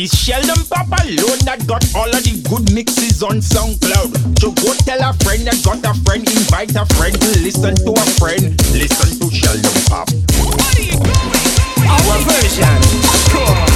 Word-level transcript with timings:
It's 0.00 0.16
Sheldon 0.16 0.64
Papp 0.64 0.88
alone 1.04 1.44
that 1.44 1.60
got 1.68 1.84
all 1.92 2.08
of 2.08 2.24
the 2.24 2.32
good 2.48 2.72
mixes 2.72 3.20
on 3.20 3.44
SoundCloud. 3.44 4.40
So 4.40 4.48
go 4.56 4.72
tell 4.88 4.96
a 4.96 5.12
friend 5.20 5.44
that 5.44 5.60
got 5.60 5.84
a 5.84 5.92
friend, 6.08 6.24
invite 6.24 6.72
a 6.72 6.88
friend 6.96 7.12
to 7.12 7.28
listen 7.44 7.76
to 7.84 7.92
a 7.92 8.06
friend. 8.16 8.56
Listen 8.72 9.12
to 9.20 9.28
Sheldon 9.28 9.76
Papp. 9.92 10.08
Our 11.84 12.16
version. 12.24 12.80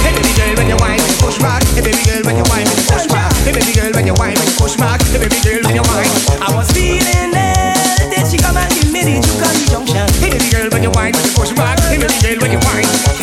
Hey 0.01 0.17
baby 0.17 0.33
girl, 0.33 0.57
when 0.57 0.65
you 0.65 0.81
whine, 0.81 1.05
push 1.21 1.37
back. 1.37 1.61
Hey 1.77 1.85
baby 1.85 2.01
girl, 2.09 2.25
when 2.25 2.41
you 2.41 2.47
whine, 2.49 2.73
push 2.89 3.05
back. 3.05 3.29
Hey 3.45 3.53
baby 3.53 3.69
girl, 3.77 3.93
when 3.93 4.09
you 4.09 4.17
whine, 4.17 4.41
push 4.57 4.73
back. 4.81 5.05
Hey 5.13 5.21
baby 5.21 5.37
girl, 5.45 5.61
when 5.61 5.77
you 5.77 5.85
whine. 5.85 6.09
I 6.41 6.49
was 6.57 6.65
feeling 6.73 7.37
it. 7.37 8.01
Then 8.09 8.25
she 8.25 8.41
come 8.41 8.57
and 8.57 8.73
give 8.73 8.89
me 8.89 9.05
the 9.05 9.21
juke 9.21 9.45
on 9.45 9.53
the 9.53 9.65
junction. 9.69 10.09
Hey 10.17 10.33
baby 10.33 10.49
girl, 10.49 10.73
when 10.73 10.81
you 10.81 10.89
whine, 10.89 11.13
push 11.37 11.53
back. 11.53 11.77
Hey 11.85 12.01
baby 12.01 12.17
girl, 12.17 12.41
when 12.41 12.49
you 12.49 12.61
whine. 12.65 13.14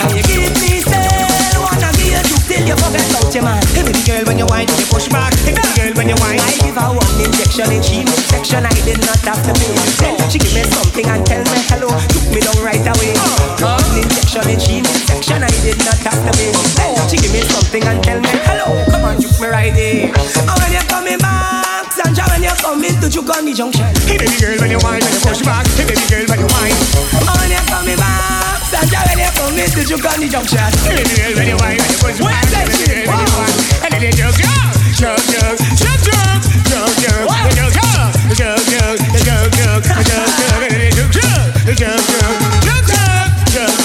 Forget 3.32 3.34
your 3.34 3.44
man. 3.44 3.62
Hey 3.72 3.82
baby 3.84 4.02
girl, 4.04 4.24
when 4.28 4.38
you 4.38 4.46
whine, 4.46 4.68
you 4.68 4.86
push 4.92 5.08
back. 5.08 5.32
Hey 5.44 5.56
baby 5.56 5.72
girl, 5.76 5.92
when 5.96 6.08
you 6.08 6.16
whine. 6.20 6.40
I 6.40 6.52
give 6.60 6.76
her 6.76 6.92
one 6.92 7.16
injection 7.16 7.72
in 7.72 7.82
she 7.82 8.04
section. 8.28 8.64
I 8.64 8.72
did 8.84 9.00
not 9.00 9.20
have 9.24 9.40
to 9.40 9.52
pay. 9.56 9.72
Then 10.00 10.16
she 10.28 10.38
give 10.38 10.52
me 10.52 10.62
something 10.68 11.06
and 11.06 11.24
tell 11.24 11.40
me 11.40 11.58
hello. 11.72 11.88
Took 12.12 12.26
me 12.32 12.40
down 12.40 12.60
right 12.60 12.84
away. 12.84 13.16
Uh-huh. 13.16 13.80
One 13.80 13.96
injection 13.96 14.44
in 14.52 14.60
she 14.60 14.84
section. 15.08 15.40
I 15.42 15.50
did 15.64 15.78
not 15.84 15.98
have 16.04 16.20
to 16.20 16.32
pay. 16.36 16.52
Then 16.76 17.08
she 17.08 17.16
give 17.16 17.32
me 17.32 17.40
something 17.48 17.82
and 17.82 17.98
tell 18.04 18.20
me 18.20 18.32
hello. 18.44 18.68
Come 18.92 19.04
on, 19.04 19.20
juke 19.20 19.38
me 19.40 19.48
right 19.48 19.72
there. 19.72 20.12
And 20.12 20.56
when 20.60 20.70
you 20.72 20.84
coming 20.88 21.18
back, 21.18 21.92
Sandra, 21.92 22.28
when 22.28 22.44
you 22.44 22.54
coming 22.60 22.96
to 23.00 23.08
juke 23.08 23.32
on 23.32 23.44
the 23.44 23.52
junction. 23.56 23.88
Hey 24.04 24.20
baby 24.20 24.36
girl, 24.40 24.56
when 24.60 24.70
you 24.70 24.80
whine, 24.84 25.00
when 25.00 25.12
you 25.12 25.22
push 25.24 25.40
back. 25.40 25.64
Hey 25.78 25.88
baby 25.88 26.04
girl, 26.12 26.24
when 26.28 26.40
you 26.40 26.48
whine. 26.52 26.76
And 27.16 27.36
when 27.40 27.48
you 27.48 27.62
coming 27.64 27.96
back, 27.96 28.51
Sandra, 28.82 28.98
when 29.06 29.18
you 29.22 29.30
coming 29.38 29.70
to 29.70 29.84
juke 29.86 30.02
on 30.10 30.18
the 30.18 30.26
junction. 30.26 30.58
Hey 30.58 31.06
baby 31.06 31.14
girl, 31.14 31.38
when 31.38 31.46
you 31.46 31.54
whine, 31.54 31.78
when 31.78 31.86
you 31.86 31.98
push 32.02 32.18
back. 32.18 32.42
Hey 32.50 32.66
baby 32.66 32.82
girl, 32.82 33.14
when 33.14 33.22
you 33.22 33.38
whine. 33.38 33.54
And 33.86 33.94
then 33.94 34.02
you 34.02 34.10
juke, 34.10 34.34
juke, 34.34 34.58
juke, 34.98 35.62
juke, 35.78 36.02
juke, 36.02 36.18
juke, 36.22 36.90
juke, 36.90 37.38
juke, 37.52 37.70
juke, 37.70 37.78
juke, 37.78 38.58
juke, 38.58 38.98
juke, 38.98 39.22
juke, 39.22 39.54
juke, 39.54 39.86
juke, 39.86 40.02
juke, 40.02 40.26
and 40.58 40.70
then 40.72 40.82
you 40.82 40.90
juke, 40.90 41.14
juke, 41.14 41.78
juke, 41.78 42.02
juke, 42.02 42.90
juke, 42.90 43.70
juke, 43.70 43.78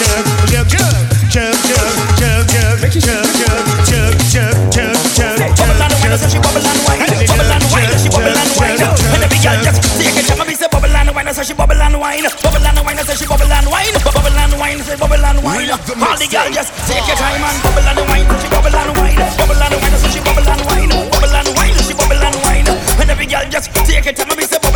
juke, 0.49 0.73
juke, 0.73 1.53
juke, 1.53 1.93
juke, 2.07 2.47
juke, 2.47 2.89
juke, 2.97 3.21
juke, 3.21 3.69
juke, 3.85 4.17
juke, 4.33 4.57
juke, 4.73 4.97
juke, 5.13 5.57
Bubble 5.57 5.77
and 5.77 5.93
wine, 6.01 6.17
so 6.17 6.25
she 6.27 6.39
bubble 6.39 6.57
and 6.57 6.65
wine. 6.65 6.85
Bubble 6.85 6.86
and 11.37 11.45
so 11.45 11.53
she 11.53 11.57
bubble 11.57 11.77
and 11.77 11.99
wine. 11.99 12.23
Bubble 12.41 12.65
and 12.65 12.79
wine, 12.81 12.97
so 12.97 13.13
she 13.13 13.27
bubble 13.27 13.45
and 13.45 13.67
wine. 13.69 13.93
Bubble 14.01 14.33
and 14.33 14.53
wine, 14.57 14.79
say 14.81 14.97
bubble 14.97 15.21
and 15.21 15.43
wine. 15.43 15.69
All 15.69 16.17
the 16.17 16.25
girl 16.25 16.49
just 16.49 16.73
take 16.89 17.05
your 17.05 17.17
time 17.17 17.43
and 17.45 17.57
bubble 17.61 17.85
and 17.85 18.01
wine, 18.09 18.25
so 18.25 18.35
she 18.41 18.49
bubble 18.49 18.73
and 18.73 18.91
wine. 18.97 19.21
Bubble 19.37 19.61
and 19.61 19.75
wine, 19.77 19.97
so 20.01 20.07
she 20.09 20.19
bubble 20.25 20.49
and 20.49 20.61
wine. 20.65 20.89
Bubble 20.89 21.35
and 21.37 21.49
wine, 21.53 21.73
so 21.77 21.81
she 21.85 21.93
bubble 21.93 22.17
and 22.17 22.37
wine. 22.41 22.67
And 22.97 23.09
every 23.09 23.27
girl 23.27 23.45
just 23.53 23.69
take 23.85 24.05
it, 24.07 24.17
jam, 24.17 24.33
me 24.33 24.49
say 24.49 24.57
bubble 24.57 24.66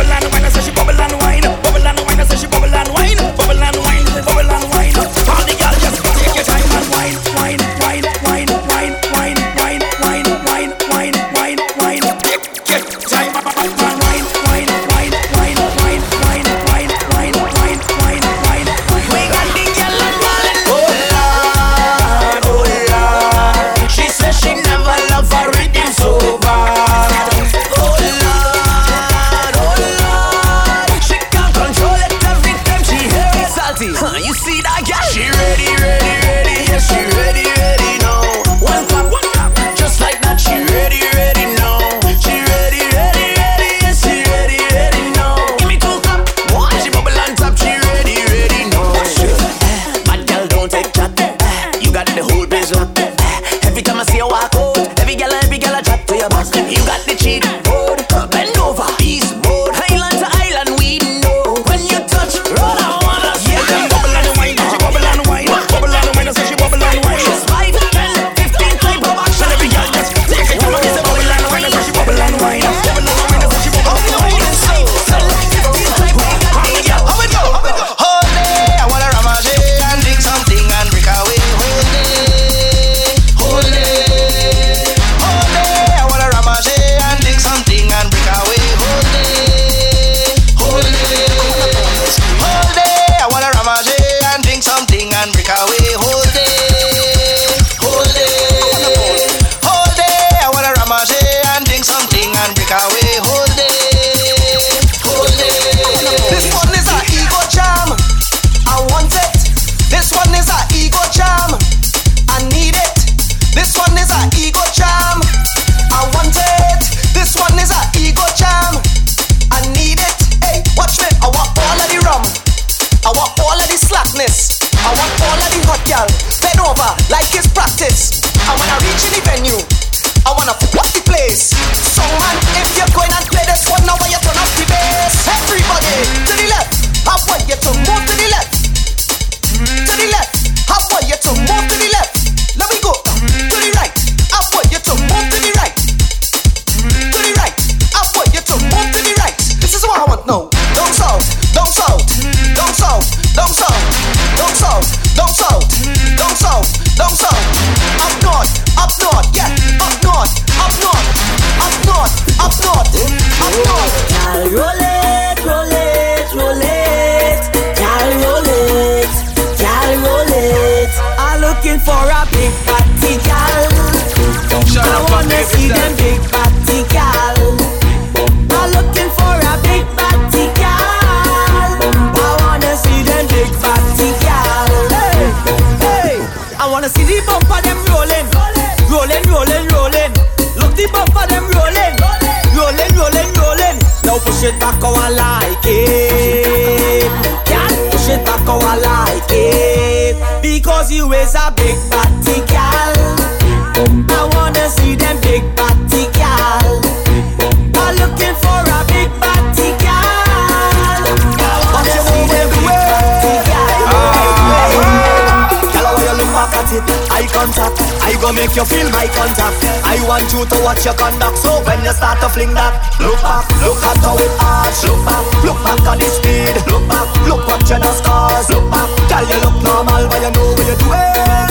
contact. 217.42 217.74
I 218.06 218.14
go 218.22 218.30
make 218.30 218.54
you 218.54 218.62
feel 218.62 218.86
my 218.94 219.10
contact. 219.10 219.58
I 219.82 219.98
want 220.06 220.30
you 220.30 220.46
to 220.46 220.56
watch 220.62 220.86
your 220.86 220.94
conduct. 220.94 221.38
So 221.42 221.50
when 221.66 221.82
you 221.82 221.90
start 221.90 222.22
to 222.22 222.30
fling 222.30 222.54
that, 222.54 222.78
look 223.02 223.18
back, 223.18 223.50
look 223.58 223.82
at 223.82 223.98
how 223.98 224.14
it 224.14 224.30
arch. 224.38 224.78
Look 224.86 225.02
back, 225.02 225.26
look 225.42 225.58
back 225.66 225.82
at 225.82 225.98
the 225.98 226.06
speed. 226.06 226.54
Look 226.70 226.86
back, 226.86 227.10
look 227.26 227.42
what 227.50 227.66
you 227.66 227.82
know 227.82 227.90
scars. 227.98 228.46
Look 228.46 228.62
back, 228.70 228.86
girl 229.10 229.26
you 229.26 229.38
look 229.42 229.58
normal, 229.58 230.06
but 230.06 230.22
you 230.22 230.30
know 230.30 230.54
what 230.54 230.66
you're 230.70 230.78
doing. 230.78 231.50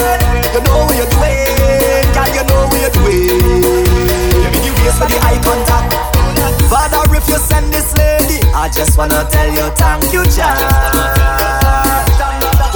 You 0.55 0.61
know 0.63 0.87
what 0.87 0.95
you're 0.95 1.11
doing, 1.11 2.07
girl 2.15 2.31
you 2.31 2.43
know 2.47 2.71
what 2.71 2.79
you're 2.79 2.95
doing. 2.95 3.27
You 4.31 4.47
make 4.47 4.63
you 4.63 4.75
face 4.79 4.95
with 4.95 5.11
the 5.11 5.19
eye 5.27 5.39
contact. 5.43 5.91
Father, 6.71 7.03
if 7.11 7.27
you 7.27 7.35
send 7.35 7.67
this 7.75 7.91
lady, 7.99 8.39
I 8.55 8.71
just 8.71 8.95
wanna 8.95 9.27
tell 9.27 9.49
you 9.51 9.67
thank 9.75 10.07
you, 10.15 10.23
child. 10.31 10.71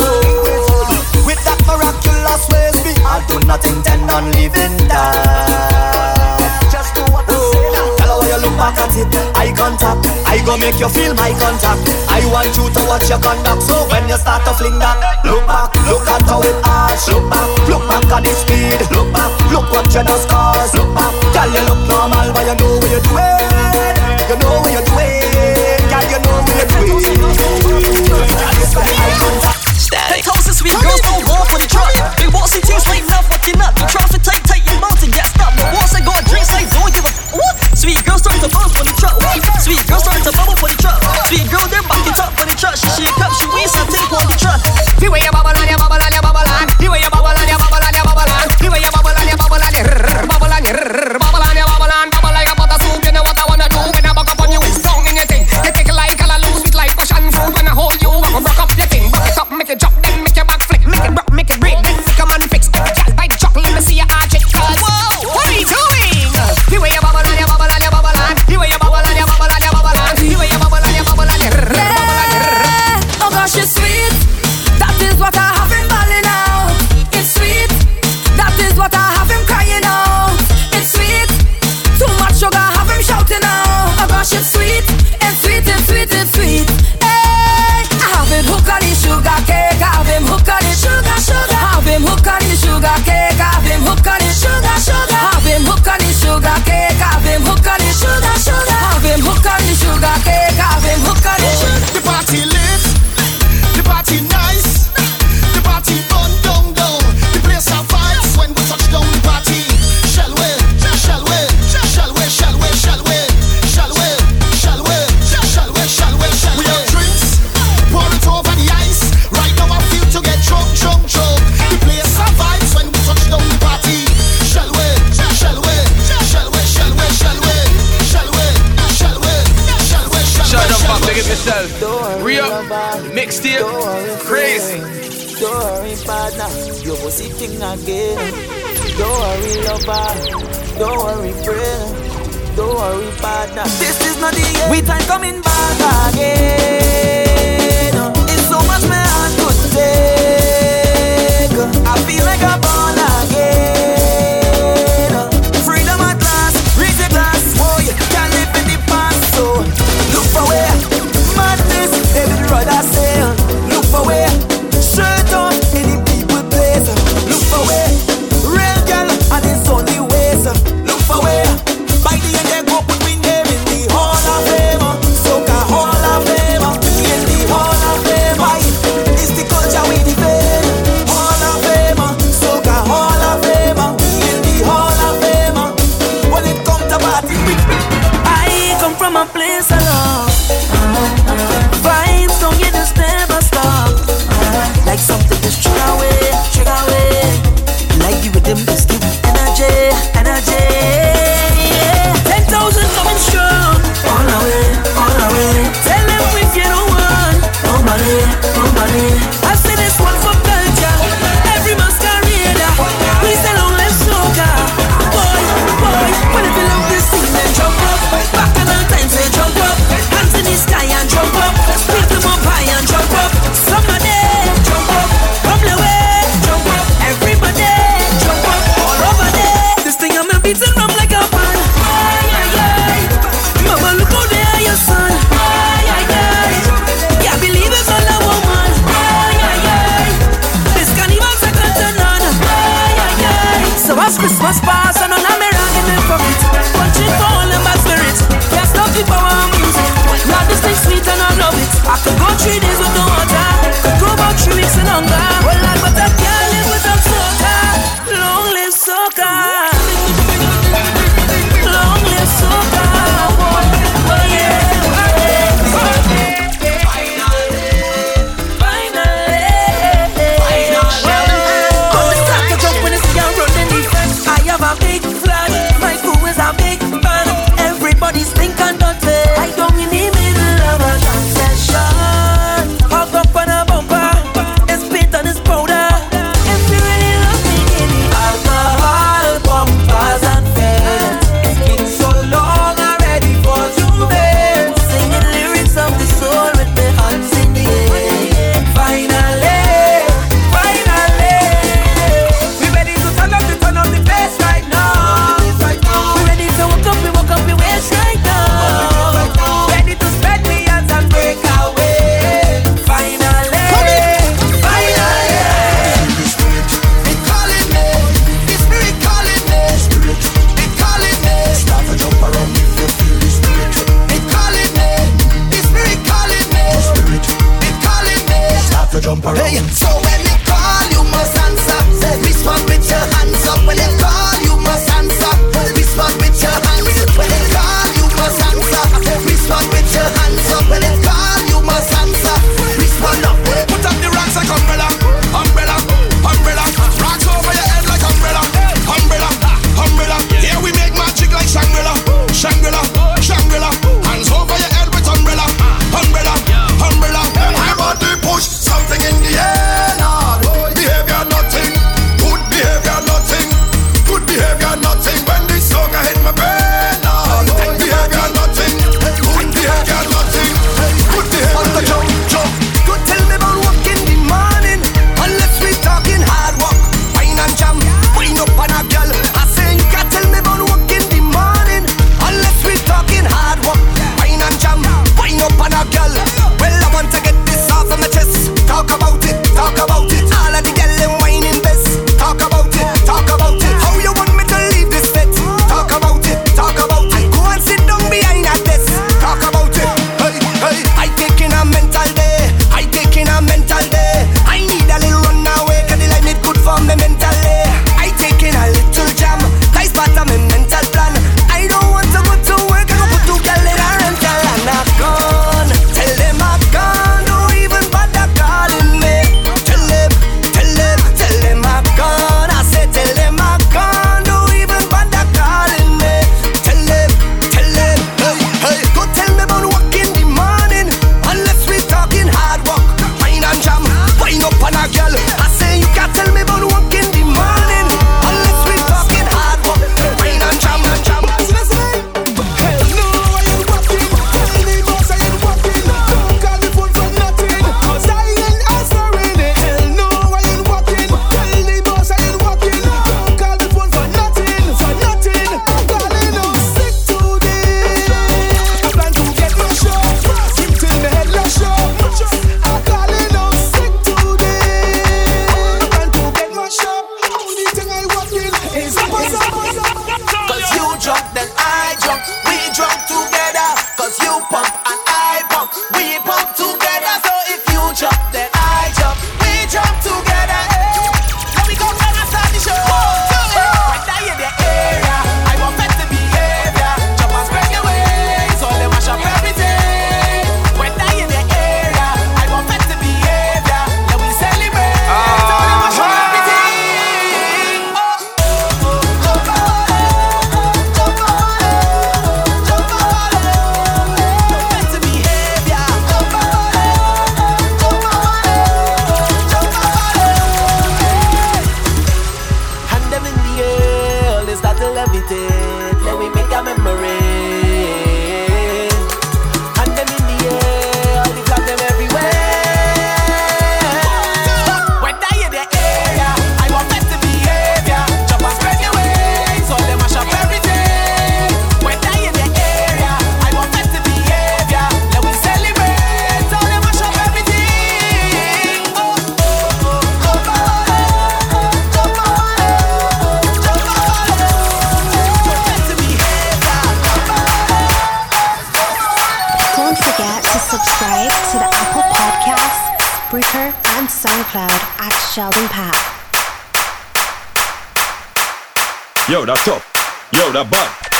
Whoa, 0.04 0.65
will 2.06 2.25
always 2.30 2.78
be. 2.86 2.94
I 3.04 3.22
do 3.28 3.40
not 3.46 3.66
intend 3.66 4.10
on 4.12 4.31
living 4.38 4.78
that. 4.90 6.40
Just 6.72 6.94
do 6.96 7.02
what 7.13 7.25
I 7.30 7.36
say. 7.36 7.69
now. 7.74 7.96
Tell 7.98 8.22
her 8.22 8.28
you 8.30 8.38
look 8.46 8.56
back 8.57 8.78
at 8.80 8.96
it. 8.98 9.10
Eye 9.36 9.54
contact. 9.56 10.06
I 10.25 10.42
go 10.46 10.57
make 10.57 10.80
you 10.80 10.90
feel 10.90 11.13
my 11.16 11.31
contact. 11.42 11.81
I 12.10 12.22
want 12.31 12.52
you 12.57 12.68
to 12.69 12.81
watch 12.88 13.07
your 13.10 13.19
conduct. 13.22 13.63
So 13.63 13.88
when 13.90 14.07
you 14.10 14.18
start 14.18 14.44
to 14.46 14.54
fling 14.54 14.80
that, 14.80 14.98
look 15.24 15.46
back, 15.48 15.72
look 15.88 16.04
at 16.07 16.22
how 16.28 16.42
it 16.42 16.57
arch. 16.66 17.07
Look 17.07 17.30
back, 17.31 17.48
look 17.69 17.84
back 17.88 18.04
at 18.12 18.22
the 18.25 18.34
speed. 18.34 18.80
Look 18.92 19.12
back, 19.13 19.31
look 19.51 19.68
what 19.72 19.88
you 19.94 20.04
know 20.04 20.18
scars. 20.18 20.74
Look 20.75 20.92
back, 20.96 21.13
girl 21.31 21.50
you 21.51 21.62
look 21.69 21.81
normal, 21.88 22.34
but 22.36 22.44
you 22.48 22.56
know 22.60 22.80
what 22.80 22.90
you're 22.92 23.06
doing. 23.06 23.48
You 24.28 24.36
know 24.42 24.60
what 24.60 24.72
you're 24.74 24.84
doing, 24.84 25.24
girl. 25.88 26.04
You 26.10 26.19
know 26.19 26.36
what 26.44 26.56
you're 26.58 26.72
doing. 26.74 27.16
Just 28.60 28.75
contact 28.75 29.65
we 30.66 30.72
girls 30.82 31.02
don't 31.02 31.22
for 31.46 31.60
the 31.62 31.68
truck. 31.70 31.94
They 32.18 32.28
want 32.28 32.50
to 32.50 32.58
see 32.58 32.62
things 32.62 32.88
like 32.88 33.06
nothing. 33.06 33.35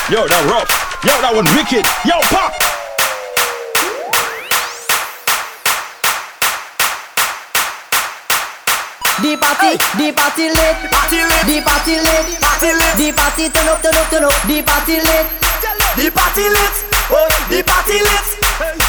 Yo, 0.08 0.22
that 0.28 0.46
rough. 0.46 0.70
Yo, 1.02 1.18
that 1.18 1.34
one 1.34 1.50
wicked. 1.58 1.82
Yo, 2.06 2.22
pop. 2.30 2.54
The 9.18 9.34
party, 9.42 9.74
the 9.98 10.14
party 10.14 10.54
lit, 10.54 10.78
party 10.94 11.26
lit, 11.26 11.42
the 11.50 11.58
party 11.66 11.98
lit, 11.98 12.38
party 12.38 12.70
lit, 12.70 12.94
the 13.02 13.10
party 13.18 13.50
turn 13.50 13.66
up, 13.66 13.82
turn 13.82 13.96
up, 13.98 14.06
turn 14.14 14.24
up, 14.30 14.38
the 14.46 14.62
party 14.62 15.02
lit, 15.02 15.26
the 15.98 16.12
party 16.14 16.50
lit. 16.54 16.85
The 17.06 17.62
party 17.62 18.02
lit. 18.02 18.28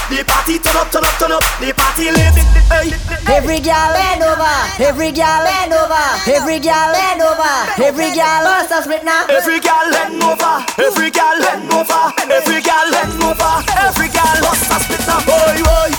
The 0.09 0.25
party 0.25 0.57
turn 0.57 0.77
up, 0.81 0.89
turn 0.89 1.05
up, 1.05 1.13
turn 1.21 1.33
up. 1.37 1.45
The 1.61 1.69
party 1.77 2.09
lit. 2.09 2.33
Hey. 2.73 2.97
Every 3.29 3.61
girl 3.61 3.93
bend 3.93 4.25
over. 4.25 4.57
Every 4.81 5.13
girl 5.13 5.45
bend 5.45 5.77
over. 5.77 6.05
Every 6.25 6.57
girl 6.57 6.97
bend 6.97 7.21
over. 7.21 7.55
Every 7.77 8.09
girl 8.17 8.41
bust 8.49 8.73
us 8.73 8.87
right 8.89 9.05
now. 9.05 9.29
Every 9.29 9.61
girl 9.61 9.85
bend 9.93 10.17
over. 10.25 10.65
Every 10.81 11.13
girl 11.13 11.37
bend 11.45 11.69
over. 11.69 12.05
Every 12.33 12.65
girl 12.65 12.89
bend 12.89 13.21
over. 13.21 13.53
Every 13.85 14.09
girl 14.09 14.37
bust 14.41 14.65
us 14.73 14.85
right 14.89 15.05
now. 15.05 15.21
Boy, 15.29 15.61
boy. 15.61 15.93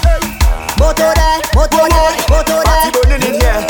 Motor 0.81 1.13
there, 1.13 1.38
motor 1.53 1.86
there, 1.86 2.13
motor 2.33 2.62
there. 2.65 2.81
Party 2.81 2.89
burning 2.97 3.29
in 3.29 3.33
here. 3.38 3.62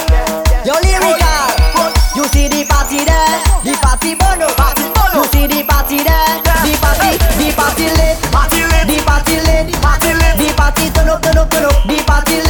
Your 0.64 0.80
lyrical. 0.80 1.92
You 2.16 2.24
see 2.32 2.48
the 2.48 2.64
party 2.64 3.04
there. 3.04 3.44
The 3.68 3.76
party 3.84 4.16
burn 4.16 4.40
over. 4.40 4.72
You 5.20 5.24
see 5.36 5.48
the 5.52 5.68
party 5.68 6.00
there 6.00 6.47
party 7.68 7.84
lit, 7.84 8.18
party 8.32 8.62
lit, 8.64 8.88
the 8.88 9.04
party 9.04 9.36
lit, 9.36 9.74
party 9.82 10.14
lit, 10.14 10.38
the 10.40 10.54
party 10.56 10.90
turn 10.92 11.10
up, 11.10 11.22
turn 11.22 11.38
up, 11.38 11.52
turn 11.52 11.66
up, 11.66 11.84
the 11.84 12.04
party 12.08 12.36
lit. 12.36 12.47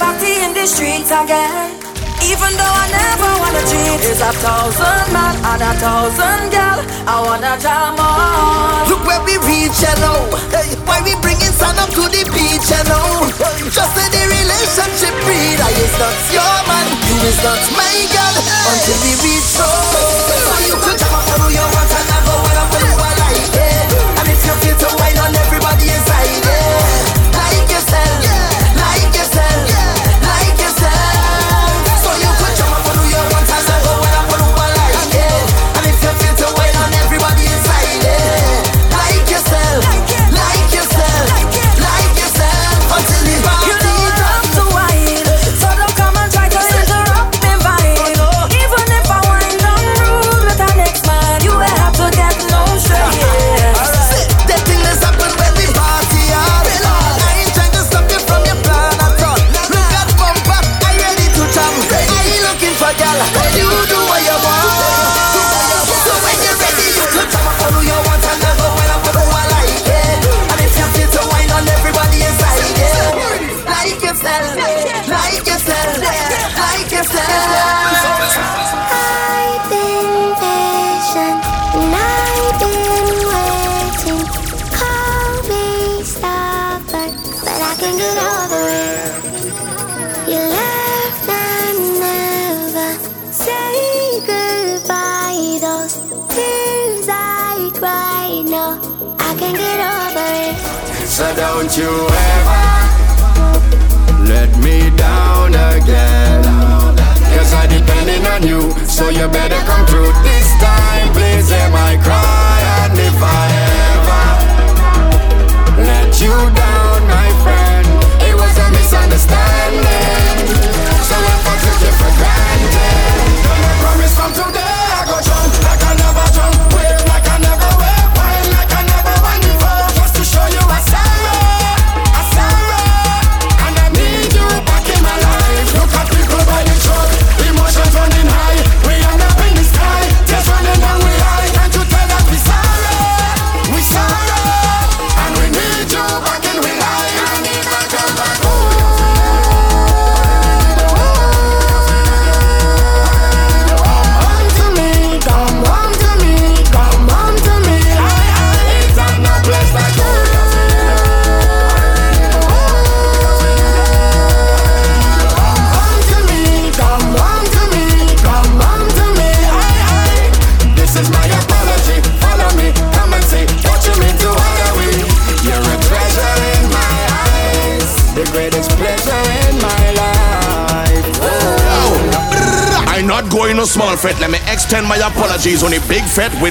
Party 0.00 0.32
in 0.40 0.56
the 0.56 0.64
streets 0.64 1.12
again. 1.12 1.76
Even 2.24 2.52
though 2.56 2.76
I 2.84 2.86
never 2.88 3.30
wanna 3.36 3.62
cheat, 3.68 4.00
it's 4.00 4.24
a 4.24 4.32
thousand 4.40 5.12
man 5.12 5.36
and 5.36 5.60
a 5.60 5.72
thousand 5.76 6.48
gal. 6.48 6.80
I 7.04 7.20
wanna 7.20 7.60
jam 7.60 8.00
on. 8.00 8.88
Look 8.88 9.04
where 9.04 9.20
we 9.28 9.36
reach, 9.44 9.76
you 9.84 9.94
know. 10.00 10.24
Hey, 10.48 10.72
why 10.88 11.04
we 11.04 11.12
bringing 11.20 11.52
sun 11.52 11.76
up 11.76 11.92
to 11.92 12.04
the 12.08 12.24
beach, 12.32 12.68
you 12.72 12.82
know. 12.88 13.28
Just 13.68 13.92
say 13.92 14.08
the 14.08 14.24
relationship 14.24 15.14
breed. 15.28 15.60
I 15.60 15.68
is 15.84 15.94
not 16.00 16.16
your 16.32 16.56
man, 16.64 16.86
you 17.08 17.16
is 17.28 17.40
not 17.44 17.60
my 17.76 17.92
girl. 18.08 18.34
Until 18.72 18.98
we 19.04 19.12
reach 19.20 19.52
home. 19.60 20.32
So 20.48 20.56
you 20.64 20.76
could 20.80 20.96
jump 20.96 21.12
up 21.12 21.44
on 21.44 21.52
your 21.52 21.68
want 21.76 21.92
and 21.92 22.06
never 22.08 22.36
wanna 22.40 22.64
put 22.72 22.80
you 22.88 22.96
like 23.20 23.52
it. 23.52 23.88
And 24.16 24.26
if 24.32 24.40
you 24.48 24.54
feel 24.64 24.76
to 24.80 24.88
wine 24.96 25.18
on 25.20 25.32
everybody 25.44 25.92
inside 25.92 26.40
it. 26.40 26.59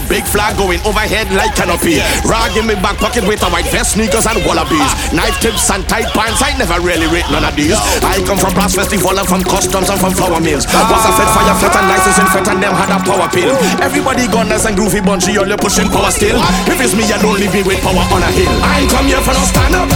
Big 0.10 0.26
flag 0.26 0.58
going 0.58 0.82
overhead 0.84 1.30
like 1.38 1.54
canopy. 1.54 2.02
Rag 2.26 2.58
in 2.58 2.66
my 2.66 2.76
back 2.82 2.98
pocket 2.98 3.24
with 3.30 3.46
a 3.46 3.50
white 3.54 3.70
vest, 3.70 3.94
sneakers 3.94 4.26
and 4.26 4.42
wallabies. 4.44 4.90
Knife 5.14 5.38
tips 5.40 5.70
and 5.70 5.86
tight 5.86 6.10
pants. 6.18 6.42
I 6.42 6.58
never 6.58 6.82
really 6.82 7.06
rate 7.14 7.30
none 7.30 7.46
of 7.46 7.54
these. 7.54 7.78
I 8.02 8.18
come 8.26 8.42
from 8.42 8.58
brass 8.58 8.74
festival 8.74 9.14
and 9.14 9.28
from 9.30 9.46
customs 9.46 9.88
and 9.88 10.02
from 10.02 10.18
flour 10.18 10.42
mills. 10.42 10.66
Was 10.66 11.06
a 11.06 11.12
fed 11.14 11.30
fire 11.32 11.56
fed 11.62 11.74
and 11.78 11.88
licensing 11.88 12.30
fed 12.34 12.48
and 12.50 12.60
them 12.60 12.74
had 12.74 12.90
a 12.90 12.98
power 13.06 13.30
pill. 13.30 13.54
Everybody 13.80 14.26
gunners 14.28 14.66
and 14.66 14.76
groovy 14.76 15.00
bungee, 15.06 15.38
all 15.38 15.48
you 15.48 15.56
pushing 15.56 15.88
power 15.94 16.10
still. 16.10 16.42
If 16.66 16.82
it's 16.82 16.98
me, 16.98 17.06
you 17.06 17.20
don't 17.22 17.38
leave 17.38 17.54
me 17.54 17.62
with 17.62 17.80
power 17.86 18.04
on 18.10 18.26
a 18.26 18.32
hill. 18.34 18.52
I 18.66 18.90
come 18.90 19.06
here 19.06 19.22
for 19.22 19.38
no 19.38 19.44
stand 19.46 19.78
up. 19.78 19.90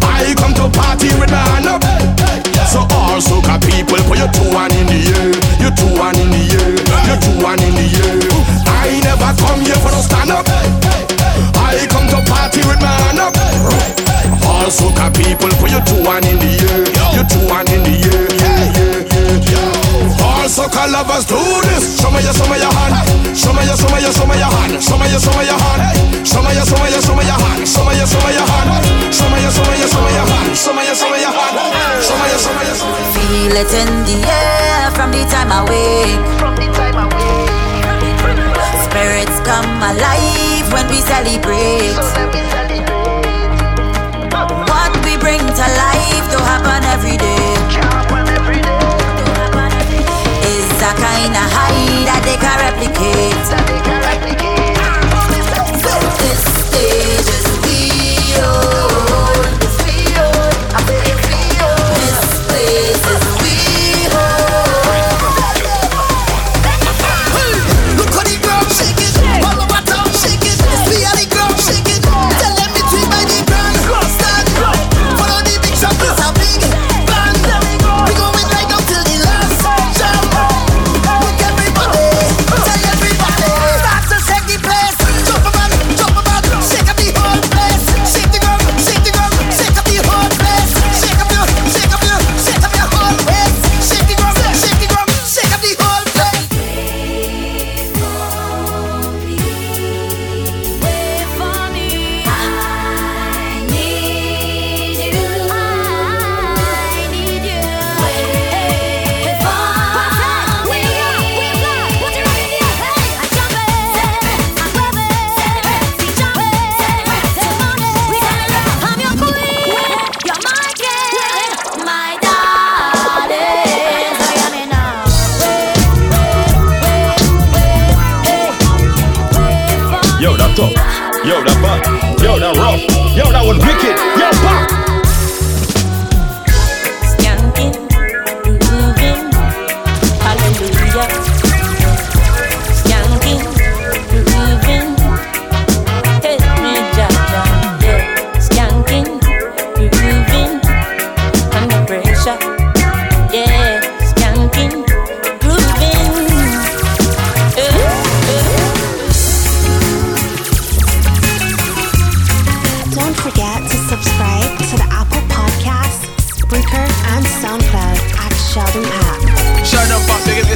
I 0.00 0.32
come 0.40 0.56
to 0.56 0.66
party 0.72 1.12
with 1.20 1.30
my 1.30 1.44
hand 1.52 1.68
up. 1.68 1.82
So 2.72 2.80
all 2.88 3.20
soca 3.20 3.60
people 3.60 4.00
put 4.08 4.16
your 4.16 4.30
two 4.32 4.48
one 4.48 4.72
in 4.72 4.86
the 4.88 5.00
air, 5.20 5.28
your 5.60 5.74
two 5.76 5.92
one 5.98 6.16
in 6.16 6.30
the 6.32 6.42
air, 6.56 6.72
your 7.04 7.18
two 7.20 7.36
one 7.44 7.60
in 7.60 7.74
the 7.76 7.86
air. 8.00 8.51
I 8.82 8.98
never 9.00 9.30
come 9.38 9.60
here 9.62 9.78
for 9.78 9.90
no 9.94 10.00
stand 10.02 10.30
up. 10.34 10.46
I 11.56 11.86
come 11.88 12.06
to 12.10 12.18
party 12.30 12.60
with 12.66 12.80
my 12.82 12.90
hand 13.06 13.20
up. 13.22 13.34
All 14.42 14.68
soca 14.70 15.08
people 15.14 15.50
put 15.58 15.70
your 15.70 15.82
two 15.86 16.02
one 16.04 16.22
in 16.26 16.38
the 16.38 16.50
air, 16.66 16.82
your 17.16 17.26
two 17.26 17.42
one 17.48 17.66
in 17.70 17.82
the 17.86 17.94
air. 18.10 18.26
Yeah, 18.42 18.74
yeah, 18.76 19.50
yeah. 19.50 20.22
All 20.26 20.46
soca 20.50 20.86
lovers 20.90 21.24
do 21.26 21.38
this. 21.70 21.98
Show 22.00 22.10
me 22.10 22.20
your, 22.22 22.34
show 22.34 22.46
me 22.50 22.58
your 22.58 22.70
hand. 22.74 22.94
Show 23.34 23.52
me 23.54 23.64
your, 23.64 23.76
show 23.78 23.88
me 23.94 24.02
your, 24.02 24.12
show 24.12 24.26
me 24.26 24.36
your 24.38 24.50
hand. 24.50 24.74
Show 24.82 24.98
me 24.98 25.06
your, 25.10 25.20
show 25.22 25.32
me 25.38 25.44
your 25.46 25.58
hand. 25.58 26.26
Show 26.26 26.42
me 26.42 26.50
your, 26.54 26.66
show 26.66 26.78
me 26.82 26.90
your, 26.92 27.02
show 27.02 27.14
me 27.16 27.24
your 27.26 27.38
hand. 27.38 27.62
Show 27.66 27.82
me 27.86 27.92
your, 27.96 28.06
show 28.06 28.20
me 28.22 28.30
your 28.34 28.46
hand. 28.46 29.14
Show 29.14 29.28
me 29.30 29.38
your, 29.42 29.50
show 29.50 29.64
me 29.66 29.74
your, 29.78 29.88
show 29.88 30.02
me 30.02 30.12
your 30.12 30.26
hand. 30.26 30.52
Show 30.58 30.72
me 30.74 30.82
your, 30.86 30.94
show 30.94 31.08
me 31.10 31.18
your 31.22 31.32
hand. 31.32 31.54
Show 32.02 32.14
me 32.18 32.26
your, 32.30 32.38
show 32.42 32.52
me 32.54 32.62
your, 32.66 32.76
show 32.76 32.86
me 32.90 32.98
your. 32.98 33.14
Feel 33.14 33.56
it 33.56 33.72
in 33.72 33.90
the 34.04 34.18
air 34.26 34.90
from 34.92 35.10
the 35.10 35.22
time 35.30 35.50
I 35.50 35.64
wake. 35.66 36.20
From 36.38 36.54
the 36.56 36.66
time 36.76 36.96
I 36.98 37.06
wake. 37.08 37.41
Spirits 39.02 39.40
come 39.40 39.66
alive 39.82 40.72
when 40.72 40.86
we 40.86 41.00
celebrate. 41.00 41.98
What 44.70 44.94
we 45.04 45.16
bring 45.18 45.40
to 45.40 45.66
life 45.82 46.30
don't 46.30 46.46
happen 46.46 46.84
every 46.94 47.16
day. 47.16 47.50
It's 50.46 50.80
a 50.80 50.92
kind 51.02 51.34
of 51.34 51.50
high 51.50 52.04
that 52.06 52.22
they 52.22 52.36
can 52.38 52.56
replicate. 52.62 53.91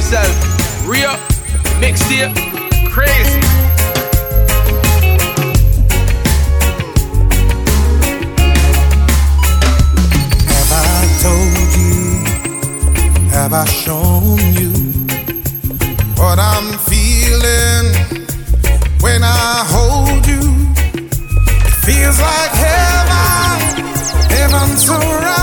Yourself. 0.09 0.87
Re 0.87 1.03
up, 1.03 1.19
mixtape, 1.81 2.33
crazy. 2.91 3.41
Have 10.47 10.71
I 10.71 11.01
told 11.21 11.69
you? 11.81 11.99
Have 13.31 13.53
I 13.53 13.65
shown 13.65 14.37
you 14.53 14.71
what 16.15 16.39
I'm 16.39 16.77
feeling 16.89 17.93
when 19.01 19.23
I 19.23 19.65
hold 19.67 20.25
you? 20.25 20.39
It 21.65 21.73
feels 21.85 22.19
like 22.19 22.51
heaven, 22.51 23.83
heaven 24.29 24.77
surrounds 24.77 25.36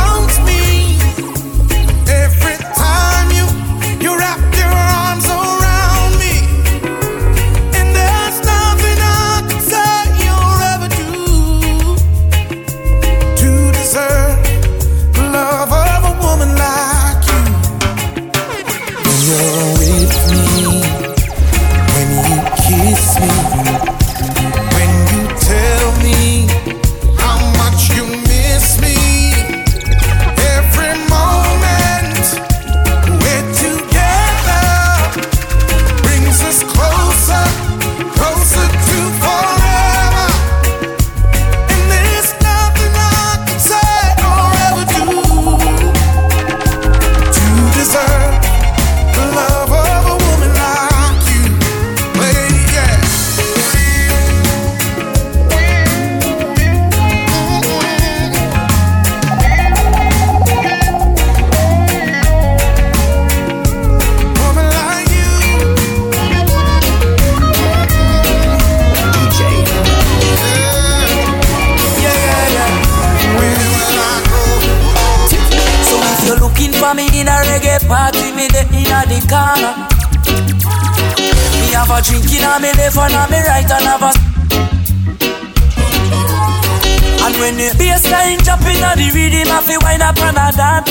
A 90.17 90.53
dance. 90.53 90.91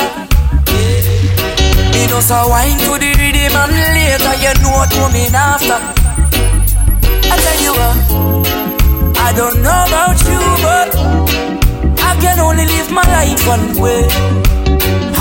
Me 1.94 2.04
a 2.08 2.48
wine 2.48 2.78
to 2.80 2.98
the 2.98 3.12
rhythm 3.20 3.56
and 3.56 3.72
later 3.94 4.36
you 4.42 4.54
know 4.62 4.72
what 4.78 4.90
coming 4.92 5.34
after. 5.36 5.80
I 7.30 7.36
tell 7.44 7.60
you 7.62 7.74
what, 7.74 7.98
I 9.18 9.34
don't 9.36 9.62
know 9.62 9.86
about 9.88 10.18
you, 10.26 10.42
but 10.64 10.90
I 12.02 12.16
can 12.22 12.40
only 12.40 12.66
live 12.66 12.90
my 12.92 13.04
life 13.04 13.46
one 13.48 13.78
way. 13.82 14.08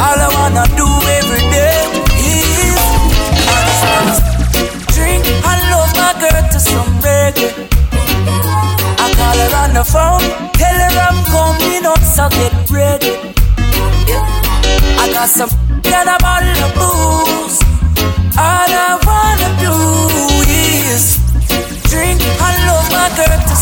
All 0.00 0.18
I 0.18 0.28
wanna 0.38 0.64
do 0.76 0.88
every 1.18 1.42
day 1.50 1.76
is 2.18 2.62
drink 4.94 5.24
and 5.26 5.62
love 5.72 5.92
my 5.96 6.12
girl 6.20 6.42
to 6.52 6.60
some 6.60 6.92
reggae. 7.00 7.50
I 8.98 9.06
call 9.18 9.38
her 9.42 9.52
on 9.62 9.74
the 9.74 9.84
phone, 9.84 10.24
tell 10.54 10.78
her 10.84 10.98
I'm 11.08 11.18
coming 11.26 11.86
up, 11.86 12.00
so 12.00 12.28
get 12.30 12.70
ready. 12.70 13.31
I 15.02 15.12
got 15.12 15.28
some 15.28 15.50
get 15.82 16.06
a 16.06 16.16
bottle 16.22 16.62
of 16.62 16.74
booze. 16.78 17.58
All 18.38 18.70
I 18.70 19.02
wanna 19.02 19.50
do 19.58 19.74
is 20.94 21.18
drink 21.90 22.22
and 22.22 22.58
love 22.70 22.88
my 22.94 23.10
girl 23.18 23.40
to 23.48 23.54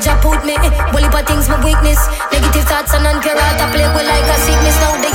Jah 0.00 0.14
put 0.22 0.44
me. 0.44 0.54
Things 1.26 1.48
my 1.48 1.58
weakness. 1.64 1.98
Negative 2.32 2.64
thoughts 2.64 2.94
and 2.94 3.04
I 3.04 3.18
play 3.74 3.88
with 3.90 4.06
like 4.06 4.22
a 4.22 4.36
sickness. 4.38 4.78
Now 4.80 5.07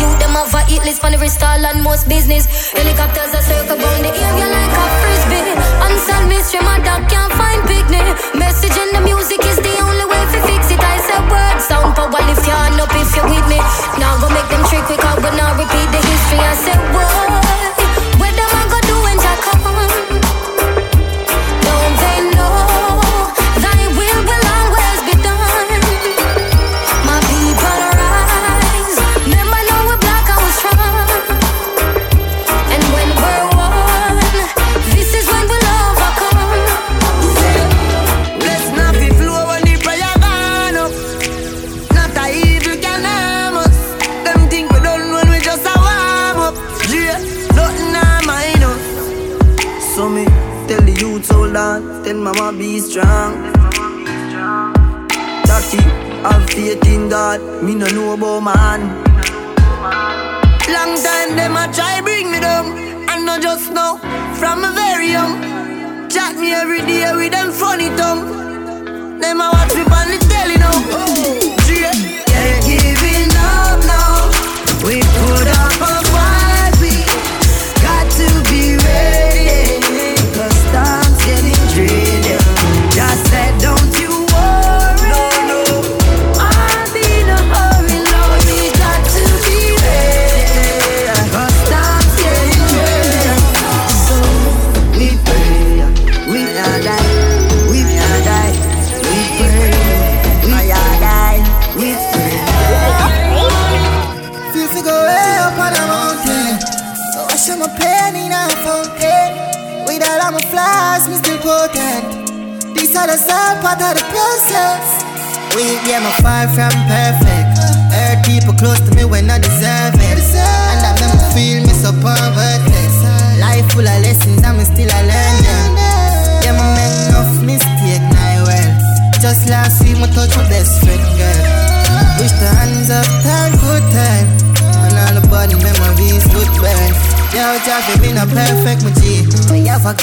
the 1.00 1.10
them 1.10 1.14
a 1.14 1.18
lifestyle 1.18 1.66
and 1.66 1.84
most 1.84 2.08
business. 2.08 2.46
Helicopters 2.72 3.34
are 3.34 3.42
circle 3.42 3.78
round 3.78 4.04
the 4.06 4.12
area 4.14 4.48
like 4.48 4.74
a 4.74 4.86
frisbee. 5.02 5.54
Unsolved 5.86 6.28
mystery, 6.28 6.62
my 6.62 6.80
dog 6.80 7.10
can't 7.10 7.34
find 7.34 7.62
picnic. 7.66 8.06
Message 8.36 8.78
in 8.78 8.94
the 8.94 9.02
music 9.02 9.40
is 9.46 9.58
the 9.58 9.76
only 9.82 10.06
way 10.06 10.24
to 10.34 10.40
fix 10.46 10.72
it. 10.72 10.80
I 10.80 10.98
said 11.02 11.24
word, 11.32 11.58
sound 11.62 11.96
power, 11.96 12.22
lift 12.30 12.46
your 12.46 12.58
hand 12.58 12.80
up 12.82 12.94
if 12.94 13.16
you're 13.16 13.26
with 13.26 13.48
me. 13.50 13.60
Now 13.98 14.20
go 14.22 14.30
make 14.30 14.50
them 14.50 14.64
trick 14.70 14.86
quick, 14.86 15.04
I 15.04 15.16
will 15.16 15.38
not 15.38 15.58
repeat 15.58 15.90
the 15.90 16.02
history. 16.02 16.40
I 16.40 16.56
said 16.56 16.82
word. 16.94 17.33
No 57.84 57.90
know 57.90 58.14
about 58.14 58.40
man. 58.40 58.82
Long 60.72 60.96
time 61.04 61.36
them 61.36 61.58
a 61.58 61.72
try 61.74 62.00
bring 62.02 62.32
me 62.32 62.40
down, 62.40 62.78
and 63.10 63.26
not 63.26 63.42
just 63.42 63.72
now. 63.72 63.98
From 64.36 64.64
a 64.64 64.72
very 64.72 65.12
young, 65.12 66.10
chat 66.10 66.36
me 66.38 66.54
every 66.54 66.80
day 66.80 67.12
with 67.14 67.32
them 67.32 67.52
funny 67.52 67.90
tongue. 67.98 68.43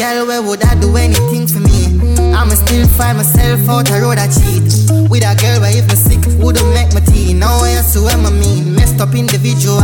Girl 0.00 0.26
where 0.26 0.40
would 0.40 0.64
I 0.64 0.80
do 0.80 0.96
anything 0.96 1.44
for 1.46 1.60
me? 1.60 1.84
I'ma 2.32 2.56
still 2.56 2.88
find 2.96 3.18
myself 3.20 3.68
out 3.68 3.90
a 3.92 4.00
road 4.00 4.16
I 4.16 4.32
cheat. 4.32 4.64
With 5.12 5.28
a 5.28 5.36
girl 5.36 5.60
where 5.60 5.76
if 5.76 5.84
me 5.92 5.96
sick, 6.00 6.24
wouldn't 6.40 6.64
make 6.72 6.88
my 6.96 7.04
tea. 7.04 7.34
Now 7.34 7.60
I 7.60 7.84
see 7.84 8.00
what 8.00 8.16
I 8.16 8.32
mean. 8.32 8.74
Messed 8.74 8.96
up 8.96 9.12
individual. 9.14 9.76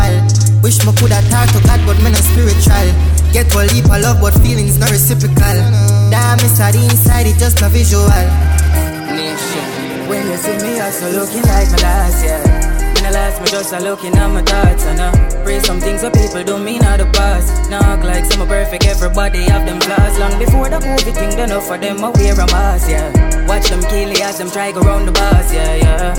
Wish 0.65 0.81
me 0.89 0.93
coulda 0.97 1.21
talked 1.29 1.53
to 1.53 1.61
God, 1.69 1.85
but 1.85 2.01
me 2.01 2.09
no 2.09 2.21
spiritual. 2.33 2.89
Get 3.37 3.53
a 3.53 3.61
leap 3.69 3.93
of 3.93 4.01
love, 4.01 4.25
but 4.25 4.33
feelings 4.41 4.81
not 4.81 4.91
reciprocal. 4.91 5.59
Damn, 6.09 6.41
it's 6.41 6.57
the 6.57 6.81
inside, 6.89 7.29
it 7.29 7.37
just 7.37 7.61
a 7.61 7.69
visual. 7.69 8.09
When 10.09 10.25
you 10.33 10.39
see 10.41 10.57
me, 10.65 10.81
also 10.81 11.13
looking 11.13 11.45
like 11.45 11.69
my 11.77 11.79
last 11.85 12.25
year. 12.25 12.46
In 13.07 13.13
the 13.13 13.39
me 13.41 13.47
just 13.47 13.73
a 13.73 13.79
looking 13.79 14.17
at 14.19 14.27
my 14.27 14.43
thoughts 14.43 14.85
and 14.85 14.99
uh, 14.99 15.15
pray 15.45 15.61
some 15.61 15.79
things 15.79 16.01
so 16.01 16.11
people 16.11 16.43
don't 16.43 16.65
mean 16.65 16.83
out 16.83 16.99
the 16.99 17.07
past. 17.15 17.71
Now 17.71 17.79
act 17.79 18.03
like 18.03 18.25
some 18.25 18.43
perfect, 18.49 18.85
everybody 18.85 19.47
have 19.47 19.65
them 19.65 19.79
flaws. 19.81 20.19
Long 20.19 20.37
before 20.41 20.69
the 20.69 20.81
movie 20.81 21.15
thing, 21.15 21.31
done 21.31 21.55
enough 21.55 21.69
for 21.69 21.79
them, 21.79 22.03
I 22.03 22.11
wear 22.11 22.35
a 22.35 22.47
mask, 22.51 22.91
yeah. 22.91 23.47
Watch 23.47 23.71
them 23.71 23.79
kill 23.83 24.11
it 24.11 24.21
as 24.21 24.39
them 24.39 24.51
try 24.51 24.73
go 24.73 24.81
round 24.81 25.07
the 25.07 25.13
bus, 25.13 25.55
yeah, 25.55 25.77
yeah. 25.87 26.19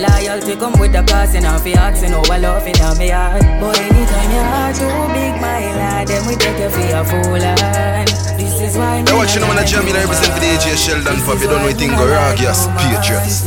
Loyalty 0.00 0.56
come 0.56 0.72
with 0.80 0.96
the 0.96 1.04
cost, 1.04 1.36
and 1.36 1.44
if 1.44 1.66
you 1.66 1.76
asking, 1.76 2.14
oh, 2.16 2.24
I 2.24 2.38
love 2.38 2.66
it, 2.66 2.78
now 2.80 2.94
me 2.96 3.12
heart. 3.12 3.44
But 3.60 3.76
anytime 3.76 4.30
your 4.32 4.48
heart 4.48 4.74
too 4.80 4.88
big, 5.12 5.36
my 5.36 5.68
lad, 5.76 6.08
then 6.08 6.24
we 6.24 6.34
take 6.40 6.56
you 6.56 6.72
for 6.72 6.80
a 6.80 7.04
fool, 7.04 7.44
and 7.44 8.08
this 8.40 8.56
is 8.56 8.72
why. 8.80 9.04
Now 9.04 9.20
watching 9.20 9.44
them 9.44 9.52
on 9.52 9.56
the 9.60 9.68
jam, 9.68 9.84
know, 9.84 10.00
represent 10.00 10.32
for 10.32 10.40
the 10.40 10.48
AJ 10.48 10.80
Sheldon 10.80 11.20
Papp. 11.28 11.44
You 11.44 11.52
don't 11.52 11.60
know 11.60 11.68
anything 11.68 11.92
go 11.92 12.08
rock, 12.08 12.40
yes, 12.40 12.64
Patriots. 12.80 13.44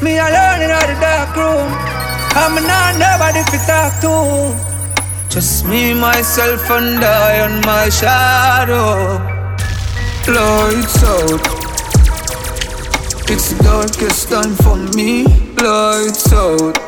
Me 0.00 0.16
alone 0.16 0.62
in 0.62 0.68
the 0.68 0.96
dark 1.00 1.34
room. 1.34 1.70
I'm 2.40 2.54
not 2.66 2.94
nobody 3.02 3.42
to 3.50 3.58
talk 3.66 3.92
to. 4.02 4.54
Just 5.28 5.66
me, 5.66 5.92
myself, 5.92 6.70
and 6.70 7.02
I 7.04 7.40
on 7.40 7.60
my 7.62 7.88
shadow. 7.88 9.18
Lights 10.28 11.02
out. 11.02 11.40
It's 13.30 13.52
the 13.52 13.62
darkest 13.64 14.28
time 14.28 14.54
for 14.62 14.76
me. 14.96 15.24
Lights 15.56 16.32
out. 16.32 16.78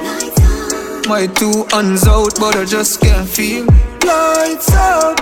My 1.08 1.26
two 1.26 1.66
hands 1.72 2.06
out, 2.06 2.38
but 2.38 2.54
I 2.56 2.64
just 2.64 3.00
can't 3.00 3.28
feel. 3.28 3.66
Lights 4.06 4.70
out. 4.72 5.18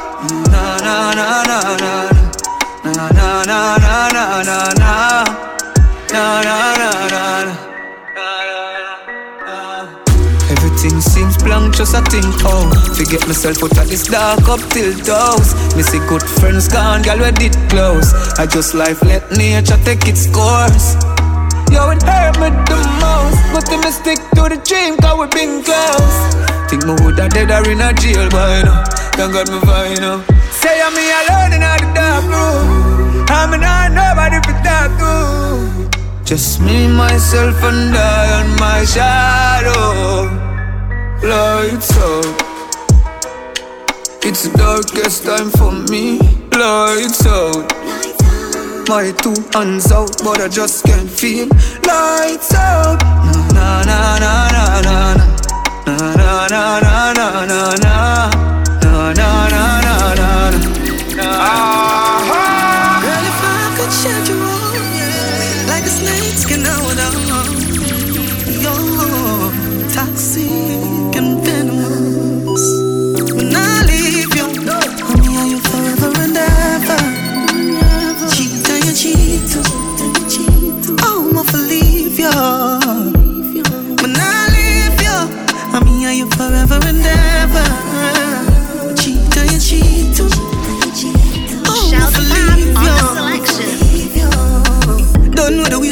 Na 0.52 0.76
na 0.84 1.14
na 1.14 1.42
na 1.50 1.60
na 1.82 2.10
na 2.84 3.08
na 3.08 3.44
na 3.44 3.76
na 3.76 3.76
na 3.78 4.08
na 4.12 4.42
na 4.42 4.72
na 4.74 5.22
na 6.12 6.42
na 6.42 7.08
na 7.08 7.67
just 11.78 11.94
a 11.94 12.02
think 12.10 12.26
oh. 12.42 12.66
Forget 12.98 13.22
myself 13.30 13.62
out 13.62 13.78
of 13.78 13.86
this 13.88 14.02
dark 14.10 14.42
up 14.50 14.58
till 14.74 14.90
toes 15.06 15.54
Me 15.78 15.82
see 15.86 16.02
good 16.10 16.26
friends 16.42 16.66
gone, 16.66 17.02
girl 17.02 17.22
we 17.22 17.30
did 17.38 17.54
close. 17.70 18.10
I 18.36 18.46
just 18.46 18.74
life 18.74 19.00
let 19.02 19.30
nature 19.30 19.78
take 19.86 20.08
its 20.10 20.26
course. 20.26 20.98
Yo, 21.70 21.94
it 21.94 22.02
hurt 22.02 22.34
me 22.42 22.50
the 22.66 22.78
most 22.98 23.38
But 23.54 23.70
me 23.70 23.90
stick 23.94 24.18
to 24.34 24.50
the 24.50 24.58
dream, 24.66 24.98
cause 24.98 25.14
we 25.22 25.26
been 25.30 25.62
close. 25.62 26.18
Think 26.66 26.82
me 26.84 26.98
woulda 26.98 27.30
dead 27.30 27.54
or 27.54 27.62
in 27.70 27.80
a 27.80 27.94
jail 27.94 28.28
by 28.28 28.60
now 28.66 28.82
Thank 29.14 29.32
God 29.32 29.48
me 29.48 29.60
fine 29.62 30.02
now 30.02 30.26
Say 30.50 30.82
I'm 30.82 30.92
me 30.92 31.06
alone 31.06 31.54
in 31.54 31.62
the 31.62 31.88
dark 31.94 32.26
room. 32.26 33.24
I'm 33.30 33.54
not 33.54 33.94
nobody 33.94 34.42
to 34.42 34.52
talk 34.66 34.90
to 34.98 35.68
just 36.24 36.60
me, 36.60 36.86
myself, 36.88 37.56
and 37.62 37.96
I 37.96 38.42
on 38.42 38.60
my 38.60 38.84
shadow. 38.84 40.47
Lights 41.22 41.90
out. 41.98 42.24
It's 44.24 44.42
the 44.48 44.52
darkest 44.56 45.24
time 45.24 45.50
for 45.50 45.72
me. 45.90 46.18
Lights 46.52 47.26
out. 47.26 47.66
My 48.88 49.12
two 49.22 49.34
hands 49.52 49.92
out, 49.92 50.16
but 50.24 50.40
I 50.40 50.48
just 50.48 50.84
can't 50.84 51.10
feel. 51.10 51.48
Lights 51.84 52.54
out. 52.54 53.02
Na 53.52 53.82
na 53.84 54.18
na. 54.18 54.50
Na 54.50 54.80
na 54.80 55.14
na 56.18 56.48
na 56.48 56.80
na 56.82 57.12
na 57.12 57.44
na. 57.46 57.74
Na 57.82 58.17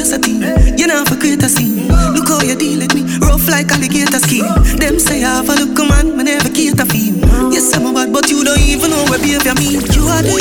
just 0.06 0.18
a 0.18 0.18
thing. 0.18 0.78
You 0.78 0.86
know, 0.86 1.04
for 1.04 1.16
create 1.16 1.42
a 1.42 1.48
scene. 1.48 1.88
Look 2.14 2.28
how 2.28 2.40
you 2.40 2.54
deal 2.54 2.78
with 2.78 2.94
me, 2.94 3.02
rough 3.18 3.48
like 3.48 3.70
alligator 3.72 4.18
skin. 4.18 4.46
Them 4.78 4.98
say 4.98 5.24
ah, 5.24 5.42
I 5.42 5.44
have 5.44 5.48
a 5.48 5.54
look, 5.54 5.78
man, 5.88 6.18
I 6.18 6.22
never 6.22 6.48
cater 6.48 6.84
for 6.84 6.96
him. 6.96 7.18
Yes, 7.52 7.74
I'm 7.74 7.86
a 7.86 7.92
bad, 7.92 8.12
but 8.12 8.30
you 8.30 8.44
don't 8.44 8.60
even 8.60 8.90
know 8.90 9.04
where 9.10 9.18
behavior 9.18 9.54
mean. 9.54 9.82
You 9.94 10.06
are 10.06 10.22
the 10.22 10.34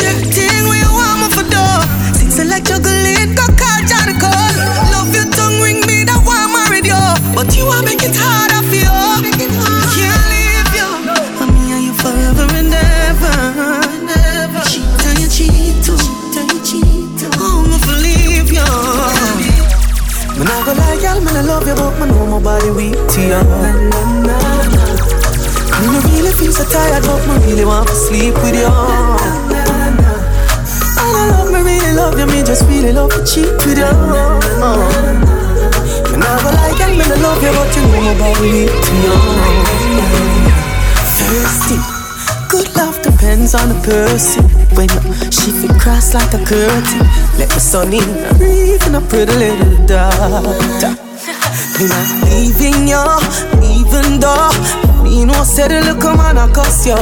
on. 23.33 23.45
Me 25.81 25.85
no 25.91 25.99
really 26.09 26.31
feel 26.33 26.51
so 26.51 26.63
tired, 26.65 27.03
but 27.03 27.21
me 27.27 27.35
really 27.45 27.65
want 27.65 27.87
to 27.87 27.95
sleep 27.95 28.33
with 28.35 28.55
you. 28.55 28.69
And 30.97 31.13
I 31.13 31.27
love 31.31 31.51
me, 31.51 31.59
really 31.61 31.93
love 31.93 32.17
you, 32.17 32.25
me 32.27 32.43
just 32.43 32.63
really 32.67 32.91
love 32.91 33.11
to 33.11 33.23
cheat 33.25 33.51
with 33.65 33.77
you. 33.77 33.85
Oh. 34.61 34.77
Me 36.11 36.17
not 36.17 36.41
go 36.43 36.49
like 36.49 36.79
and 36.81 36.97
me 36.97 37.05
no 37.07 37.15
love 37.21 37.41
you, 37.43 37.51
but 37.51 37.75
you 37.75 37.81
know 37.91 38.01
my 38.01 38.13
body 38.17 38.67
to 38.67 38.93
you. 39.03 39.15
Thirsty. 41.17 41.77
Good 42.49 42.69
love 42.77 43.01
depends 43.01 43.53
on 43.55 43.69
the 43.69 43.79
person. 43.83 44.43
When 44.75 44.89
she 45.31 45.51
fit 45.51 45.71
cross 45.79 46.13
like 46.13 46.33
a 46.33 46.43
curtain, 46.45 47.07
let 47.37 47.49
the 47.49 47.59
sun 47.59 47.93
in, 47.93 48.37
breathe 48.37 48.85
in 48.87 48.95
a 48.95 49.01
pretty 49.01 49.33
little 49.33 49.87
dark. 49.87 51.04
Me 51.75 51.85
not 51.91 52.07
leaving 52.31 52.87
you, 52.87 53.03
even 53.67 54.19
though 54.19 54.51
me 55.03 55.25
know 55.25 55.43
say 55.43 55.67
the 55.67 55.83
look 55.83 55.97
little 56.01 56.15
man 56.15 56.37
a 56.37 56.47
cuss 56.47 56.87
you. 56.87 56.95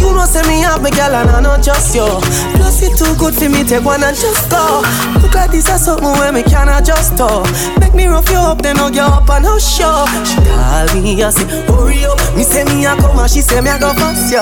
You 0.00 0.16
know 0.16 0.24
say 0.24 0.40
me 0.48 0.64
have 0.64 0.82
me 0.82 0.90
girl 0.90 1.12
and 1.14 1.28
I 1.28 1.40
not 1.40 1.62
just 1.62 1.94
you. 1.94 2.08
Plus 2.56 2.80
it 2.82 2.96
too 2.96 3.14
good 3.20 3.34
for 3.34 3.48
me 3.48 3.64
take 3.64 3.84
one 3.84 4.02
and 4.02 4.16
just 4.16 4.48
go. 4.50 4.82
Look 5.20 5.34
like 5.34 5.50
this 5.52 5.68
is 5.68 5.84
something 5.84 6.08
where 6.18 6.32
me 6.32 6.42
can 6.42 6.68
adjust 6.72 7.16
to. 7.18 7.44
Make 7.78 7.94
me 7.94 8.06
rough 8.06 8.28
you 8.30 8.38
up, 8.40 8.62
then 8.62 8.76
hug 8.76 8.96
you 8.96 9.02
up 9.02 9.28
and 9.28 9.44
hush 9.44 9.78
you. 9.78 9.92
She 10.24 10.40
call 10.40 10.88
me, 10.96 11.22
I 11.22 11.30
say 11.30 11.44
hurry 11.68 12.04
up. 12.08 12.18
Me 12.34 12.42
say 12.42 12.64
me 12.64 12.84
a 12.86 12.96
come 12.96 13.18
and 13.20 13.30
she 13.30 13.40
say 13.40 13.60
me 13.60 13.70
a 13.70 13.78
go 13.78 13.92
fast 13.92 14.32
you. 14.32 14.40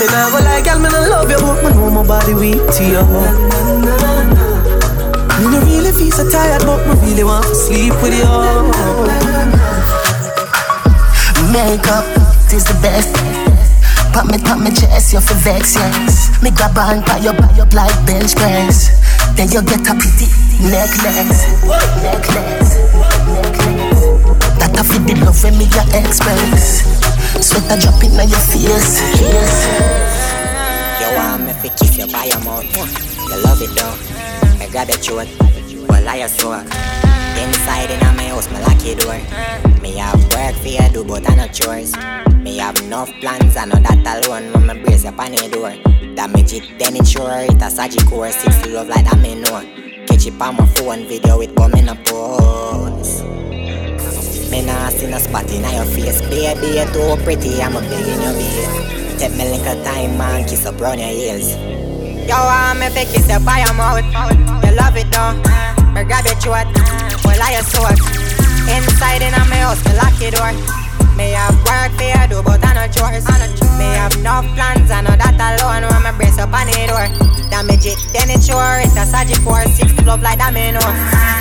Me 0.00 0.06
nah 0.10 0.32
go 0.32 0.40
like 0.42 0.64
girl, 0.64 0.80
me 0.80 0.88
no 0.88 1.00
love 1.12 1.30
you, 1.30 1.38
but 1.44 1.60
me 1.62 1.70
know 1.76 1.90
my 1.92 2.02
body 2.08 2.32
weak 2.34 2.56
to 2.72 2.82
you. 2.82 3.04
Me 5.38 5.44
no 5.52 5.60
feel 6.04 6.24
so 6.24 6.30
tired, 6.30 6.62
but 6.66 6.84
me 6.86 6.94
really 7.08 7.24
want 7.24 7.44
to 7.46 7.54
sleep 7.54 7.94
with 8.02 8.12
you. 8.12 8.28
Makeup 11.52 12.04
is 12.52 12.64
the 12.64 12.76
best. 12.82 13.14
Pop 14.12 14.26
me, 14.26 14.38
pop 14.38 14.58
me 14.60 14.70
chest, 14.70 15.12
you 15.12 15.20
for 15.20 15.34
vex, 15.40 15.74
yes. 15.74 16.42
Me 16.42 16.50
grab 16.50 16.76
on, 16.76 17.00
buy 17.04 17.18
your, 17.18 17.32
buy 17.34 17.50
up 17.58 17.72
like 17.72 17.94
bench 18.06 18.34
press. 18.36 18.92
Then 19.36 19.48
you 19.50 19.62
get 19.62 19.86
a 19.88 19.94
pretty 19.96 20.28
necklace, 20.60 21.48
necklace, 22.04 22.74
necklace. 23.24 24.04
That 24.60 24.76
a 24.76 24.84
fit 24.84 25.02
the 25.08 25.14
love 25.24 25.42
when 25.42 25.56
me 25.58 25.66
your 25.72 25.88
express. 25.96 26.84
Sweat 27.40 27.64
a 27.72 27.80
drop 27.80 28.02
in 28.04 28.12
on 28.20 28.28
your 28.28 28.44
face, 28.52 29.00
yes. 29.20 29.64
You 31.00 31.16
want 31.16 31.46
me 31.46 31.52
to 31.52 31.68
kiss 31.74 31.98
you 31.98 32.06
by 32.12 32.24
your 32.24 32.40
mouth 32.44 32.64
You 32.74 33.42
love 33.42 33.60
it 33.60 33.70
though 33.74 34.64
I 34.64 34.68
grab 34.70 34.88
your 34.88 34.98
throat 34.98 35.53
I 36.06 36.26
swag 36.26 36.66
Inside 37.38 37.90
in 37.90 38.00
my 38.16 38.28
house 38.28 38.50
my 38.50 38.60
lock 38.60 38.84
your 38.84 38.94
door. 38.96 39.18
Me 39.80 39.96
have 39.96 40.20
work 40.32 40.54
for 40.56 40.68
you 40.68 40.88
do 40.92 41.04
but 41.04 41.28
I 41.28 41.34
no 41.34 41.48
chores. 41.48 41.96
Me 42.36 42.58
have 42.58 42.78
enough 42.80 43.10
plans 43.20 43.56
I 43.56 43.64
know 43.64 43.80
that 43.80 44.24
alone 44.24 44.52
When 44.52 44.66
me 44.66 44.82
brace 44.82 45.04
up 45.04 45.18
on 45.18 45.32
the 45.32 45.48
door. 45.48 45.72
Damage 46.14 46.52
it 46.52 46.78
then 46.78 46.96
it 46.96 47.06
sure 47.06 47.40
It 47.40 47.60
a 47.60 47.70
surgical 47.70 48.10
core. 48.10 48.30
Six 48.30 48.66
love 48.66 48.88
like 48.88 49.04
that 49.04 49.18
me 49.20 49.34
know. 49.34 49.60
Catch 50.06 50.26
it 50.26 50.40
on 50.40 50.56
my 50.56 50.66
phone 50.76 51.06
Video 51.08 51.40
it 51.40 51.56
coming 51.56 51.88
up 51.88 52.04
pose. 52.04 53.22
Me 54.50 54.64
nah 54.64 54.88
see 54.90 55.10
no 55.10 55.18
spot 55.18 55.50
in 55.50 55.64
your 55.64 55.84
face. 55.86 56.20
Baby, 56.22 56.78
you 56.78 56.86
too 56.92 57.16
pretty, 57.24 57.60
I'm 57.60 57.76
a 57.76 57.80
begging 57.80 58.20
you, 58.20 58.32
babe 58.38 59.18
Take 59.18 59.32
me 59.36 59.44
little 59.50 59.82
time 59.84 60.20
and 60.20 60.48
kiss 60.48 60.66
up 60.66 60.80
round 60.80 61.00
your 61.00 61.08
heels. 61.08 61.56
You 61.56 62.30
want 62.30 62.78
me 62.78 62.88
to 62.88 63.04
kiss 63.10 63.28
you 63.28 63.40
by 63.40 63.64
your 63.64 63.74
mouth 63.74 64.04
You 64.64 64.76
love 64.76 64.96
it 64.96 65.10
though 65.10 65.73
Me 65.94 66.02
grab 66.02 66.26
your 66.26 66.34
throat 66.42 66.66
Well, 67.22 67.38
I 67.38 67.54
your 67.54 67.62
sword 67.62 68.34
Inside 68.66 69.22
in 69.22 69.30
my 69.30 69.62
house, 69.62 69.84
me 69.84 69.92
lock 69.94 70.16
your 70.18 70.32
door. 70.32 70.50
Me 71.14 71.36
have 71.36 71.54
work 71.68 71.92
for 71.94 72.02
you 72.02 72.26
do, 72.26 72.42
but 72.42 72.64
I 72.64 72.72
no 72.74 72.88
chores. 72.90 73.22
Me 73.78 73.86
have 73.94 74.16
enough 74.16 74.48
plans, 74.56 74.90
I 74.90 75.04
know 75.04 75.14
that 75.14 75.38
alone 75.38 75.84
When 75.86 76.02
me 76.02 76.10
brace 76.16 76.38
up 76.40 76.50
on 76.50 76.66
the 76.66 76.88
door. 76.88 77.06
Damage 77.52 77.86
it, 77.86 78.00
then 78.10 78.32
it's 78.32 78.48
sure 78.48 78.80
It's 78.80 78.96
a 78.96 79.04
surgical 79.04 79.54
six 79.70 79.92
love 80.02 80.22
like 80.22 80.40
that, 80.40 80.50
me 80.50 80.72
know. 80.72 80.82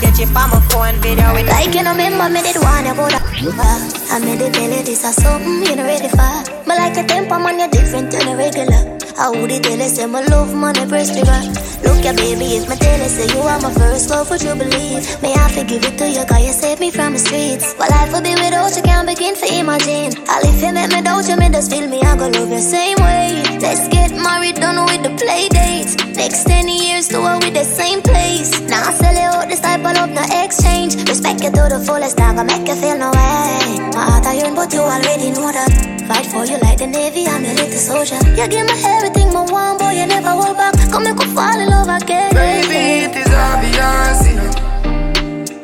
Catch 0.04 0.20
it 0.20 0.36
on 0.36 0.52
my 0.52 0.60
phone, 0.70 1.00
video 1.02 1.34
with 1.34 1.48
Like 1.48 1.74
you 1.74 1.82
know, 1.82 1.96
remember 1.96 2.30
me 2.30 2.44
did 2.44 2.54
you 2.54 2.62
about 2.62 3.16
I 3.16 4.20
made 4.20 4.38
the 4.38 4.52
belly, 4.52 4.84
this 4.84 5.02
is 5.02 5.16
something 5.16 5.64
you 5.64 5.76
know 5.76 5.88
ready 5.88 6.10
for. 6.12 6.44
But 6.68 6.78
like 6.78 6.98
a 7.00 7.08
temper 7.08 7.40
man, 7.40 7.58
you're 7.58 7.72
different 7.74 8.12
than 8.12 8.28
a 8.28 8.38
regular. 8.38 9.03
I 9.18 9.30
would 9.30 9.50
tell 9.64 9.78
you, 9.78 9.90
say 9.90 10.06
my 10.06 10.22
love, 10.26 10.54
man, 10.56 10.78
I 10.78 10.86
press 10.88 11.12
trigger. 11.12 11.42
Look 11.84 12.04
ya, 12.04 12.14
baby, 12.14 12.58
if 12.58 12.68
my 12.68 12.76
tell 12.76 13.10
say 13.10 13.28
you 13.34 13.42
are 13.42 13.60
my 13.62 13.72
first 13.74 14.10
love, 14.10 14.30
would 14.30 14.42
you 14.42 14.56
believe? 14.56 15.22
May 15.22 15.34
I 15.34 15.50
forgive 15.50 15.86
it 15.86 15.98
to 16.00 16.10
you, 16.10 16.26
cause 16.26 16.46
you 16.46 16.52
saved 16.52 16.80
me 16.82 16.90
from 16.92 17.14
the 17.14 17.20
streets. 17.20 17.76
But 17.76 17.90
life 17.92 18.12
would 18.14 18.24
be 18.24 18.34
without 18.34 18.76
you, 18.76 18.82
can't 18.82 19.08
begin 19.08 19.36
to 19.36 19.48
imagine. 19.60 20.18
I'll 20.28 20.44
if 20.44 20.62
you 20.62 20.74
make 20.74 20.92
me 20.92 21.02
doubt 21.02 21.28
you, 21.28 21.38
me 21.38 21.50
just 21.50 21.72
feel 21.72 21.88
me, 21.88 22.02
I 22.02 22.18
go 22.18 22.28
love 22.28 22.50
you 22.50 22.60
same 22.60 22.98
way. 22.98 23.53
Let's 23.64 23.88
get 23.88 24.12
married, 24.12 24.56
done 24.56 24.84
with 24.92 25.04
the 25.08 25.14
play 25.16 25.48
dates. 25.48 25.96
Next 26.20 26.44
10 26.44 26.68
years, 26.68 27.08
do 27.08 27.24
it 27.24 27.40
with 27.44 27.54
the 27.56 27.64
same 27.64 28.02
place. 28.02 28.60
Now 28.68 28.90
I 28.90 28.92
sell 28.92 29.16
it 29.16 29.28
all, 29.32 29.48
this 29.48 29.62
type 29.62 29.80
of 29.80 29.96
love, 29.96 30.12
no 30.12 30.24
exchange. 30.44 31.00
Respect 31.08 31.40
you 31.42 31.50
to 31.50 31.64
the 31.72 31.80
fullest, 31.80 32.20
I 32.20 32.36
gonna 32.36 32.44
make 32.44 32.68
you 32.68 32.76
feel 32.76 32.98
no 33.00 33.08
way. 33.16 33.80
My 33.96 34.04
heart 34.04 34.28
I 34.28 34.34
yearn, 34.36 34.54
but 34.54 34.68
you 34.74 34.84
already 34.84 35.32
know 35.32 35.48
that. 35.48 35.72
Fight 36.12 36.28
for 36.28 36.44
you 36.44 36.60
like 36.60 36.80
the 36.84 36.88
Navy, 36.88 37.24
I'm 37.26 37.46
a 37.46 37.54
little 37.56 37.80
soldier. 37.80 38.20
You 38.36 38.46
give 38.52 38.68
me 38.68 38.76
everything, 38.84 39.32
my 39.32 39.48
one 39.48 39.78
boy, 39.80 39.96
you 39.96 40.08
never 40.12 40.36
hold 40.36 40.58
back. 40.60 40.76
Come 40.92 41.08
and 41.08 41.16
go 41.18 41.24
fall 41.32 41.56
in 41.56 41.70
love 41.72 41.88
again. 41.88 42.36
Baby, 42.36 43.08
it 43.08 43.16
is 43.16 43.32
obvious, 43.32 44.20
you 44.28 44.36
know. 44.44 44.52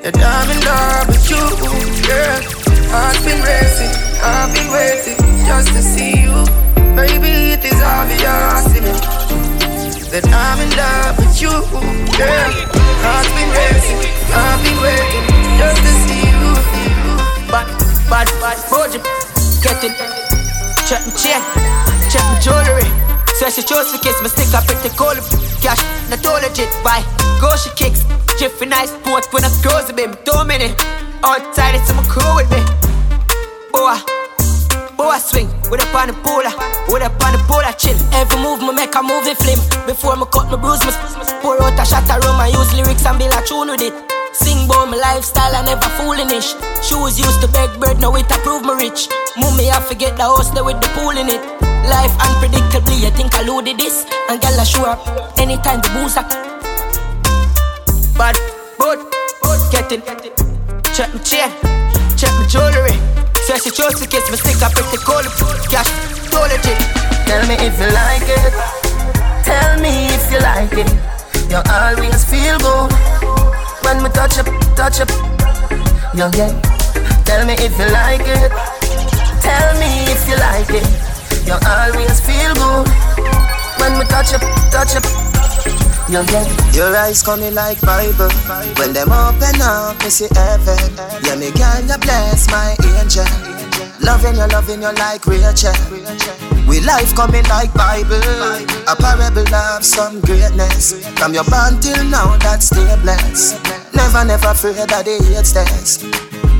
That 0.07 0.15
I'm 0.15 0.47
in 0.47 0.59
love 0.63 1.03
with 1.11 1.27
you, 1.27 1.43
girl. 2.07 2.39
Heart's 2.95 3.19
been 3.27 3.43
racing, 3.43 3.91
I've 4.23 4.55
been 4.55 4.71
waiting 4.71 5.19
just 5.51 5.67
to 5.75 5.81
see 5.83 6.23
you. 6.23 6.68
Baby, 6.95 7.53
it 7.55 7.63
is 7.65 7.81
obvious, 7.81 8.65
you 8.75 8.81
know. 8.81 8.97
That 10.09 10.25
I'm 10.33 10.59
in 10.63 10.71
love 10.73 11.17
with 11.21 11.37
you, 11.41 11.53
girl. 12.17 12.51
Heart's 13.05 13.29
been 13.37 13.49
racing, 13.53 14.01
I've 14.33 14.59
been 14.65 14.77
waiting 14.81 15.25
just 15.59 15.79
to 15.85 15.91
see 16.09 16.25
you. 16.25 16.53
Bad, 17.51 17.69
bad, 18.09 18.27
bad, 18.41 18.57
project. 18.67 19.05
Get 19.61 19.83
it. 19.85 19.93
Check 20.89 21.05
my 21.05 21.13
chain, 21.13 21.41
check 22.09 22.25
my 22.25 22.39
jewelry. 22.41 22.87
Say 23.37 23.49
she 23.51 23.61
chose 23.61 23.91
to 23.93 23.97
kiss 24.01 24.17
me, 24.21 24.29
stick 24.29 24.51
up 24.57 24.65
pretty 24.65 24.89
cold. 24.97 25.21
Cash, 25.61 25.79
not 26.09 26.25
all 26.25 26.41
legit. 26.41 26.73
Buy, 26.83 27.05
go 27.39 27.55
she 27.55 27.69
kicks. 27.77 28.03
Jiffy 28.39 28.65
nice 28.65 28.91
port 29.03 29.31
when 29.31 29.43
I 29.45 29.49
close 29.61 29.91
baby. 29.91 30.17
Two 30.25 30.43
minute. 30.43 30.73
Outside 31.23 31.75
it's 31.75 31.93
my 31.93 32.03
crew 32.07 32.35
with 32.35 32.49
me. 32.49 32.63
Boy, 33.71 33.95
boy 34.99 35.15
swing. 35.23 35.47
With 35.71 35.79
up 35.79 35.95
on 35.95 36.11
the 36.11 36.15
polar, 36.27 36.51
with 36.91 37.07
up 37.07 37.15
on 37.23 37.31
the 37.31 37.39
polar 37.47 37.71
chill. 37.79 37.95
Every 38.11 38.35
move 38.43 38.59
me 38.59 38.75
make 38.75 38.91
a 38.91 39.01
movie 39.01 39.33
film. 39.39 39.63
Before 39.87 40.19
me 40.19 40.27
cut 40.27 40.51
my 40.51 40.59
bruise, 40.59 40.83
me 40.83 40.91
pour 41.39 41.55
out 41.63 41.79
a 41.79 41.85
shot 41.87 42.03
of 42.11 42.19
rum. 42.27 42.35
I 42.35 42.51
use 42.51 42.75
lyrics 42.75 43.07
and 43.07 43.15
build 43.15 43.31
a 43.31 43.39
tune 43.47 43.71
with 43.71 43.79
it. 43.79 43.95
Sing 44.35 44.67
about 44.67 44.91
my 44.91 44.99
lifestyle, 44.99 45.55
I 45.55 45.63
never 45.63 45.87
foolish. 45.95 46.51
Shoes 46.83 47.15
used 47.15 47.39
to 47.39 47.47
beg 47.47 47.71
bread, 47.79 47.97
now 48.03 48.13
it 48.19 48.27
approve 48.27 48.67
me 48.67 48.75
rich. 48.75 49.07
Mummy, 49.39 49.71
I 49.71 49.79
forget 49.79 50.17
the 50.19 50.23
house 50.23 50.51
there 50.51 50.67
with 50.67 50.83
the 50.83 50.89
pool 50.91 51.15
in 51.15 51.31
it. 51.31 51.41
Life 51.87 52.13
unpredictably, 52.19 53.07
I 53.07 53.11
think 53.15 53.33
I 53.33 53.41
loaded 53.47 53.79
this. 53.79 54.05
And 54.29 54.41
girl, 54.41 54.59
I 54.59 54.63
show 54.67 54.83
up 54.83 54.99
anytime 55.39 55.79
the 55.79 55.89
booze 55.95 56.17
up. 56.19 56.29
Bad, 58.19 58.35
but, 58.77 58.99
get 59.71 59.91
it. 59.91 60.03
Check 60.93 61.13
my 61.13 61.21
chain, 61.23 61.49
check 62.17 62.33
my 62.35 62.45
jewelry. 62.47 63.28
Say 63.49 63.57
she 63.57 63.71
chose 63.71 63.99
to 63.99 64.05
kiss 64.05 64.29
me, 64.29 64.37
stick 64.37 64.61
up 64.61 64.73
pretty 64.73 64.97
cold. 65.01 65.25
Cash, 65.73 65.89
too 66.29 66.37
legit. 66.37 66.77
Tell 67.25 67.41
me 67.49 67.55
if 67.57 67.73
you 67.81 67.89
like 67.97 68.29
it. 68.29 68.53
Tell 69.41 69.79
me 69.81 70.05
if 70.13 70.31
you 70.31 70.37
like 70.37 70.77
it. 70.77 70.85
You 71.49 71.57
always 71.65 72.23
feel 72.29 72.59
good 72.59 72.93
when 73.81 74.03
we 74.03 74.09
touch 74.09 74.37
up, 74.37 74.45
touch 74.77 75.01
up. 75.01 75.09
You 76.13 76.29
get. 76.29 76.53
Tell 77.25 77.43
me 77.47 77.53
if 77.53 77.73
you 77.73 77.89
like 77.89 78.21
it. 78.21 78.51
Tell 79.41 79.73
me 79.81 80.05
if 80.13 80.29
you 80.29 80.37
like 80.37 80.69
it. 80.69 80.85
You 81.47 81.57
always 81.65 82.21
feel 82.21 82.53
good 82.53 82.87
when 83.79 83.97
we 83.97 84.05
touch 84.05 84.35
up, 84.35 84.41
touch 84.69 84.95
up. 84.95 85.18
You 86.09 86.25
get. 86.25 86.49
Your 86.73 86.95
eyes 86.95 87.21
coming 87.21 87.53
like 87.53 87.79
Bible. 87.81 88.33
When 88.81 88.93
them 88.93 89.11
open 89.11 89.61
up, 89.61 90.01
me 90.01 90.09
see 90.09 90.27
heaven. 90.33 90.97
Yeah, 91.21 91.35
me 91.37 91.51
girl, 91.53 91.85
you 91.85 91.97
bless 92.01 92.49
my 92.49 92.75
angel. 92.97 93.29
Loving 94.01 94.35
you, 94.35 94.47
loving 94.47 94.81
you 94.81 94.91
like 94.97 95.25
Rachel. 95.27 95.73
We 96.67 96.81
life 96.81 97.13
coming 97.13 97.45
like 97.45 97.71
Bible. 97.75 98.25
A 98.89 98.95
parable 98.97 99.53
of 99.53 99.85
some 99.85 100.19
greatness. 100.21 100.97
From 101.19 101.33
your 101.33 101.43
born 101.45 101.79
till 101.79 102.03
now, 102.05 102.37
that's 102.37 102.67
stay 102.67 102.89
blessed. 103.03 103.61
Never, 103.93 104.25
never 104.25 104.47
afraid 104.49 104.89
that 104.89 105.05
they 105.05 105.19
hate 105.21 105.45
test. 105.45 106.03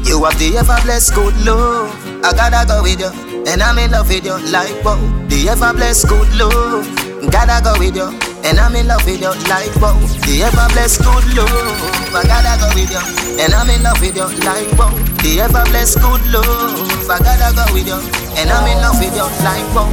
You 0.06 0.26
have 0.26 0.38
the 0.38 0.58
ever 0.58 0.78
blessed 0.84 1.16
good 1.16 1.34
love. 1.42 1.90
I 2.24 2.34
gotta 2.34 2.68
go 2.68 2.84
with 2.84 3.00
you, 3.00 3.10
and 3.48 3.64
I'm 3.64 3.80
in 3.80 3.92
love 3.92 4.10
with 4.10 4.26
you 4.26 4.38
like 4.52 4.78
wow. 4.86 4.98
The 5.28 5.50
ever 5.50 5.74
blessed 5.74 6.08
good 6.08 6.30
love. 6.38 6.86
Gotta 7.32 7.64
go 7.64 7.74
with 7.80 7.96
you, 7.96 8.10
and 8.46 8.60
I'm 8.60 8.76
in 8.76 8.88
love 8.88 9.06
with 9.06 9.22
you 9.22 9.34
like 9.48 9.74
wow. 9.82 9.96
Oh. 9.96 10.08
The 10.26 10.44
ever 10.44 10.68
blessed 10.74 11.04
good 11.04 11.26
love. 11.36 12.16
I 12.16 12.24
gotta 12.24 12.54
go 12.60 12.68
with 12.76 12.92
you, 12.92 13.04
and 13.42 13.54
I'm 13.54 13.70
in 13.70 13.84
love 13.84 14.00
with 14.02 14.16
you 14.16 14.28
like 14.46 14.72
wow. 14.78 14.92
Oh. 14.92 14.98
The 15.24 15.42
ever 15.42 15.64
blessed 15.70 16.00
good 16.00 16.24
love. 16.32 17.10
I 17.10 17.18
gotta 17.20 17.50
go 17.56 17.66
with 17.74 17.88
you, 17.88 18.00
and 18.40 18.50
I'm 18.50 18.68
in 18.68 18.80
love 18.82 19.00
with 19.00 19.16
you 19.16 19.28
like 19.44 19.68
wow. 19.76 19.90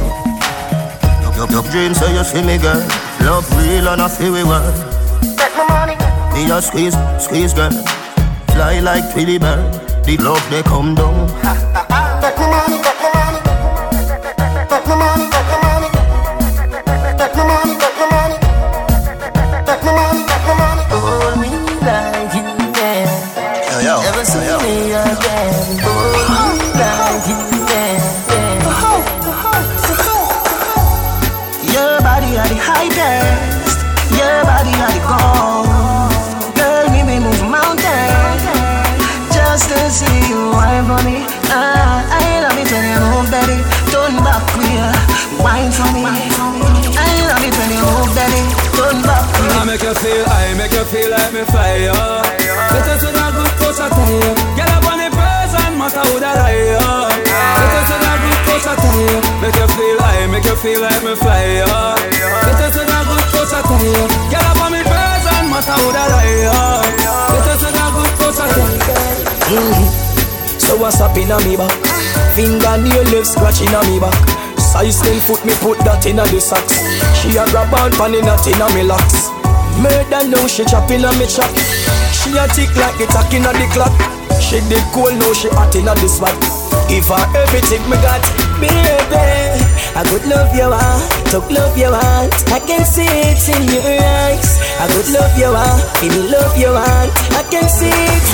Your, 1.35 1.47
your 1.51 1.63
oh. 1.65 1.71
dreams 1.71 1.97
say 1.99 2.13
you 2.15 2.23
see 2.23 2.41
me, 2.41 2.57
girl. 2.57 2.79
Love 3.21 3.49
real 3.57 3.87
and 3.89 4.01
I 4.01 4.07
feel 4.07 4.33
we 4.33 4.43
well. 4.43 4.71
Take 5.35 5.55
my 5.57 5.67
money. 5.67 5.95
Me 6.33 6.49
a 6.51 6.61
squeeze, 6.61 6.95
squeeze, 7.19 7.53
girl. 7.53 7.71
Fly 8.53 8.79
like 8.79 9.11
Tweety 9.11 9.37
bird. 9.37 9.73
The 10.05 10.17
love 10.17 10.43
they 10.49 10.63
come 10.63 10.95
down. 10.95 11.27
For 45.77 45.89
me. 45.93 46.01
I 46.97 47.09
love 47.29 47.45
it 47.45 47.53
when 47.53 47.69
you 47.69 47.85
move, 47.85 48.11
baby. 48.17 48.41
Turn 48.73 48.97
back. 49.05 49.25
I 49.57 49.65
make 49.65 49.85
you 49.85 49.93
feel, 49.93 50.25
I 50.25 50.57
make 50.57 50.73
you 50.73 50.85
feel 50.89 51.09
like 51.13 51.31
me 51.33 51.43
fire. 51.53 51.93
Us 51.93 53.03
with 53.05 53.13
a 53.13 53.27
good 53.37 53.53
push 53.61 53.77
I 53.77 53.87
tell 53.93 54.09
you. 54.09 54.33
Get 54.57 54.69
up 54.73 54.85
on 54.89 54.97
the 54.97 55.09
person, 55.13 55.77
matter 55.77 56.03
who 56.09 56.17
that 56.17 56.37
I 56.41 56.81
am. 56.81 57.13
Us 57.13 57.89
with 57.93 58.09
a 58.09 58.13
good 58.25 58.39
push 58.49 58.65
I 58.65 58.73
tell 58.73 58.97
you. 59.05 59.17
Make 59.41 59.57
you 59.57 59.67
feel, 59.77 59.97
I 60.01 60.25
make 60.33 60.45
you 60.49 60.57
feel 60.57 60.81
like 60.81 61.03
me 61.05 61.13
fire. 61.13 61.69
Us 61.69 62.73
with 62.73 62.89
a 62.89 63.01
good 63.05 63.25
push 63.29 63.53
I 63.53 63.61
tell 63.61 63.85
you. 63.85 64.05
Get 64.33 64.43
up 64.49 64.57
on 64.65 64.71
the 64.73 64.81
person, 64.81 65.43
matter 65.53 65.77
who 65.77 65.87
that 65.93 66.09
I 66.09 66.25
am. 66.49 66.89
Us 67.37 67.61
with 67.61 67.77
a 67.77 67.87
good 67.93 68.11
push 68.17 68.39
I 68.41 68.47
tell 68.49 68.73
you. 69.53 69.61
So 70.57 70.75
what's 70.75 70.99
up 70.99 71.15
in 71.15 71.31
a 71.31 71.37
me 71.45 71.55
back? 71.55 71.71
Fingernail 72.35 73.05
left 73.13 73.27
scratching 73.29 73.71
a 73.71 73.81
me 73.87 73.99
back. 74.01 74.17
Size 74.77 75.01
10 75.01 75.19
foot 75.25 75.41
me 75.41 75.57
put 75.57 75.81
that 75.89 76.05
in 76.05 76.21
a 76.21 76.25
the 76.29 76.37
socks. 76.37 76.77
She 77.17 77.33
a 77.33 77.41
grab 77.49 77.73
on 77.73 77.89
pan 77.97 78.13
in 78.13 78.29
a 78.29 78.37
tin 78.45 78.61
me 78.77 78.85
locks. 78.85 79.33
Murder 79.81 80.21
now 80.29 80.45
she 80.45 80.61
chopping 80.69 81.01
a 81.01 81.09
me 81.17 81.25
chop. 81.25 81.49
She 82.13 82.29
a 82.37 82.45
tick 82.45 82.69
like 82.77 82.93
the 83.01 83.09
tack 83.09 83.33
in 83.33 83.41
the 83.41 83.65
clock. 83.73 83.89
She 84.37 84.61
did 84.69 84.85
cool 84.93 85.09
now 85.09 85.33
she 85.33 85.49
hot 85.49 85.73
in 85.73 85.89
a 85.89 85.97
the 85.97 86.05
spot. 86.05 86.37
Give 86.85 87.09
her 87.09 87.25
everything 87.33 87.81
me 87.89 87.97
got, 88.05 88.21
baby. 88.61 89.65
I 89.97 90.05
could 90.05 90.29
love 90.29 90.53
you 90.53 90.69
want, 90.69 91.09
talk 91.33 91.49
love 91.49 91.73
you 91.73 91.89
want. 91.89 92.37
I 92.53 92.61
can 92.61 92.85
see 92.85 93.09
it 93.09 93.41
in 93.49 93.65
your 93.73 93.81
eyes. 93.81 94.61
I 94.77 94.85
could 94.93 95.09
love 95.09 95.33
you 95.41 95.57
give 96.05 96.13
me 96.13 96.29
love 96.29 96.53
you 96.53 96.69
want. 96.69 97.09
I 97.33 97.41
can 97.49 97.65
see 97.65 97.89
it 97.89 98.27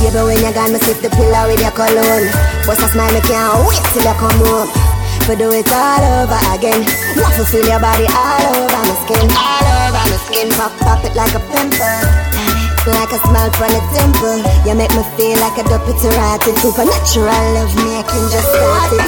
Baby, 0.00 0.16
when 0.16 0.40
you 0.40 0.52
gone, 0.56 0.72
me 0.72 0.80
sip 0.80 1.04
the 1.04 1.12
pillow 1.12 1.44
with 1.44 1.60
your 1.60 1.76
cologne. 1.76 2.32
Bust 2.64 2.80
a 2.80 2.88
smile, 2.88 3.12
me 3.12 3.20
can't 3.20 3.68
wait 3.68 3.84
till 3.92 4.00
you 4.00 4.16
come 4.16 4.40
home. 4.48 4.83
For 5.24 5.34
do 5.34 5.48
it 5.56 5.72
all 5.72 6.04
over 6.20 6.36
again. 6.52 6.84
Want 7.16 7.32
to 7.40 7.48
feel 7.48 7.64
your 7.64 7.80
body 7.80 8.04
all 8.12 8.44
over 8.60 8.76
my 8.76 8.92
skin, 9.08 9.24
all 9.32 9.64
over 9.64 10.04
my 10.12 10.20
skin. 10.28 10.52
Pop, 10.52 10.68
pop 10.84 11.00
it 11.00 11.16
like 11.16 11.32
a 11.32 11.40
pimple. 11.48 12.04
Like 12.84 13.08
a 13.08 13.16
smile 13.24 13.48
from 13.56 13.72
the 13.72 13.80
temple. 13.96 14.44
You 14.68 14.76
make 14.76 14.92
me 14.92 15.00
feel 15.16 15.40
like 15.40 15.56
a 15.56 15.64
rotted. 15.64 16.60
Supernatural 16.60 17.56
love 17.56 17.72
making 17.88 18.28
just 18.28 18.52
started. 18.52 19.00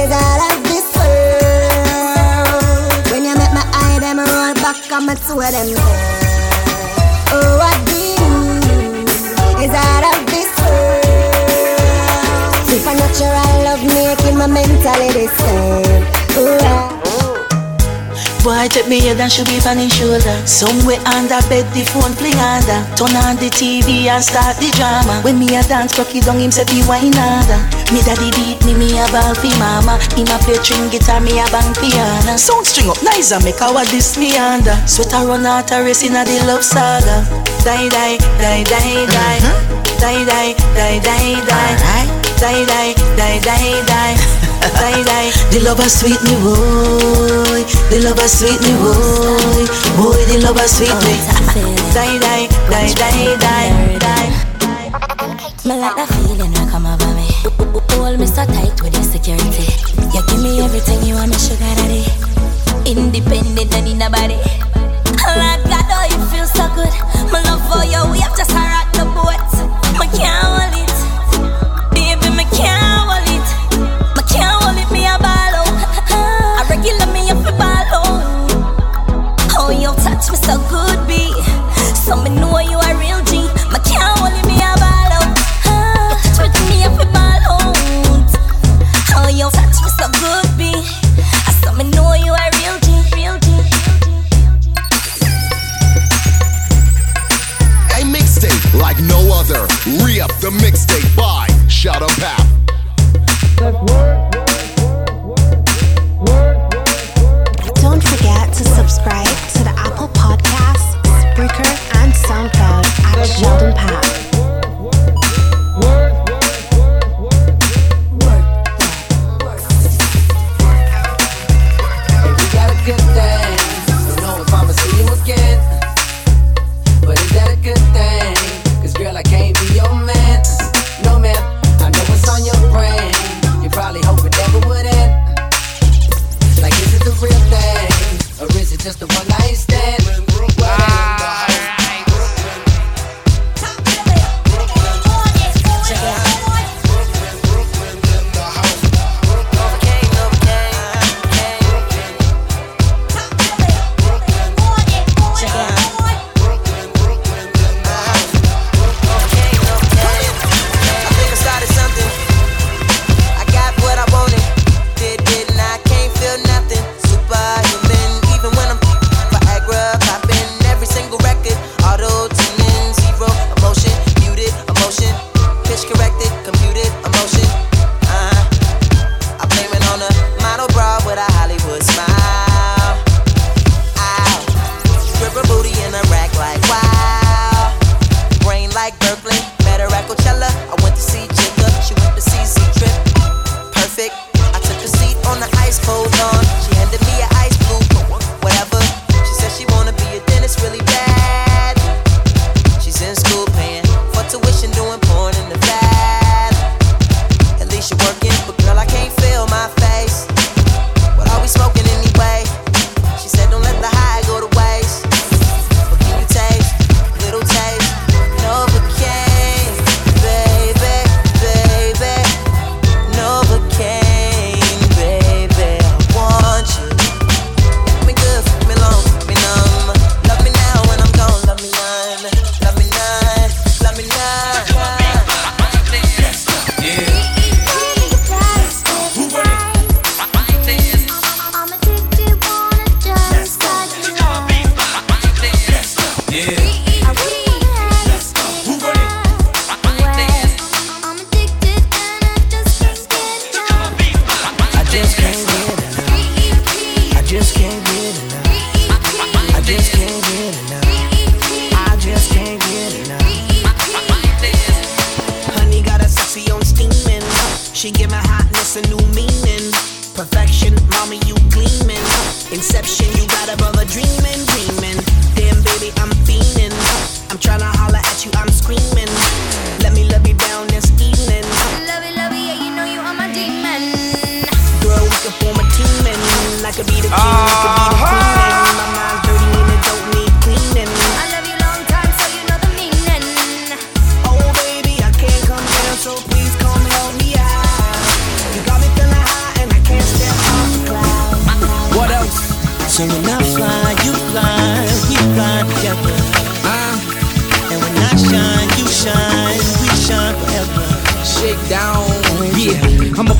Is 0.00 0.08
all 0.16 0.40
of 0.48 0.64
this 0.64 0.88
world. 0.96 1.84
When 3.12 3.28
you 3.28 3.36
make 3.36 3.52
my 3.52 3.68
eye, 3.68 4.00
them 4.00 4.16
roll 4.16 4.56
back 4.64 4.80
on 4.90 5.04
my 5.04 5.14
two 5.14 5.36
of 5.36 5.52
them. 5.52 5.76
Oh, 7.36 7.60
what 7.60 7.76
do 7.84 8.00
you 8.00 9.60
is 9.62 9.74
out 9.76 10.04
of. 10.08 10.17
Supernatural 13.12 13.64
love 13.64 13.84
making 13.94 14.36
my 14.36 14.46
mentality 14.46 15.26
stand. 15.28 16.04
Ooh, 16.36 16.58
ah. 16.62 16.94
Boy, 18.44 18.68
take 18.68 18.86
me 18.88 19.00
head 19.00 19.20
and 19.20 19.30
should 19.32 19.46
be 19.48 19.58
on 19.66 19.76
his 19.76 19.92
shoulder. 19.92 20.36
Somewhere 20.46 21.00
under 21.10 21.42
bed, 21.50 21.66
the 21.74 21.82
phone 21.90 22.14
fling 22.14 22.38
under. 22.38 22.80
Turn 22.94 23.12
on 23.16 23.36
the 23.36 23.50
TV 23.50 24.06
and 24.06 24.22
start 24.22 24.56
the 24.56 24.70
drama. 24.78 25.20
When 25.24 25.38
me 25.38 25.56
a 25.56 25.62
dance, 25.64 25.92
cocky 25.92 26.20
down 26.20 26.38
him 26.38 26.52
say 26.52 26.64
be 26.64 26.80
wine 26.86 27.12
harder. 27.12 27.58
Me 27.92 28.00
daddy 28.04 28.30
beat 28.38 28.62
me, 28.64 28.78
me 28.78 28.94
a 28.96 29.04
ball 29.10 29.34
fi 29.34 29.50
mama. 29.58 29.98
Him 30.14 30.30
a 30.30 30.38
play 30.38 30.60
string 30.62 30.88
guitar, 30.88 31.20
me 31.20 31.40
a 31.40 31.44
bang 31.50 31.74
piano. 31.76 32.38
Sound 32.38 32.66
string 32.66 32.88
up 32.88 33.02
nice 33.02 33.32
and 33.32 33.42
make 33.44 33.60
our 33.60 33.84
this 33.90 34.16
me 34.16 34.36
under. 34.38 34.76
Sweater 34.86 35.26
run 35.26 35.44
out 35.44 35.72
a 35.72 35.82
race 35.82 36.04
in 36.06 36.14
a 36.14 36.24
the 36.24 36.38
love 36.46 36.64
saga. 36.64 37.26
Die 37.66 37.88
die 37.90 38.16
die 38.38 38.62
die 38.64 39.04
die. 39.10 39.40
Die 39.98 40.24
die 40.24 40.54
die 40.76 41.00
die 41.02 41.36
die. 41.42 42.17
Die 42.38 42.64
die 42.66 42.94
die 43.16 43.40
die 43.40 43.82
die. 43.86 44.14
Die 44.78 45.02
die. 45.04 45.30
The 45.50 45.60
lover 45.64 45.88
sweet 45.88 46.22
me 46.22 46.34
boy. 46.42 47.64
The 47.90 47.98
lover 48.04 48.28
sweet 48.28 48.60
me 48.62 48.72
boy. 48.78 49.66
Boy, 49.98 50.18
the 50.30 50.38
lover 50.46 50.68
sweet 50.68 50.94
me. 51.02 51.14
Die 51.94 52.18
die 52.22 52.46
die 52.70 52.94
die 52.94 53.36
die 53.42 53.98
die. 53.98 54.30
Me 55.66 55.74
like 55.74 55.96
that 55.96 56.08
feeling 56.14 56.52
when 56.52 56.70
come 56.70 56.86
over 56.86 57.10
me. 57.18 57.26
Hold 57.98 58.20
me 58.20 58.26
so 58.26 58.46
tight 58.46 58.80
with 58.82 58.94
your 58.94 59.02
security. 59.02 59.66
You 60.14 60.22
give 60.30 60.40
me 60.40 60.60
everything 60.62 61.02
you 61.02 61.14
want, 61.14 61.30
me 61.30 61.38
sugar 61.38 61.74
daddy. 61.74 62.06
Independent 62.86 63.74
and 63.74 63.88
in 63.88 63.98
nobody. 63.98 64.38
Like 65.26 65.66
God, 65.66 65.90
oh, 65.90 66.06
you 66.06 66.18
feel 66.30 66.46
so 66.46 66.70
good. 66.78 66.94
My 67.32 67.42
love 67.42 67.60
for 67.66 67.82
you, 67.84 68.00
we 68.12 68.20
have 68.20 68.36
just 68.38 68.54
rock 68.54 68.77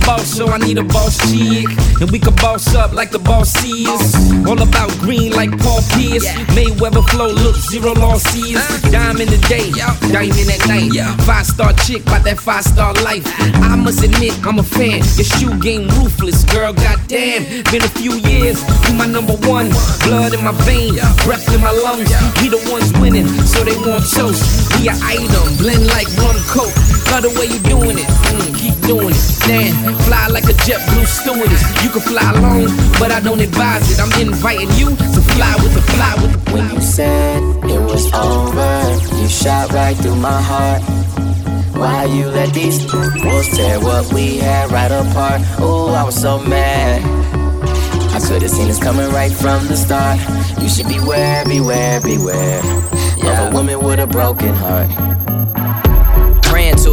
boss, 0.07 0.27
so 0.27 0.49
I 0.49 0.59
need 0.59 0.79
a 0.79 0.85
boss 0.85 1.17
chick. 1.31 1.67
And 2.01 2.11
we 2.11 2.19
can 2.19 2.35
boss 2.37 2.75
up 2.75 2.93
like 2.93 3.11
the 3.11 3.19
boss 3.19 3.55
is. 3.65 4.15
All 4.47 4.61
about 4.61 4.91
green 4.99 5.33
like 5.33 5.51
Paul 5.59 5.83
Pierce. 5.95 6.27
Mayweather 6.55 7.05
flow, 7.11 7.33
look, 7.33 7.57
zero 7.57 7.93
losses. 7.93 8.61
Dime 8.91 9.21
in 9.21 9.29
the 9.29 9.41
day, 9.49 9.71
diamond 10.13 10.51
at 10.51 10.63
night. 10.69 10.93
Five 11.23 11.47
star 11.47 11.73
chick, 11.85 12.03
about 12.03 12.25
that 12.25 12.39
five 12.39 12.65
star 12.65 12.93
life. 13.05 13.25
I 13.63 13.77
must 13.77 14.03
admit, 14.03 14.35
I'm 14.47 14.59
a 14.59 14.63
fan. 14.63 15.03
Your 15.17 15.29
shoe 15.37 15.59
game 15.61 15.89
ruthless, 15.99 16.45
girl, 16.45 16.73
goddamn. 16.73 17.65
Been 17.71 17.83
a 17.83 17.93
few 18.01 18.15
years, 18.29 18.63
you 18.89 18.95
my 18.95 19.07
number 19.07 19.35
one. 19.49 19.71
Blood 20.05 20.35
in 20.35 20.45
my 20.45 20.53
veins, 20.65 21.01
breath 21.25 21.49
in 21.53 21.61
my 21.61 21.73
lungs. 21.73 22.11
We 22.41 22.49
the 22.49 22.61
ones 22.71 22.93
winning, 23.01 23.27
so 23.47 23.65
they 23.65 23.77
want 23.87 24.05
toast. 24.11 24.68
We 24.79 24.89
a 24.89 24.95
item, 25.03 25.57
blend 25.59 25.87
like 25.89 26.07
rum 26.19 26.39
coke. 26.47 26.71
Love 27.11 27.27
the 27.27 27.35
way 27.35 27.51
you 27.51 27.59
doing 27.67 27.99
it, 27.99 28.07
mm, 28.07 28.55
keep 28.55 28.79
doing 28.87 29.11
it. 29.11 29.27
Damn, 29.43 29.75
fly 30.07 30.29
like 30.29 30.45
a 30.45 30.55
jet 30.63 30.79
blue 30.91 31.05
stewardess. 31.05 31.63
You 31.83 31.91
can 31.91 32.01
fly 32.01 32.31
alone, 32.31 32.71
but 33.01 33.11
I 33.11 33.19
don't 33.19 33.41
advise 33.41 33.91
it. 33.91 33.99
I'm 33.99 34.13
inviting 34.21 34.71
you 34.79 34.95
to 34.95 35.21
fly 35.35 35.57
with 35.59 35.75
the 35.75 35.83
fly 35.83 36.15
with 36.23 36.33
the 36.33 36.53
When 36.53 36.71
you 36.71 36.81
said 36.81 37.43
it 37.65 37.81
was 37.81 38.07
over, 38.15 39.19
you 39.21 39.29
shot 39.29 39.73
right 39.73 39.97
through 39.97 40.17
my 40.17 40.41
heart. 40.41 40.83
Why 41.75 42.05
you 42.05 42.27
let 42.27 42.55
these 42.55 42.79
wolves 42.93 43.57
tear 43.57 43.81
what 43.81 44.13
we 44.13 44.39
had 44.39 44.71
right 44.71 44.93
apart? 44.93 45.41
Oh, 45.59 45.93
I 45.93 46.05
was 46.05 46.21
so 46.21 46.39
mad. 46.39 47.18
I 48.19 48.21
could've 48.21 48.51
seen 48.51 48.67
this 48.67 48.83
coming 48.83 49.09
right 49.13 49.31
from 49.31 49.69
the 49.69 49.77
start. 49.77 50.19
You 50.61 50.69
should 50.69 50.89
beware, 50.89 51.45
beware, 51.45 52.01
beware 52.01 52.59
of 52.59 53.25
a 53.25 53.51
woman 53.55 53.79
with 53.79 54.01
a 54.01 54.09
broken 54.09 54.53
heart. 54.57 55.28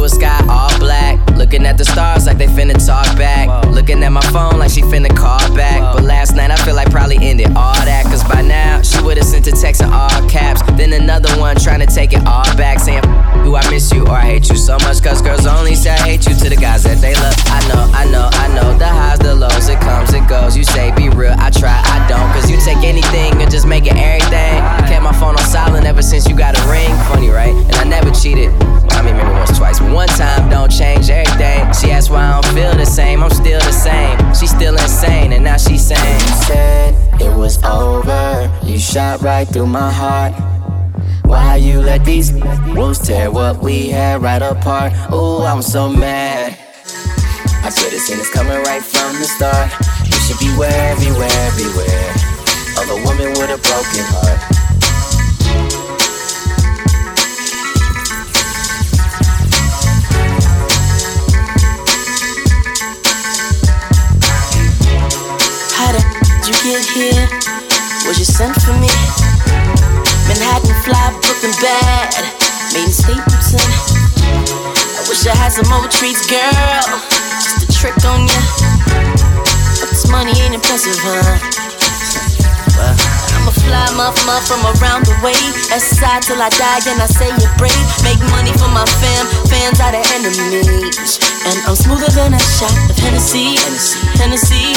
A 0.06 0.08
sky 0.08 0.38
all 0.48 0.70
black. 0.78 1.18
Looking 1.34 1.66
at 1.66 1.78
the 1.78 1.84
stars 1.84 2.26
like 2.26 2.38
they 2.38 2.46
finna 2.46 2.78
talk 2.78 3.06
back. 3.18 3.48
Looking 3.66 4.04
at 4.04 4.12
my 4.12 4.22
phone 4.30 4.60
like 4.60 4.70
she 4.70 4.82
finna 4.82 5.10
call 5.10 5.42
back. 5.56 5.80
But 5.80 6.04
last 6.04 6.36
night 6.36 6.52
I 6.52 6.56
feel 6.64 6.76
like 6.76 6.92
probably 6.92 7.18
ended 7.20 7.48
all 7.56 7.74
that. 7.74 8.04
Cause 8.04 8.22
by 8.22 8.40
now 8.40 8.82
she 8.82 9.02
would've 9.02 9.24
sent 9.24 9.48
a 9.48 9.50
text 9.50 9.82
in 9.82 9.90
all 9.90 10.28
caps. 10.28 10.62
Then 10.78 10.92
another 10.92 11.28
one 11.40 11.56
trying 11.56 11.80
to 11.80 11.86
take 11.86 12.12
it 12.12 12.24
all 12.24 12.46
back. 12.54 12.78
Saying, 12.78 13.02
do 13.42 13.56
I 13.56 13.68
miss 13.68 13.92
you 13.92 14.06
or 14.06 14.12
I 14.12 14.22
hate 14.22 14.48
you 14.48 14.54
so 14.54 14.78
much? 14.86 15.02
Cause 15.02 15.20
girls 15.20 15.44
only 15.44 15.74
say 15.74 15.90
I 15.90 15.98
hate 15.98 16.24
you 16.28 16.36
to 16.36 16.48
the 16.50 16.56
guys 16.56 16.84
that 16.84 16.98
they 17.02 17.14
love. 17.14 17.34
I 17.50 17.66
know, 17.66 17.82
I 17.90 18.04
know, 18.06 18.30
I 18.30 18.46
know. 18.54 18.78
The 18.78 18.86
highs, 18.86 19.18
the 19.18 19.34
lows, 19.34 19.68
it 19.68 19.80
comes, 19.80 20.14
it 20.14 20.28
goes. 20.28 20.56
You 20.56 20.62
say 20.62 20.94
be 20.94 21.08
real, 21.08 21.34
I 21.36 21.50
try, 21.50 21.82
I 21.82 22.06
don't. 22.06 22.30
Cause 22.30 22.48
you 22.48 22.58
take 22.62 22.86
anything 22.86 23.42
and 23.42 23.50
just 23.50 23.66
make 23.66 23.86
it 23.86 23.96
everything. 23.96 24.62
Kept 24.86 25.02
my 25.02 25.12
phone 25.18 25.34
on 25.34 25.42
silent 25.50 25.84
ever 25.84 26.02
since 26.02 26.28
you 26.28 26.36
got 26.36 26.56
a 26.56 26.62
ring. 26.70 26.94
Funny, 27.10 27.28
right? 27.28 27.54
And 27.54 27.74
I 27.74 27.84
never 27.84 28.12
cheated. 28.12 28.54
I 28.96 29.02
mean, 29.04 29.16
maybe 29.16 29.28
once, 29.30 29.58
twice. 29.58 29.80
One 29.80 30.08
time 30.08 30.48
don't 30.48 30.70
change 30.70 31.10
everything. 31.10 31.72
She 31.74 31.90
asked 31.92 32.10
why 32.10 32.24
I 32.24 32.40
don't 32.40 32.54
feel 32.54 32.74
the 32.74 32.86
same. 32.86 33.22
I'm 33.22 33.30
still 33.30 33.60
the 33.60 33.72
same. 33.72 34.18
She's 34.34 34.50
still 34.50 34.72
insane, 34.72 35.32
and 35.32 35.44
now 35.44 35.58
she's 35.58 35.86
saying, 35.86 36.20
said 36.48 36.94
it 37.20 37.34
was 37.36 37.62
over, 37.64 38.50
you 38.64 38.78
shot 38.78 39.20
right 39.20 39.46
through 39.46 39.66
my 39.66 39.90
heart. 39.90 40.32
Why 41.24 41.56
you 41.56 41.80
let 41.80 42.04
these 42.04 42.32
wolves 42.74 42.98
tear 42.98 43.30
what 43.30 43.62
we 43.62 43.88
had 43.88 44.22
right 44.22 44.42
apart? 44.42 44.92
Oh, 45.10 45.44
I'm 45.44 45.60
so 45.60 45.88
mad. 45.88 46.58
I 47.64 47.70
should've 47.70 48.00
seen 48.00 48.18
this 48.18 48.32
coming 48.32 48.62
right 48.62 48.82
from 48.82 49.12
the 49.18 49.24
start. 49.24 49.70
You 50.06 50.16
should 50.24 50.38
beware, 50.38 50.94
beware, 50.96 51.50
beware 51.56 52.10
of 52.78 52.90
a 52.90 52.98
woman 53.04 53.30
with 53.36 53.50
a 53.50 53.58
broken 53.58 54.04
heart. 54.06 54.55
I 75.46 75.48
some 75.48 75.70
more 75.70 75.86
treats, 75.86 76.26
girl. 76.26 76.82
Just 77.38 77.62
a 77.62 77.66
trick 77.70 77.94
on 78.02 78.26
ya. 78.26 78.40
This 79.78 80.10
money 80.10 80.34
ain't 80.42 80.58
impressive, 80.58 80.98
huh? 80.98 81.22
Well, 82.74 82.90
I'm 83.38 83.46
a 83.46 83.54
fly 83.54 83.86
muff 83.94 84.18
from 84.50 84.58
around 84.74 85.06
the 85.06 85.14
way. 85.22 85.38
Side 85.78 86.26
till 86.26 86.42
I 86.42 86.50
die, 86.50 86.82
and 86.90 86.98
I 86.98 87.06
say 87.06 87.30
it 87.30 87.52
brave. 87.62 87.78
Make 88.02 88.18
money 88.34 88.50
for 88.58 88.66
my 88.74 88.82
fam, 88.98 89.22
fans 89.46 89.78
are 89.78 89.94
the 89.94 90.02
enemies. 90.18 91.22
And 91.46 91.62
I'm 91.70 91.78
smoother 91.78 92.10
than 92.10 92.34
a 92.34 92.42
shot 92.42 92.74
of 92.90 92.98
Hennessy, 92.98 93.54
Hennessy, 94.18 94.74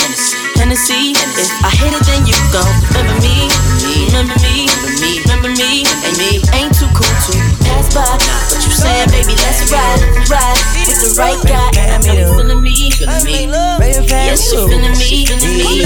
Hennessy. 0.54 1.18
If 1.18 1.50
I 1.66 1.74
hit 1.82 1.98
it, 1.98 2.06
then 2.06 2.30
you 2.30 2.38
gon' 2.54 2.70
remember 2.94 3.18
me, 3.26 3.50
remember 4.14 4.38
me, 4.46 4.70
remember 5.02 5.50
me, 5.50 5.82
and 6.06 6.14
me. 6.22 6.46
Ain't 6.54 6.78
too 6.78 6.86
cool 6.94 7.10
to 7.10 7.34
pass 7.66 7.90
by, 7.90 8.06
saying, 8.80 9.10
baby, 9.12 9.36
let's 9.36 9.68
ride, 9.68 10.00
ride 10.32 10.60
with 10.88 11.00
the 11.04 11.12
right 11.20 11.40
guy. 11.44 11.70
And 11.76 11.92
I 11.92 11.98
know 12.00 12.16
you 12.16 12.28
feeling 12.36 12.64
me, 12.64 12.92
feeling 12.96 13.52
me. 13.52 13.92
Yes, 14.08 14.52
you 14.52 14.68
feeling 14.68 14.96
me, 14.96 15.28
feeling 15.28 15.56
me. 15.60 15.84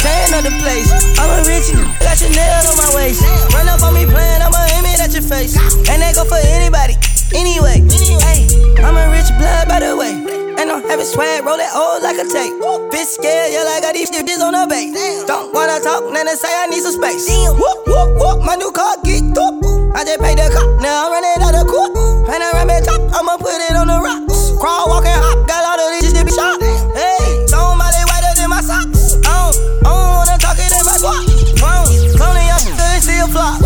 Tearing 0.00 0.34
up 0.36 0.44
the 0.44 0.52
place. 0.60 0.88
I'm 1.16 1.32
a 1.32 1.40
rich, 1.48 1.72
got 2.00 2.20
your 2.20 2.32
nail 2.36 2.64
on 2.68 2.76
my 2.76 2.88
waist. 2.94 3.24
Run 3.52 3.68
up 3.68 3.82
on 3.82 3.94
me 3.96 4.04
playing, 4.04 4.42
I'ma 4.44 4.60
aim 4.76 4.84
it 4.84 5.00
at 5.00 5.12
your 5.12 5.24
face. 5.24 5.56
And 5.88 6.00
that 6.04 6.14
go 6.14 6.24
for 6.24 6.40
anybody, 6.52 6.94
anyway. 7.32 7.80
Hey, 8.24 8.46
I'm 8.84 8.96
a 8.96 9.08
rich 9.12 9.32
blood 9.40 9.68
by 9.68 9.80
the 9.80 9.96
way. 9.96 10.12
And 10.56 10.72
I'm 10.72 10.80
having 10.88 11.04
swag, 11.04 11.44
roll 11.44 11.60
it 11.60 11.66
it 11.66 11.76
old 11.76 12.02
like 12.02 12.16
a 12.16 12.24
tape. 12.24 12.54
Bitch 12.92 13.18
scared, 13.18 13.52
yeah, 13.52 13.64
like 13.64 13.84
I 13.84 13.92
got 13.92 13.94
these 13.94 14.10
bitches 14.10 14.40
on 14.40 14.52
the 14.52 14.66
base. 14.68 14.94
Don't 15.26 15.52
wanna 15.52 15.80
talk, 15.80 16.04
then 16.12 16.26
they 16.26 16.34
say 16.34 16.48
I 16.48 16.66
need 16.66 16.80
some 16.80 16.92
space. 16.92 17.28
Whoop, 17.28 17.86
whoop, 17.86 18.16
whoop, 18.16 18.44
my 18.44 18.56
new 18.56 18.72
car 18.72 18.96
get 19.04 19.34
top. 19.34 19.75
I 19.96 20.04
just 20.04 20.20
paid 20.20 20.36
the 20.36 20.44
cop, 20.52 20.68
now 20.84 21.08
I'm 21.08 21.16
running 21.16 21.40
out 21.40 21.56
of 21.56 21.64
court. 21.72 21.88
And 22.28 22.44
I 22.44 22.52
run 22.52 22.68
top, 22.84 23.00
I'ma 23.16 23.40
put 23.40 23.56
it 23.56 23.72
on 23.72 23.88
the 23.88 23.96
rocks. 23.96 24.52
Crawl, 24.60 24.92
walk, 24.92 25.08
and 25.08 25.16
hop, 25.16 25.48
got 25.48 25.64
all 25.64 25.80
of 25.80 25.88
these 25.96 26.12
to 26.12 26.20
be 26.20 26.28
shot. 26.36 26.60
Hey, 26.92 27.48
somebody 27.48 27.96
whiter 28.04 28.36
than 28.36 28.52
my 28.52 28.60
socks. 28.60 29.16
I 29.24 29.48
don't, 29.48 29.56
I 29.80 29.96
don't 29.96 30.12
wanna 30.20 30.36
talk 30.36 30.60
it 30.60 30.68
in 30.68 30.84
my 30.84 31.00
squat. 31.00 31.24
Phone, 31.56 31.88
Tony, 32.12 32.44
I'm 32.44 32.76
good, 32.76 33.00
still 33.00 33.24
flop. 33.32 33.56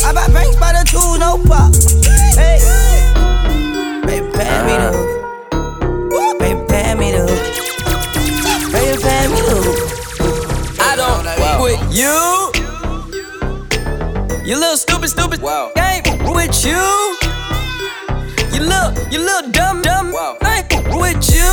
I 0.00 0.16
buy 0.16 0.24
banks 0.32 0.56
by 0.56 0.72
the 0.72 0.82
two, 0.88 1.20
no 1.20 1.36
pop. 1.44 1.68
Hey, 2.40 2.56
baby, 4.08 4.32
pay 4.32 4.56
me 4.64 4.80
the 4.80 4.96
Baby, 6.40 6.56
pay 6.72 6.96
me 6.96 7.12
the 7.12 7.28
Baby, 8.72 8.96
pay 9.04 9.28
me 9.28 9.44
the 9.44 9.60
I 10.80 10.96
don't 10.96 11.60
with 11.60 11.84
you. 11.92 12.35
You 14.46 14.54
little 14.54 14.76
stupid, 14.76 15.08
stupid 15.08 15.42
wow. 15.42 15.72
ain't 15.76 16.06
with 16.22 16.64
you. 16.64 17.16
You 18.54 18.60
little, 18.62 18.92
you 19.10 19.18
little 19.18 19.50
dumb, 19.50 19.82
dumb 19.82 20.12
wow. 20.12 20.38
ain't 20.46 20.72
with 20.94 21.34
you. 21.34 21.50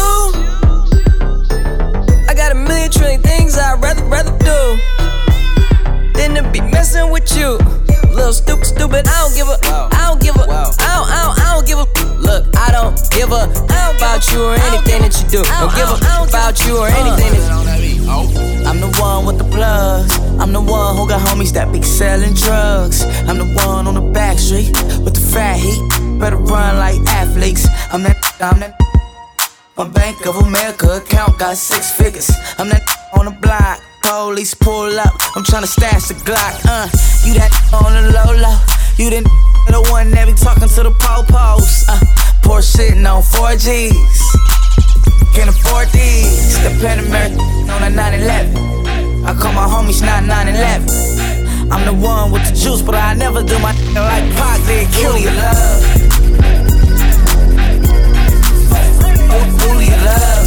I 2.29 2.35
got 2.35 2.51
a 2.51 2.55
million 2.55 2.91
trillion 2.91 3.19
things 3.23 3.57
I'd 3.57 3.81
rather, 3.81 4.03
rather 4.03 4.29
do 4.37 4.77
than 6.13 6.35
to 6.35 6.47
be 6.51 6.61
messing 6.61 7.09
with 7.09 7.35
you. 7.35 7.57
Little 8.13 8.31
stupid, 8.31 8.67
stupid. 8.67 9.07
I 9.07 9.23
don't 9.23 9.33
give 9.33 9.47
a. 9.47 9.57
I 9.63 9.92
give 13.23 13.31
a 13.31 13.43
about 13.95 14.31
you 14.31 14.43
or 14.43 14.55
anything 14.67 15.01
that 15.01 15.15
you 15.15 15.27
do. 15.29 15.41
Don't 15.47 15.73
give 15.79 15.87
a 15.87 16.27
about 16.27 16.59
you 16.65 16.77
or 16.77 16.87
anything 16.87 17.31
that 17.31 17.79
you 17.79 17.95
do. 17.95 18.67
I'm 18.67 18.79
the 18.81 18.91
one 18.99 19.25
with 19.25 19.37
the 19.37 19.45
plugs. 19.45 20.17
I'm 20.39 20.51
the 20.51 20.59
one 20.59 20.97
who 20.97 21.07
got 21.07 21.21
homies 21.21 21.53
that 21.53 21.71
be 21.71 21.81
selling 21.81 22.33
drugs. 22.33 23.03
I'm 23.27 23.37
the 23.37 23.47
one 23.65 23.87
on 23.87 23.93
the 23.95 24.01
back 24.01 24.39
street 24.39 24.71
with 25.03 25.15
the 25.15 25.21
fat 25.21 25.57
heat. 25.57 25.79
Better 26.19 26.35
run 26.35 26.77
like 26.77 26.99
athletes. 27.07 27.65
I'm 27.93 28.03
that. 28.03 28.17
I'm 28.41 28.59
that. 28.59 28.77
My 29.77 29.87
Bank 29.87 30.25
of 30.25 30.35
America 30.35 30.97
account 30.97 31.39
got 31.39 31.55
six 31.55 31.91
figures. 31.91 32.29
I'm 32.57 32.67
that 32.69 32.83
on 33.13 33.25
the 33.25 33.31
block. 33.31 33.81
Police 34.01 34.53
pull 34.53 34.99
up. 34.99 35.13
I'm 35.35 35.43
tryna 35.43 35.67
stash 35.67 36.07
the 36.07 36.13
Glock. 36.13 36.59
Uh, 36.65 36.87
you 37.25 37.33
that 37.35 37.51
on 37.73 37.93
the 37.93 38.11
low 38.11 38.35
low. 38.35 38.57
You 38.97 39.09
didn't 39.09 39.31
the 39.71 39.81
one 39.89 40.11
that 40.11 40.27
be 40.27 40.33
talking 40.33 40.67
to 40.67 40.83
the 40.83 40.91
po-pos. 40.91 41.87
Uh, 41.89 41.99
poor 42.43 42.61
sitting 42.61 43.05
on 43.05 43.23
4Gs. 43.23 43.93
Can't 45.33 45.49
afford 45.49 45.89
these. 45.89 46.61
The 46.61 46.69
Panamera 46.77 47.33
on 47.73 47.83
a 47.83 47.89
911. 47.89 49.25
I 49.25 49.33
call 49.33 49.53
my 49.53 49.65
homies 49.65 50.01
not 50.05 50.23
911. 50.25 51.71
I'm 51.71 51.85
the 51.85 51.93
one 51.93 52.31
with 52.31 52.43
the 52.47 52.55
juice, 52.55 52.81
but 52.81 52.95
I 52.95 53.13
never 53.13 53.41
do 53.41 53.57
my 53.59 53.71
like 53.95 54.29
Pac 54.35 54.61
did. 54.67 54.91
Kill 54.91 55.17
your 55.17 55.33
love. 55.33 55.83
Who 59.63 59.79
do 59.79 59.85
you 59.85 59.97
love? 60.05 60.42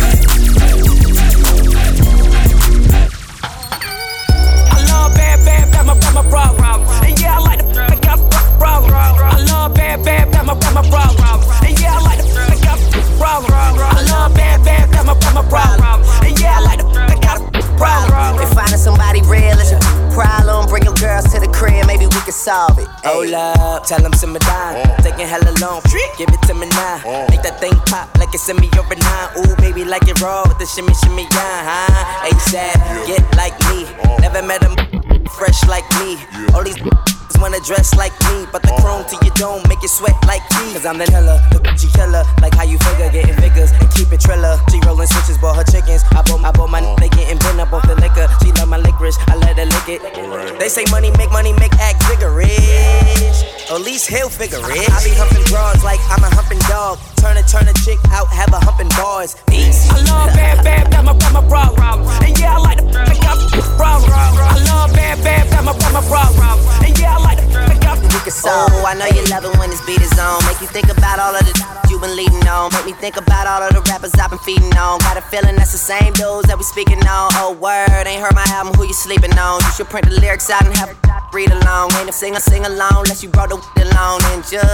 I 9.36 9.44
love 9.44 9.74
bad, 9.74 10.02
bad, 10.02 10.32
that's 10.32 10.46
my, 10.46 10.54
that's 10.54 10.72
my 10.72 10.80
problem. 10.88 11.44
And 11.60 11.76
yeah, 11.76 11.92
I 11.92 12.00
like 12.00 12.24
the 12.24 12.40
I 12.40 12.56
got 12.64 12.80
problem. 13.20 13.52
I 13.52 14.00
love 14.08 14.32
bad, 14.32 14.64
bad, 14.64 14.88
that's 14.88 15.04
my, 15.04 15.12
that's 15.12 15.34
my 15.34 15.44
problem. 15.44 16.00
And 16.24 16.40
yeah, 16.40 16.56
I 16.56 16.60
like 16.64 16.80
the 16.80 16.88
I 16.88 17.20
got 17.20 17.44
problem. 17.76 18.40
If 18.40 18.48
finding 18.56 18.80
somebody 18.80 19.20
real 19.28 19.60
is 19.60 19.76
a 19.76 19.80
problem, 20.16 20.64
bring 20.72 20.88
your 20.88 20.96
girls 20.96 21.28
to 21.36 21.40
the 21.40 21.52
crib, 21.52 21.84
maybe 21.86 22.08
we 22.08 22.20
can 22.24 22.32
solve 22.32 22.78
it. 22.78 22.88
Hold 23.04 23.36
up, 23.36 23.84
tell 23.84 24.00
them 24.00 24.14
simmer 24.14 24.40
down. 24.40 24.80
Mm. 24.80 25.04
Taking 25.04 25.28
hella 25.28 25.52
long, 25.60 25.84
give 26.16 26.32
it 26.32 26.42
to 26.48 26.54
me 26.56 26.64
now. 26.72 27.04
Mm. 27.04 27.28
Make 27.28 27.42
that 27.44 27.60
thing 27.60 27.76
pop 27.84 28.08
like 28.16 28.32
it's 28.32 28.48
in 28.48 28.56
me 28.56 28.72
over 28.80 28.96
nine. 28.96 29.28
Ooh, 29.36 29.52
baby, 29.60 29.84
like 29.84 30.08
it 30.08 30.16
raw 30.24 30.48
with 30.48 30.56
the 30.56 30.64
shimmy, 30.64 30.96
shimmy, 31.04 31.28
yeah, 31.28 31.60
huh? 31.68 32.32
ASAP, 32.32 32.80
get 33.04 33.20
like 33.36 33.52
me. 33.68 33.84
Mm. 33.84 34.20
Never 34.24 34.40
met 34.40 34.64
a 34.64 35.05
fresh 35.28 35.66
like 35.68 35.88
me. 36.00 36.18
All 36.54 36.62
these 36.62 36.76
wanna 37.40 37.60
dress 37.60 37.94
like 37.94 38.12
me, 38.28 38.46
but 38.52 38.62
the 38.62 38.72
chrome 38.80 39.04
to 39.04 39.16
your 39.24 39.34
dome 39.36 39.62
make 39.68 39.80
you 39.82 39.88
sweat 39.88 40.16
like 40.26 40.42
me. 40.56 40.72
Cause 40.72 40.86
I'm 40.86 40.98
the 40.98 41.06
killer, 41.06 41.38
the 41.52 41.60
Gucci 41.60 41.92
killer. 41.94 42.24
Like 42.40 42.54
how 42.54 42.64
you 42.64 42.78
figure, 42.78 43.10
getting 43.10 43.36
figures 43.36 43.72
and 43.72 43.88
keep 43.92 44.12
it 44.12 44.20
triller. 44.20 44.58
She 44.70 44.80
rolling 44.86 45.06
switches, 45.06 45.38
bought 45.38 45.56
her 45.56 45.64
chickens. 45.64 46.02
I 46.12 46.22
bought, 46.22 46.44
I 46.44 46.50
bought 46.52 46.70
my, 46.70 46.80
they 47.00 47.08
getting 47.10 47.38
bent 47.38 47.60
up 47.60 47.72
off 47.72 47.86
the 47.86 47.96
liquor. 47.96 48.26
She 48.42 48.52
love 48.56 48.68
my 48.68 48.78
licorice, 48.78 49.18
I 49.28 49.36
let 49.36 49.56
her 49.58 49.66
lick 49.66 50.00
it. 50.00 50.58
They 50.58 50.68
say 50.68 50.84
money 50.90 51.10
make 51.18 51.30
money 51.30 51.52
make 51.52 51.74
act 51.78 52.02
vigorous. 52.08 53.44
At 53.70 53.80
least 53.82 54.08
he'll 54.08 54.30
figure 54.30 54.62
it. 54.62 54.88
I 54.90 54.98
be 55.04 55.12
humping 55.12 55.44
broads 55.50 55.84
like 55.84 56.00
I'm 56.08 56.22
a 56.24 56.30
humping 56.32 56.62
dog. 56.70 56.98
Turn 57.16 57.36
a 57.36 57.42
turn 57.42 57.68
a 57.68 57.74
chick 57.84 57.98
out, 58.10 58.28
have 58.28 58.52
a 58.52 58.60
humping 58.60 58.88
bars. 58.96 59.36
Peace. 59.48 59.90
I 59.90 60.00
love 60.06 60.30
bad, 60.34 60.64
bad, 60.64 60.90
that's 60.92 61.04
my, 61.04 61.12
that's 61.12 61.34
my 61.34 61.44
problem. 61.46 62.06
And 62.22 62.38
yeah, 62.38 62.56
I 62.56 62.58
like 62.58 62.78
the 62.78 63.00
I 63.00 63.14
got 63.20 63.36
problem. 63.76 64.10
I 64.12 64.56
love 64.70 64.92
bad, 64.94 65.15
bad, 65.22 65.48
that's 65.48 65.64
my, 65.64 65.72
that's 65.72 65.92
my 65.92 66.04
problem. 66.08 66.42
And 66.84 66.98
yeah, 66.98 67.16
I 67.16 67.22
like 67.22 67.38
the 67.38 67.46
Oh, 68.44 68.84
I 68.84 68.94
know 68.94 69.06
you 69.06 69.22
love 69.30 69.44
it 69.44 69.56
when 69.56 69.70
this 69.70 69.84
beat 69.86 70.00
is 70.00 70.18
on. 70.18 70.44
Make 70.46 70.60
you 70.60 70.66
think 70.66 70.90
about 70.90 71.18
all 71.18 71.34
of 71.34 71.46
the 71.46 71.54
you 71.88 71.98
been 72.00 72.16
leading 72.16 72.46
on. 72.48 72.72
Make 72.72 72.86
me 72.86 72.92
think 72.92 73.16
about 73.16 73.46
all 73.46 73.62
of 73.62 73.72
the 73.72 73.80
rappers 73.90 74.12
I've 74.18 74.30
been 74.30 74.38
feeding 74.40 74.74
on. 74.76 74.98
Got 75.00 75.16
a 75.16 75.22
feeling 75.22 75.54
that's 75.54 75.72
the 75.72 75.78
same 75.78 76.12
dudes 76.12 76.48
that 76.48 76.58
we 76.58 76.64
speaking 76.64 76.98
on. 77.06 77.30
Oh, 77.38 77.54
word, 77.54 78.06
ain't 78.06 78.20
heard 78.20 78.34
my 78.34 78.44
album, 78.48 78.74
who 78.74 78.84
you 78.84 78.94
sleeping 78.94 79.38
on? 79.38 79.62
You 79.62 79.70
should 79.72 79.88
print 79.88 80.10
the 80.10 80.20
lyrics 80.20 80.50
out 80.50 80.66
and 80.66 80.76
have 80.76 81.05
read 81.36 81.52
along. 81.52 81.92
Ain't 82.00 82.08
a 82.08 82.12
singer 82.12 82.40
sing 82.40 82.64
along 82.64 83.04
unless 83.04 83.22
you 83.22 83.28
brought 83.28 83.50
the 83.52 83.60
along 83.84 84.24
and 84.32 84.40
just. 84.40 84.64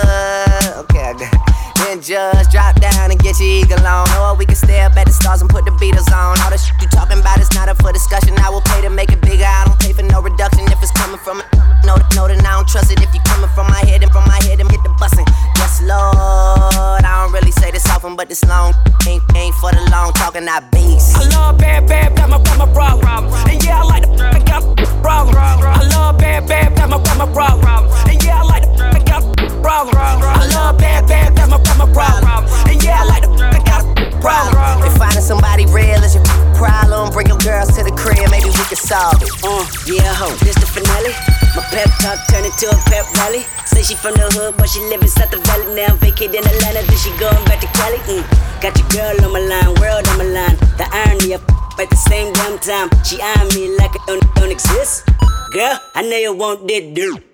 Okay, 0.79 1.03
I 1.03 1.13
got 1.19 1.27
it. 1.27 1.35
Then 1.83 1.99
just 1.99 2.55
drop 2.55 2.79
down 2.79 3.11
and 3.11 3.19
get 3.19 3.35
your 3.43 3.51
eagle 3.51 3.83
on. 3.83 4.07
Or 4.23 4.39
we 4.39 4.47
can 4.47 4.55
stay 4.55 4.81
up 4.81 4.95
at 4.95 5.11
the 5.11 5.13
stars 5.13 5.43
and 5.43 5.51
put 5.51 5.65
the 5.67 5.75
Beatles 5.83 6.07
on. 6.15 6.39
All 6.39 6.51
the 6.55 6.57
shit 6.57 6.79
you 6.81 6.87
talking 6.87 7.19
about 7.19 7.43
is 7.43 7.51
not 7.59 7.69
up 7.69 7.83
for 7.83 7.91
discussion. 7.91 8.39
I 8.39 8.49
will 8.49 8.63
pay 8.63 8.81
to 8.83 8.91
make 8.91 9.11
it 9.11 9.21
bigger. 9.21 9.45
I 9.45 9.67
don't 9.67 9.79
pay 9.81 9.93
for 9.93 10.07
no 10.07 10.23
reduction 10.23 10.63
if 10.71 10.79
it's 10.79 10.95
coming 10.95 11.19
from. 11.19 11.43
No, 11.83 11.99
no, 12.15 12.31
then 12.31 12.39
I 12.47 12.55
don't 12.55 12.69
trust 12.69 12.93
it. 12.95 13.03
If 13.03 13.11
you 13.13 13.21
coming 13.27 13.51
from 13.59 13.67
my 13.67 13.83
head 13.91 14.07
and 14.07 14.13
from 14.13 14.23
my 14.31 14.39
head 14.47 14.63
and 14.63 14.71
get 14.71 14.83
the 14.87 14.95
bussin'. 15.03 15.27
Yes, 15.73 15.81
Lord. 15.89 17.03
I 17.03 17.23
don't 17.25 17.33
really 17.33 17.51
say 17.51 17.71
this 17.71 17.89
often, 17.89 18.15
but 18.15 18.29
this 18.29 18.45
long 18.45 18.75
ain't, 19.09 19.23
ain't 19.35 19.55
for 19.55 19.71
the 19.73 19.89
long 19.91 20.13
talking. 20.13 20.47
I 20.47 20.61
beast. 20.71 21.17
I 21.17 21.27
love 21.31 21.57
bad, 21.57 21.89
bad, 21.89 22.15
that's 22.15 22.31
my, 22.31 22.37
that's 22.37 22.59
my 22.59 22.71
problem. 22.75 23.33
And 23.49 23.65
yeah, 23.65 23.81
I 23.81 23.85
like 23.85 24.03
the 24.03 24.23
I 24.23 24.39
got 24.45 24.77
problem. 25.01 25.35
I 25.39 25.89
love 25.95 26.19
bad, 26.19 26.47
bad, 26.47 26.77
that's 26.77 26.91
my, 26.91 26.99
that's 26.99 27.19
my 27.19 27.33
problem. 27.33 27.89
And 28.07 28.23
yeah, 28.23 28.43
I 28.43 28.45
like 28.45 28.65
the 28.65 28.85
I 28.85 29.03
got 29.03 29.42
problem. 29.63 29.95
I 29.97 30.45
love 30.53 30.77
bad, 30.77 31.07
bad, 31.07 31.37
that's 31.37 31.49
my, 31.49 31.57
that's 31.57 31.79
my 31.79 31.89
problem. 31.95 32.45
And 32.69 32.83
yeah, 32.83 33.01
I 33.01 33.05
like 33.07 33.23
the 33.23 33.31
I 33.39 33.63
got 33.63 33.87
a 33.87 34.19
problem. 34.19 34.83
If 34.85 34.99
finding 34.99 35.23
somebody 35.23 35.65
real 35.71 36.03
is 36.03 36.19
your 36.19 36.27
problem, 36.59 37.15
bring 37.15 37.31
your 37.31 37.39
girls 37.39 37.71
to 37.79 37.87
the 37.87 37.95
crib, 37.95 38.27
maybe 38.35 38.51
we 38.51 38.65
can 38.67 38.77
solve 38.77 39.23
it. 39.23 39.31
Uh, 39.41 39.63
yeah, 39.87 40.13
ho, 40.19 40.35
this 40.43 40.59
the 40.59 40.67
finale. 40.67 41.15
My 41.55 41.63
pep 41.71 41.89
talk 42.03 42.19
turned 42.29 42.51
into 42.51 42.67
a 42.69 42.77
pep 42.91 43.07
rally. 43.23 43.47
Say 43.65 43.83
she 43.87 43.95
from 43.95 44.19
the 44.19 44.27
hood, 44.35 44.59
but 44.59 44.69
she 44.69 44.81
live 44.91 45.01
inside 45.01 45.31
the 45.31 45.39
valley 45.47 45.71
now. 45.79 45.95
Vacate 46.03 46.35
in 46.35 46.43
Atlanta, 46.43 46.83
then 46.83 46.99
she 46.99 47.15
going 47.23 47.45
back 47.47 47.63
to 47.63 47.71
Cali. 47.79 48.03
Mm. 48.11 48.25
Got 48.61 48.75
your 48.77 48.89
girl 48.91 49.15
on 49.25 49.33
my 49.33 49.41
line, 49.41 49.73
world 49.81 50.05
on 50.11 50.19
my 50.19 50.29
line. 50.29 50.57
The 50.77 50.87
irony 50.91 51.33
of 51.39 51.43
at 51.81 51.91
the 51.91 51.97
same 51.97 52.33
damn 52.35 52.59
time. 52.59 52.89
She 53.03 53.21
eyeing 53.21 53.49
me 53.55 53.77
like 53.77 53.95
it 53.95 54.03
don't, 54.07 54.23
don't 54.35 54.53
exist. 54.53 55.09
Girl, 55.53 55.79
I 55.95 56.03
know 56.03 56.17
you 56.17 56.35
want 56.35 56.69
that 56.69 56.95
dude. 56.95 57.32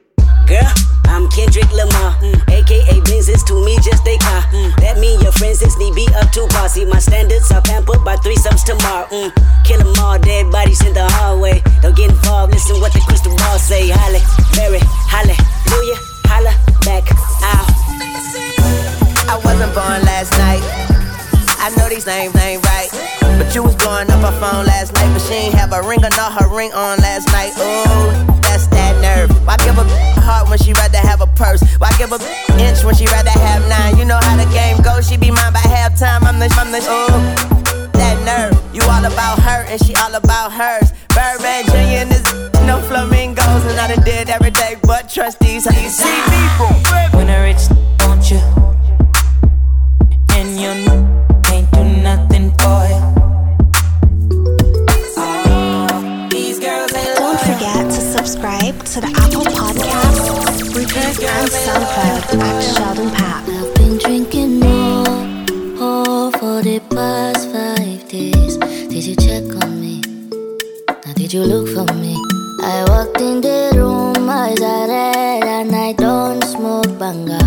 Girl, 0.48 0.64
I'm 1.04 1.28
Kendrick 1.28 1.68
Lamar, 1.76 2.16
mm. 2.24 2.40
aka 2.48 3.00
Benz 3.04 3.28
is 3.28 3.44
to 3.44 3.64
me 3.66 3.76
just 3.84 4.00
a 4.08 4.16
car. 4.16 4.40
Mm. 4.48 4.72
That 4.80 4.96
mean 4.96 5.20
your 5.20 5.32
friends 5.32 5.60
is 5.60 5.76
need 5.76 5.94
be 5.94 6.08
up 6.16 6.32
to 6.32 6.48
par. 6.48 6.72
My 6.88 6.98
standards 7.04 7.52
are 7.52 7.60
pampered 7.60 8.02
by 8.02 8.16
threesomes 8.16 8.64
tomorrow. 8.64 9.04
Mm. 9.12 9.28
Kill 9.68 9.80
'em 9.84 9.92
all, 10.00 10.18
dead 10.18 10.50
bodies 10.50 10.80
in 10.86 10.94
the 10.94 11.04
hallway. 11.20 11.60
Don't 11.82 11.94
get 11.94 12.08
involved, 12.08 12.54
listen 12.54 12.80
what 12.80 12.94
the 12.94 13.00
crystal 13.00 13.36
ball 13.36 13.58
say. 13.58 13.92
Holly, 13.92 14.24
Mary, 14.56 14.80
hallelujah, 15.12 16.00
holla 16.24 16.56
back 16.88 17.04
out. 17.44 17.68
I 19.28 19.36
wasn't 19.44 19.74
born 19.76 20.00
last 20.08 20.32
night. 20.40 20.64
I 21.60 21.68
know 21.76 21.90
these 21.90 22.06
names 22.06 22.34
ain't 22.36 22.64
right. 22.64 22.88
But 23.36 23.54
you 23.54 23.62
was 23.62 23.76
blowing 23.76 24.08
up 24.08 24.24
her 24.24 24.32
phone 24.40 24.64
last 24.64 24.94
night. 24.94 25.12
But 25.12 25.20
she 25.28 25.34
ain't 25.34 25.54
have 25.60 25.74
a 25.74 25.82
ring 25.82 26.02
or 26.02 26.10
not 26.16 26.32
her 26.40 26.48
ring 26.48 26.72
on 26.72 26.96
last 27.04 27.28
night. 27.36 27.52
Ooh, 27.60 28.40
that's 28.40 28.66
that 28.68 28.96
nerve. 29.04 29.37
Why 29.48 29.56
give 29.64 29.78
a 29.78 29.84
heart 30.20 30.50
when 30.50 30.58
she 30.58 30.74
rather 30.74 30.98
have 30.98 31.22
a 31.22 31.26
purse? 31.26 31.64
Why 31.78 31.88
give 31.96 32.12
a 32.12 32.20
inch 32.60 32.84
when 32.84 32.94
she 32.94 33.06
rather 33.06 33.30
have 33.30 33.66
nine? 33.66 33.96
You 33.96 34.04
know 34.04 34.20
how 34.20 34.36
the 34.36 34.44
game 34.52 34.76
goes. 34.82 35.08
She 35.08 35.16
be 35.16 35.30
mine 35.30 35.54
by 35.54 35.64
halftime. 35.64 36.20
I'm 36.28 36.38
the, 36.38 36.52
I'm 36.60 36.70
the, 36.70 36.84
ooh, 36.84 37.88
that 37.96 38.20
nerve. 38.28 38.52
You 38.76 38.82
all 38.82 39.02
about 39.06 39.38
her 39.40 39.64
and 39.64 39.82
she 39.82 39.94
all 39.94 40.14
about 40.14 40.52
hers. 40.52 40.92
Birdman 41.16 41.64
Jr. 41.64 42.04
and 42.04 42.10
this 42.12 42.28
no 42.68 42.76
flamingos. 42.82 43.64
And 43.64 43.80
I 43.80 43.88
done 43.88 44.04
did 44.04 44.28
every 44.28 44.50
day 44.50 44.76
but 44.82 45.08
trust 45.08 45.40
these. 45.40 45.64
How 45.64 45.80
you 45.80 45.88
see 45.88 46.18
me 46.28 46.40
from? 46.60 46.76
When 47.16 47.30
I 47.30 47.48
rich, 47.48 47.72
don't 47.96 48.30
you? 48.30 48.44
And 50.36 50.60
you 50.60 50.68
ain't 50.68 50.84
do 50.84 50.84
nothing 50.84 50.84
for 50.84 50.84
you. 50.84 50.87
To 58.38 59.00
the 59.00 59.10
Apple 59.18 59.42
Podcasts, 59.42 60.30
Spreaker, 60.62 61.02
and 61.26 61.50
SoundCloud 61.50 62.40
at 62.40 62.60
Sheldon 62.62 63.10
Papp. 63.10 63.48
I've 63.48 63.74
been 63.74 63.98
drinking 63.98 64.60
more 64.60 66.30
for 66.38 66.62
the 66.62 66.80
past 66.88 67.50
five 67.50 68.08
days. 68.08 68.56
Did 68.56 69.04
you 69.04 69.16
check 69.16 69.42
on 69.64 69.80
me? 69.80 70.00
Now 71.04 71.12
did 71.14 71.32
you 71.32 71.42
look 71.42 71.66
for 71.66 71.92
me? 71.94 72.14
I 72.62 72.84
walked 72.88 73.20
in 73.20 73.40
the 73.40 73.72
room, 73.74 74.30
eyes 74.30 74.60
are 74.62 74.86
red, 74.86 75.42
and 75.42 75.74
I 75.74 75.92
don't 75.94 76.42
smoke 76.44 76.96
banga. 76.96 77.40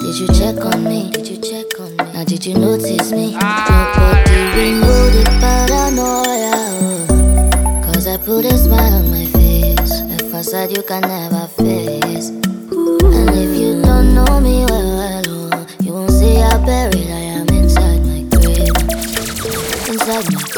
Did 0.00 0.18
you 0.18 0.26
check 0.34 0.56
on 0.64 0.82
me? 0.82 1.08
Did 1.12 1.28
you 1.28 1.36
check 1.38 1.78
on 1.78 1.90
me? 1.96 2.12
Now 2.12 2.24
did 2.24 2.44
you 2.44 2.54
notice 2.58 3.12
me? 3.12 3.30
Nobody 3.32 4.40
remove 4.58 5.12
the 5.14 5.24
paranoia. 5.40 6.52
oh. 6.82 7.82
Cause 7.84 8.08
I 8.08 8.16
put 8.16 8.44
a 8.44 8.58
smile 8.58 8.94
on 8.94 9.08
my 9.08 9.24
face. 9.26 9.41
A 10.42 10.44
facade 10.44 10.76
you 10.76 10.82
can 10.82 11.02
never 11.02 11.46
face. 11.46 12.30
And 12.30 13.30
if 13.30 13.56
you 13.60 13.80
don't 13.80 14.12
know 14.12 14.40
me 14.40 14.64
well, 14.64 14.96
well, 14.98 15.50
oh, 15.52 15.66
you 15.80 15.92
won't 15.92 16.10
see 16.10 16.34
how 16.34 16.58
buried 16.66 17.06
I 17.06 17.38
am 17.38 17.48
inside 17.50 18.04
my 18.04 18.22
grave. 18.22 18.74
Inside 19.86 20.32
my 20.34 20.51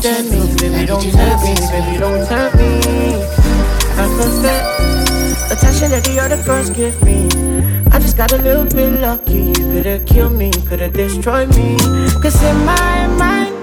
check 0.00 0.18
on 0.18 0.30
me? 0.30 0.54
Baby, 0.56 0.86
don't 0.86 1.02
tempt 1.02 1.44
me, 1.44 1.54
baby, 1.70 1.98
don't 1.98 2.26
tempt 2.26 2.56
me. 2.56 2.80
I 4.00 4.06
confess, 4.16 5.52
attention 5.52 5.90
that 5.90 6.04
the 6.04 6.18
other 6.20 6.42
girls 6.44 6.70
give 6.70 7.02
me. 7.04 7.28
I 7.92 7.98
just 7.98 8.16
got 8.16 8.32
a 8.32 8.38
little 8.38 8.64
bit 8.64 9.00
lucky. 9.00 9.52
You 9.52 9.64
could've 9.72 10.06
killed 10.06 10.32
me, 10.32 10.50
could've 10.68 10.92
destroyed 10.92 11.48
me. 11.56 11.76
Cause 12.22 12.42
in 12.42 12.56
my 12.64 13.06
mind, 13.18 13.54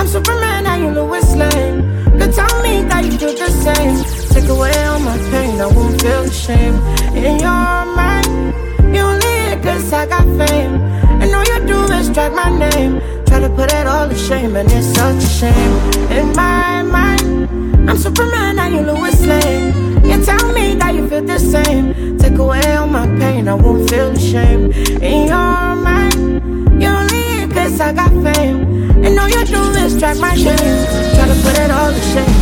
I'm 0.00 0.06
Superman, 0.06 0.64
how 0.66 0.76
you 0.76 0.90
Lois 0.90 1.34
Lane. 1.34 1.82
Could 2.18 2.32
tell 2.32 2.62
me 2.62 2.82
that 2.88 3.04
you 3.04 3.16
do 3.16 3.32
the 3.34 3.50
same. 3.64 3.96
Take 4.30 4.48
away 4.48 4.76
all 4.84 5.00
my 5.00 5.16
pain, 5.30 5.60
I 5.60 5.66
won't 5.66 6.00
feel 6.02 6.22
ashamed. 6.22 6.80
In 7.16 7.38
your 7.40 7.84
mind, 7.96 8.26
you 8.94 9.00
only 9.00 9.26
here 9.26 9.60
cause 9.62 9.92
I 9.92 10.06
got 10.06 10.24
fame. 10.38 10.74
And 11.22 11.34
all 11.34 11.44
you 11.44 11.66
do 11.66 11.92
is 11.94 12.10
drag 12.10 12.32
my 12.32 12.50
name. 12.50 13.13
Try 13.34 13.42
to 13.42 13.48
put 13.48 13.72
it 13.72 13.84
all 13.84 14.08
to 14.08 14.14
shame, 14.14 14.54
and 14.54 14.70
it's 14.70 14.86
such 14.94 15.16
a 15.16 15.26
shame. 15.26 15.72
In 16.08 16.36
my 16.36 16.82
mind, 16.82 17.90
I'm 17.90 17.98
Superman, 17.98 18.58
how 18.58 18.68
you 18.68 18.82
Lois 18.82 19.26
Lane. 19.26 19.74
You 20.04 20.24
tell 20.24 20.52
me 20.52 20.76
that 20.76 20.94
you 20.94 21.08
feel 21.08 21.24
the 21.24 21.40
same. 21.40 22.16
Take 22.16 22.38
away 22.38 22.76
all 22.76 22.86
my 22.86 23.08
pain, 23.18 23.48
I 23.48 23.54
won't 23.54 23.90
feel 23.90 24.12
ashamed. 24.12 24.76
In 25.02 25.26
your 25.26 25.74
mind, 25.74 26.14
you 26.80 26.86
only 26.86 27.22
here 27.34 27.48
cause 27.48 27.80
I 27.80 27.92
got 27.92 28.12
fame. 28.22 29.02
And 29.02 29.18
all 29.18 29.28
you 29.28 29.44
do 29.44 29.62
is 29.82 29.98
drag 29.98 30.20
my 30.20 30.36
name. 30.36 30.86
Try 31.16 31.26
to 31.26 31.34
put 31.42 31.58
it 31.58 31.72
all 31.72 31.90
to 31.90 32.02
shame. 32.14 32.38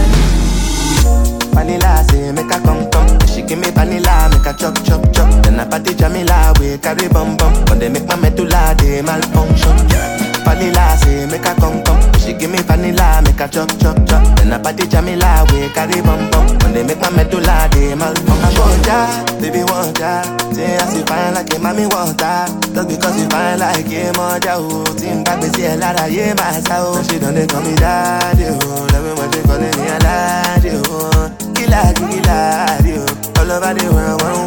Vanilla 1.54 2.04
say 2.10 2.32
make 2.32 2.52
a 2.52 2.60
come 2.60 2.90
come. 2.90 3.18
She 3.28 3.40
give 3.40 3.58
me 3.58 3.70
vanilla, 3.70 4.28
make 4.30 4.44
a 4.44 4.52
chop 4.58 4.76
chop 4.84 5.10
chop. 5.14 5.42
Then 5.42 5.58
I 5.58 5.64
party 5.64 5.94
Jamila, 5.94 6.52
we 6.60 6.76
carry 6.76 7.08
bum 7.08 7.38
bum. 7.38 7.64
When 7.70 7.78
they 7.78 7.88
make 7.88 8.04
my 8.06 8.16
medulla, 8.16 8.74
they 8.76 9.00
malfunction. 9.00 10.21
Vanilla 10.44 10.96
say 10.98 11.26
make 11.26 11.46
a 11.46 11.54
come 11.54 11.82
come. 11.84 12.00
She 12.18 12.32
give 12.34 12.50
me 12.50 12.58
vanilla, 12.62 13.20
make 13.24 13.40
a 13.40 13.48
chop 13.48 13.68
chop 13.80 13.96
chop. 14.06 14.22
Then 14.36 14.52
I 14.52 14.58
party 14.58 14.86
Jamila, 14.86 15.44
we 15.52 15.68
carry 15.70 16.00
bum 16.02 16.30
bum. 16.30 16.46
When 16.62 16.72
they 16.74 16.82
make 16.84 17.00
my 17.00 17.10
medulla, 17.10 17.68
they 17.72 17.94
malfunction. 17.94 18.42
I 18.42 18.58
want 18.58 18.86
ya, 18.86 18.98
baby 19.40 19.62
want 19.64 19.98
ya. 19.98 20.22
Say 20.52 20.76
I 20.76 20.84
see 20.86 21.02
fine 21.04 21.34
like 21.34 21.52
a 21.54 21.58
mommy 21.58 21.86
want 21.86 22.20
ya. 22.20 22.46
Just 22.74 22.88
because 22.88 23.16
you 23.20 23.28
fine 23.28 23.58
like 23.58 23.86
a 23.86 24.12
mother, 24.16 24.54
oh. 24.58 24.84
Team 24.98 25.24
back, 25.24 25.42
see 25.54 25.66
a 25.66 25.76
lot 25.76 25.98
of 26.00 26.10
yeah, 26.12 26.34
my 26.34 26.60
soul. 26.62 27.02
She 27.02 27.18
done 27.18 27.34
they 27.34 27.46
call 27.46 27.62
me 27.62 27.74
daddy, 27.74 28.46
oh. 28.50 28.86
Love 28.92 29.04
me 29.04 29.12
when 29.18 29.30
they 29.30 29.42
calling 29.42 29.74
me 29.78 29.86
a 29.90 29.98
daddy, 29.98 30.70
oh. 30.86 31.30
Killer, 31.54 31.90
killer, 31.96 32.66
oh. 33.02 33.40
All 33.42 33.50
over 33.50 33.74
the 33.74 33.90
world, 33.92 34.22
one 34.22 34.46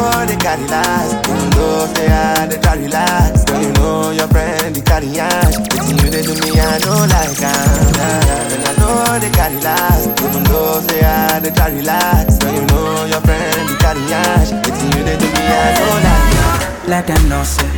know 0.00 0.24
they 0.26 0.36
carry 0.36 0.64
last. 0.66 1.28
Even 1.28 1.50
though 1.50 1.86
they 1.94 2.08
are, 2.08 2.46
they 2.48 2.58
try 2.58 2.76
relax 2.76 3.44
Girl, 3.44 3.60
you 3.62 3.72
know 3.74 4.10
your 4.10 4.28
friend, 4.28 4.74
they 4.74 4.80
carry 4.80 5.18
ash 5.18 5.56
Waiting 5.58 5.98
you, 6.00 6.10
they 6.10 6.22
do 6.22 6.32
me, 6.40 6.58
I 6.58 6.78
know 6.84 7.04
like 7.04 7.42
I'm 7.42 8.52
And 8.52 8.64
I 8.64 8.72
know 8.80 9.18
they 9.20 9.30
carry 9.30 9.58
last. 9.60 10.08
Even 10.20 10.44
though 10.44 10.80
they 10.80 11.02
are, 11.04 11.40
they 11.40 11.50
try 11.50 11.68
relax 11.70 12.38
Girl, 12.38 12.52
you 12.54 12.64
know 12.66 13.04
your 13.04 13.20
friend, 13.20 13.68
they 13.68 13.76
carry 13.76 14.02
ash 14.12 14.50
Waiting 14.52 14.90
you, 14.96 15.02
they 15.04 15.16
do 15.20 15.26
me, 15.28 15.44
I 15.44 15.68
know 15.76 15.94
like 16.06 16.30
I'm 16.40 16.88
Let 16.88 17.06
them 17.06 17.28
know, 17.28 17.44
say 17.44 17.68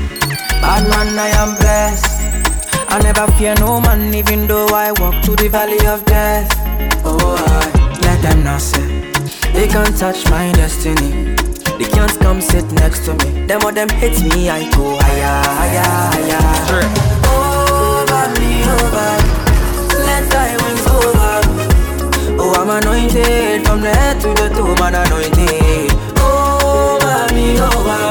Bad 0.63 0.89
man, 0.89 1.19
I 1.19 1.29
am 1.43 1.57
blessed. 1.59 2.23
I 2.89 3.01
never 3.03 3.27
fear 3.33 3.55
no 3.57 3.81
man 3.81 4.15
Even 4.15 4.47
though 4.47 4.69
I 4.69 4.93
walk 4.93 5.25
through 5.25 5.37
the 5.37 5.49
valley 5.49 5.85
of 5.87 6.05
death. 6.05 6.49
Oh, 7.05 7.19
I 7.19 7.99
Let 8.03 8.23
them 8.23 8.45
know, 8.45 8.59
say 8.59 9.12
They 9.53 9.69
can't 9.69 9.95
touch 9.97 10.29
my 10.31 10.51
destiny. 10.53 11.37
They 11.79 11.85
can't 11.85 12.19
come 12.21 12.41
sit 12.41 12.65
next 12.73 13.05
to 13.05 13.13
me. 13.21 13.47
Them 13.47 13.63
or 13.65 13.73
them 13.73 13.89
hit 13.91 14.19
me, 14.33 14.49
I 14.49 14.69
go 14.73 14.97
higher, 14.99 15.45
higher, 15.61 15.83
higher. 16.13 16.89
Over 17.29 18.25
me, 18.41 18.65
over. 18.65 19.13
Let 20.09 20.25
thy 20.33 20.57
wings 20.57 20.87
over. 20.89 21.33
Oh, 22.41 22.55
I'm 22.57 22.71
anointed 22.71 23.67
From 23.67 23.83
the 23.83 23.91
head 23.91 24.21
to 24.23 24.29
the 24.29 24.49
toe, 24.57 24.75
man 24.81 24.95
anointed. 24.97 25.93
Over 26.17 27.35
me, 27.35 27.61
over. 27.61 28.09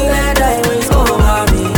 Let 0.00 0.36
thy 0.36 0.62
wings 0.66 0.90
over 0.90 1.44
me. 1.52 1.68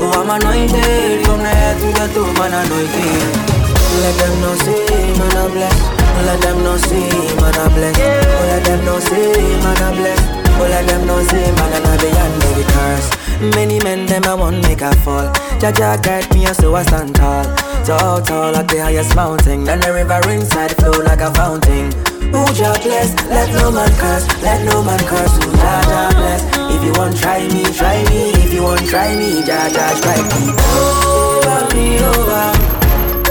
Oh, 0.00 0.10
I'm 0.18 0.28
anointed 0.28 1.24
From 1.24 1.38
the 1.38 1.52
head 1.54 1.78
to 1.80 1.86
the 1.86 2.06
toe, 2.14 2.32
man 2.34 2.52
anointed. 2.52 3.58
Let 4.02 4.14
them 4.18 4.40
know, 4.40 4.54
say, 4.56 5.18
man, 5.18 5.36
I'm 5.36 5.50
blessed 5.52 5.97
let 6.24 6.40
them 6.40 6.62
know, 6.62 6.76
say, 6.76 7.08
man, 7.36 7.54
I'm 7.54 7.72
blessed 7.74 8.00
Oh, 8.00 8.44
let 8.50 8.64
them 8.64 8.84
know, 8.84 8.98
say, 8.98 9.32
man, 9.62 9.82
I'm 9.82 9.94
blessed 9.96 10.38
Oh, 10.58 10.66
let 10.68 10.86
them 10.86 11.06
know, 11.06 11.22
say, 11.22 11.50
man, 11.52 11.72
I'm 11.72 11.82
not 11.82 12.00
beyond 12.00 12.42
every 12.42 12.64
curse. 12.74 13.08
Many 13.54 13.78
men, 13.78 14.06
them, 14.06 14.24
I 14.24 14.34
want 14.34 14.60
make 14.62 14.80
a 14.80 14.92
fall. 15.06 15.32
Jah 15.60 15.70
Jah 15.70 15.96
guide 16.02 16.26
me, 16.34 16.46
so 16.46 16.74
I 16.74 16.82
stand 16.82 17.14
tall. 17.14 17.44
So 17.84 17.96
tall 18.26 18.56
at 18.56 18.66
the 18.66 18.82
highest 18.82 19.14
mountain 19.14 19.64
Then 19.64 19.80
the 19.80 19.92
river 19.92 20.20
inside 20.28 20.74
flow 20.76 20.90
like 21.06 21.20
a 21.20 21.32
fountain. 21.34 21.92
Who 22.34 22.42
Jah 22.52 22.74
bless, 22.82 23.14
let 23.30 23.48
no 23.54 23.70
man 23.70 23.90
curse. 24.02 24.26
Let 24.42 24.64
no 24.66 24.82
man 24.82 24.98
curse, 25.06 25.34
who 25.38 25.52
Jah 25.54 26.10
bless? 26.18 26.42
If 26.74 26.82
you 26.82 26.92
want 26.98 27.16
try 27.16 27.46
me, 27.48 27.62
try 27.72 28.02
me. 28.10 28.34
If 28.42 28.52
you 28.52 28.62
want 28.64 28.84
try 28.88 29.14
me, 29.14 29.42
Jah 29.46 29.70
Jah 29.70 29.94
strike 29.94 30.26
me. 30.34 30.50
Over 30.74 31.62
me, 31.74 32.02
over. 32.02 32.46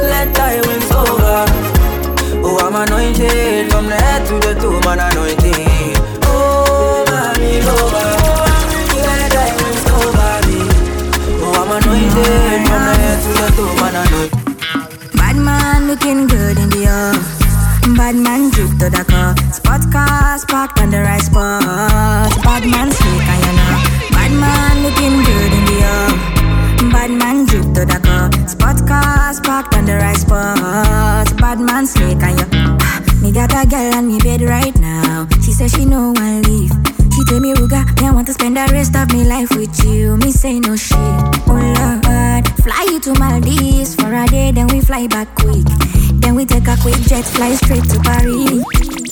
Let 0.07 0.33
thy 0.33 0.61
wings 0.61 0.91
over 0.91 1.76
Oh, 2.43 2.57
I'm 2.61 2.75
anointed 2.75 3.71
from 3.71 3.87
the 3.87 3.95
head 3.95 4.25
to 4.27 4.35
the 4.39 4.53
toe, 4.59 4.79
man 4.85 4.99
anointed. 4.99 5.97
Oh, 6.23 7.03
mommy, 7.09 7.61
over. 7.65 8.07
Me. 9.47 9.69
Oh, 9.89 10.13
oh, 10.13 10.23
oh 11.43 11.53
I'm 11.59 11.71
anointed 11.77 12.59
from 12.67 12.81
the 12.87 12.93
head 13.01 13.17
to 13.23 13.29
the 13.39 13.47
toe, 13.55 13.73
man 13.81 13.95
anointed. 14.03 14.47
Bad 15.13 15.35
man 15.37 15.87
looking 15.87 16.27
good 16.27 16.57
in 16.57 16.69
the 16.69 16.87
off. 16.87 17.37
Bad 17.95 18.15
man 18.15 18.49
drip 18.51 18.69
to 18.79 18.89
the 18.89 19.03
car. 19.07 19.35
Spot 19.53 19.81
cars 19.91 20.45
parked 20.45 20.79
on 20.79 20.89
the 20.91 21.01
right 21.01 21.21
spot. 21.21 22.31
Bad 22.43 22.65
man 22.67 22.91
slick 22.91 23.16
a 33.57 33.65
girl 33.65 33.95
on 33.95 34.07
me 34.07 34.19
bed 34.19 34.41
right 34.41 34.75
now. 34.77 35.27
She 35.43 35.51
says 35.51 35.71
she 35.73 35.85
no 35.85 36.11
one 36.11 36.41
leave. 36.43 36.71
She 37.13 37.23
tell 37.25 37.39
me, 37.39 37.53
Ruger, 37.53 37.83
me 37.99 38.07
I 38.07 38.11
want 38.11 38.27
to 38.27 38.33
spend 38.33 38.55
the 38.55 38.69
rest 38.71 38.95
of 38.95 39.11
me 39.11 39.23
life 39.23 39.49
with 39.55 39.73
you. 39.83 40.15
Me 40.17 40.31
say 40.31 40.59
no 40.59 40.75
shit. 40.75 40.97
Oh 40.97 41.57
Lord, 41.57 42.45
fly 42.61 42.85
you 42.91 42.99
to 42.99 43.13
Maldives 43.19 43.95
for 43.95 44.13
a 44.13 44.27
day, 44.27 44.51
then 44.51 44.67
we 44.67 44.81
fly 44.81 45.07
back 45.07 45.33
quick. 45.35 45.65
Then 46.21 46.35
we 46.35 46.45
take 46.45 46.67
a 46.67 46.77
quick 46.81 46.99
jet, 47.09 47.25
fly 47.25 47.55
straight 47.55 47.83
to 47.89 47.99
Paris. 48.01 48.61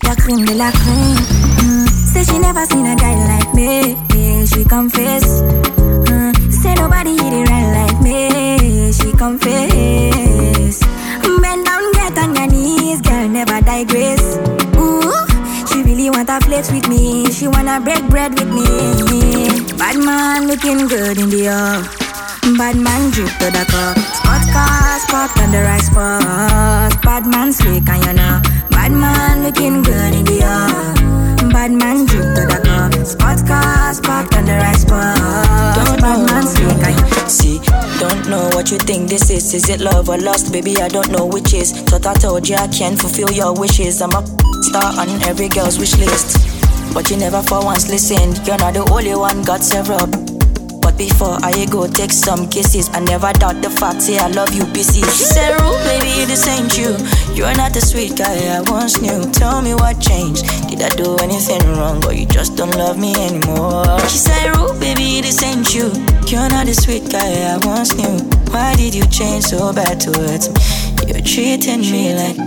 La 0.04 0.14
creme 0.16 0.46
de 0.46 0.54
la 0.54 0.70
creme. 0.72 1.18
Mm. 1.66 1.88
Say 1.89 2.24
she 2.24 2.38
never 2.38 2.66
seen 2.66 2.86
a 2.86 2.96
guy 2.96 3.16
like 3.26 3.54
me. 3.56 3.98
Yeah, 4.14 4.46
she 4.46 4.64
confess. 4.66 5.41
Mm. 5.41 6.52
Say 6.52 6.76
nobody 6.76 7.12
hit 7.18 7.34
it 7.34 7.50
right 7.50 7.70
like 7.80 8.02
me. 8.02 8.91
She 8.93 9.12
confess. 9.18 10.84
Bend 11.41 11.66
down, 11.66 11.91
get 11.93 12.18
on 12.18 12.36
your 12.36 12.48
knees, 12.48 13.02
girl, 13.02 13.28
never 13.28 13.62
digress. 13.62 14.14
To 16.36 16.41
flex 16.41 16.69
with 16.69 16.89
me. 16.89 17.31
She 17.31 17.47
wanna 17.47 17.79
break 17.79 18.03
bread 18.09 18.38
with 18.38 18.49
me. 18.49 18.67
Bad 19.77 19.95
man 20.03 20.47
looking 20.47 20.86
good 20.86 21.17
in 21.17 21.29
the 21.29 21.47
off. 21.47 21.88
Bad 22.57 22.75
man 22.75 23.09
drip 23.11 23.29
to 23.39 23.45
the 23.55 23.63
cup. 23.71 23.97
Spot 24.19 24.43
cars 24.51 25.05
parked 25.07 25.39
on 25.39 25.51
the 25.51 25.61
right 25.61 25.81
spot. 25.81 27.01
Bad 27.03 27.25
man 27.25 27.53
slick 27.53 27.88
and 27.88 28.05
you 28.05 28.13
know. 28.13 28.41
Bad 28.69 28.91
man 28.91 29.43
looking 29.43 29.81
good 29.81 30.13
in 30.13 30.25
the 30.25 30.43
off. 30.43 31.05
Bad 31.56 31.72
man 31.72 32.06
drip 32.06 32.36
to 32.36 32.41
the 32.51 32.60
cup. 32.66 33.08
Spot 33.08 33.47
cars 33.47 34.01
parked 34.01 34.36
on 34.36 34.43
the 34.43 34.58
right 34.58 34.76
spot. 34.76 35.16
Bad 36.01 36.20
man 36.28 36.43
you 36.60 37.30
See, 37.30 37.60
don't 37.97 38.28
know 38.30 38.49
what 38.49 38.72
you 38.72 38.78
think 38.78 39.08
this 39.08 39.30
is. 39.30 39.53
Is 39.53 39.70
it 39.70 39.80
love 39.80 40.10
or 40.10 40.18
lust? 40.18 40.51
Baby, 40.51 40.82
I 40.82 40.89
don't 40.89 41.10
know 41.10 41.26
which 41.26 41.53
is. 41.53 41.72
Thought 41.72 42.08
I 42.08 42.14
told 42.16 42.49
you 42.49 42.58
I 42.58 42.68
can 42.68 42.97
fulfill 42.97 43.32
your 43.32 43.53
wishes. 43.53 44.01
I'm 44.01 44.12
a 44.12 44.22
star 44.64 44.99
on 44.99 45.08
every 45.24 45.47
girl's 45.47 45.80
wish 45.80 45.97
list. 45.97 46.36
But 46.93 47.10
you 47.10 47.16
never 47.16 47.41
for 47.41 47.64
once 47.64 47.89
listened. 47.89 48.45
You're 48.45 48.58
not 48.58 48.74
the 48.74 48.86
only 48.91 49.16
one 49.16 49.41
got 49.43 49.64
several. 49.64 50.34
But 50.86 50.99
before 50.99 51.39
I 51.41 51.65
go 51.65 51.88
take 51.88 52.11
some 52.11 52.47
kisses, 52.47 52.91
I 52.93 52.99
never 52.99 53.33
doubt 53.33 53.63
the 53.63 53.71
fact, 53.71 54.03
say 54.03 54.19
I 54.19 54.27
love 54.27 54.53
you, 54.53 54.65
busy. 54.65 55.01
She 55.01 55.25
said, 55.25 55.59
Rue, 55.59 55.73
baby, 55.81 56.29
this 56.29 56.47
ain't 56.47 56.77
you. 56.77 56.93
You're 57.33 57.57
not 57.57 57.73
the 57.73 57.81
sweet 57.81 58.15
guy 58.15 58.38
I 58.53 58.61
once 58.69 59.01
knew. 59.01 59.25
Tell 59.31 59.63
me 59.63 59.73
what 59.73 59.99
changed. 59.99 60.45
Did 60.69 60.83
I 60.83 60.89
do 60.89 61.17
anything 61.25 61.65
wrong, 61.73 62.05
or 62.05 62.13
you 62.13 62.27
just 62.27 62.55
don't 62.55 62.69
love 62.77 62.99
me 62.99 63.15
anymore? 63.17 63.97
She 64.13 64.19
said, 64.21 64.55
Rue, 64.55 64.77
baby, 64.79 65.21
this 65.25 65.41
ain't 65.41 65.73
you. 65.73 65.89
You're 66.29 66.53
not 66.53 66.69
the 66.69 66.77
sweet 66.77 67.09
guy 67.09 67.33
I 67.33 67.57
once 67.65 67.97
knew. 67.97 68.21
Why 68.53 68.75
did 68.75 68.93
you 68.93 69.07
change 69.07 69.45
so 69.45 69.73
bad 69.73 69.99
towards 69.99 70.53
me? 70.53 71.09
You're 71.09 71.25
treating 71.25 71.81
me 71.81 72.13
like. 72.13 72.38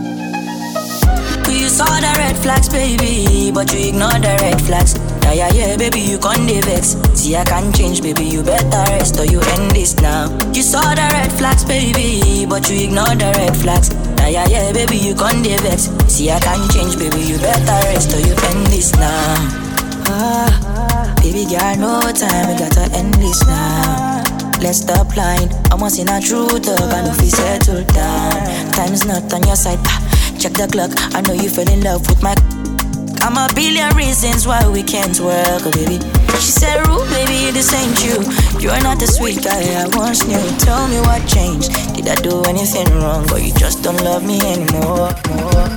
You 1.51 1.68
saw 1.68 1.91
the 1.99 2.14
red 2.16 2.36
flags, 2.39 2.68
baby, 2.68 3.51
but 3.51 3.74
you 3.74 3.89
ignored 3.89 4.22
the 4.22 4.39
red 4.41 4.62
flags. 4.62 4.95
Yeah, 5.29 5.53
yeah, 5.53 5.53
yeah, 5.53 5.76
baby, 5.76 6.01
you 6.01 6.18
can't 6.18 6.49
vex. 6.64 6.97
See, 7.12 7.37
I 7.37 7.45
can't 7.45 7.68
change, 7.76 8.01
baby, 8.01 8.24
you 8.24 8.43
better 8.43 8.81
rest 8.89 9.20
or 9.20 9.26
you 9.26 9.41
end 9.61 9.72
this 9.72 9.95
now. 10.01 10.33
You 10.55 10.62
saw 10.62 10.81
the 10.81 11.05
red 11.12 11.31
flags, 11.33 11.66
baby, 11.66 12.47
but 12.49 12.64
you 12.70 12.89
ignored 12.89 13.20
the 13.20 13.29
red 13.37 13.55
flags. 13.55 13.93
Yeah, 14.16 14.29
yeah, 14.29 14.49
yeah, 14.49 14.72
baby, 14.72 14.97
you 14.97 15.14
can't 15.14 15.45
vex. 15.45 15.93
See, 16.09 16.31
I 16.31 16.41
can't 16.41 16.64
change, 16.72 16.97
baby, 16.97 17.20
you 17.20 17.37
better 17.37 17.76
rest 17.93 18.16
or 18.16 18.24
you 18.24 18.33
end 18.33 18.66
this 18.72 18.97
now. 18.97 19.37
Ah, 20.09 21.14
baby 21.20 21.45
girl, 21.45 21.76
no 21.76 22.01
time, 22.09 22.49
we 22.49 22.57
gotta 22.57 22.89
end 22.97 23.12
this 23.20 23.45
now. 23.45 24.24
Let's 24.62 24.79
stop 24.81 25.14
lying. 25.14 25.53
I'm 25.70 25.79
once 25.79 25.99
in 25.99 26.09
a 26.09 26.24
talk, 26.24 26.66
I 26.89 27.05
know 27.05 27.12
if 27.12 27.20
we 27.20 27.29
settle 27.29 27.85
down. 27.85 28.72
Time's 28.72 29.05
not 29.05 29.31
on 29.35 29.43
your 29.45 29.57
side. 29.57 29.79
Ah, 29.85 30.01
check 30.41 30.55
the 30.55 30.66
clock. 30.72 30.97
I 31.14 31.20
know 31.20 31.35
you 31.35 31.51
fell 31.51 31.68
in 31.68 31.83
love 31.83 32.09
with 32.09 32.22
my. 32.22 32.35
I'm 33.21 33.37
a 33.37 33.53
billion 33.55 33.95
reasons 33.97 34.47
why 34.47 34.66
we 34.69 34.83
can't 34.83 35.19
work, 35.21 35.62
oh 35.66 35.71
baby. 35.73 35.99
She 36.39 36.53
said, 36.53 36.87
Rue, 36.87 37.05
baby, 37.11 37.51
this 37.51 37.75
ain't 37.75 37.99
you. 38.05 38.23
You're 38.61 38.81
not 38.83 38.99
the 38.99 39.07
sweet 39.07 39.43
guy 39.43 39.59
I 39.75 39.89
once 39.97 40.27
knew. 40.27 40.39
Tell 40.59 40.87
me 40.89 41.01
what 41.01 41.27
changed. 41.27 41.73
Did 41.95 42.09
I 42.09 42.14
do 42.16 42.43
anything 42.45 42.87
wrong, 43.01 43.31
or 43.33 43.39
you 43.39 43.53
just 43.55 43.83
don't 43.83 44.01
love 44.03 44.25
me 44.25 44.41
anymore? 44.41 45.11
More. 45.29 45.69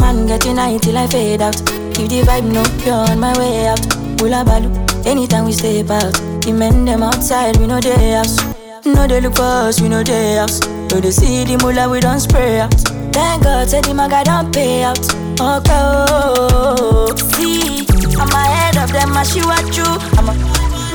Man, 0.00 0.26
getting 0.26 0.56
high 0.56 0.78
till 0.78 0.98
I 0.98 1.06
fade 1.06 1.42
out. 1.42 1.56
Keep 1.94 2.08
the 2.10 2.22
vibe, 2.26 2.50
no, 2.52 2.64
you're 2.84 2.94
on 2.94 3.20
my 3.20 3.36
way 3.38 3.68
out. 3.68 3.80
Hula 4.20 4.44
balu, 4.44 4.68
anytime 5.06 5.44
we 5.44 5.52
step 5.52 5.90
out. 5.90 6.29
The 6.50 6.58
men 6.58 6.84
them 6.84 7.04
outside, 7.04 7.58
we 7.58 7.68
know 7.68 7.78
they 7.78 8.10
house. 8.10 8.36
No, 8.84 9.06
they 9.06 9.20
look 9.20 9.36
for 9.36 9.70
us, 9.70 9.80
we 9.80 9.88
know 9.88 10.02
they 10.02 10.34
house. 10.34 10.58
No, 10.90 10.98
they 10.98 11.12
see 11.12 11.44
the 11.44 11.56
mullah, 11.62 11.88
we 11.88 12.00
don't 12.00 12.18
spray 12.18 12.58
out. 12.58 12.74
Thank 13.14 13.44
God, 13.44 13.68
said 13.70 13.84
the 13.84 13.94
maga 13.94 14.24
don't 14.24 14.52
pay 14.52 14.82
out. 14.82 14.98
Okay, 14.98 15.70
oh, 15.70 17.14
see, 17.38 17.86
I'm 18.18 18.34
ahead 18.34 18.82
of 18.82 18.90
them, 18.90 19.14
I 19.14 19.22
see 19.22 19.46
what 19.46 19.62
you. 19.76 19.86
I'm 20.18 20.26
a 20.26 20.34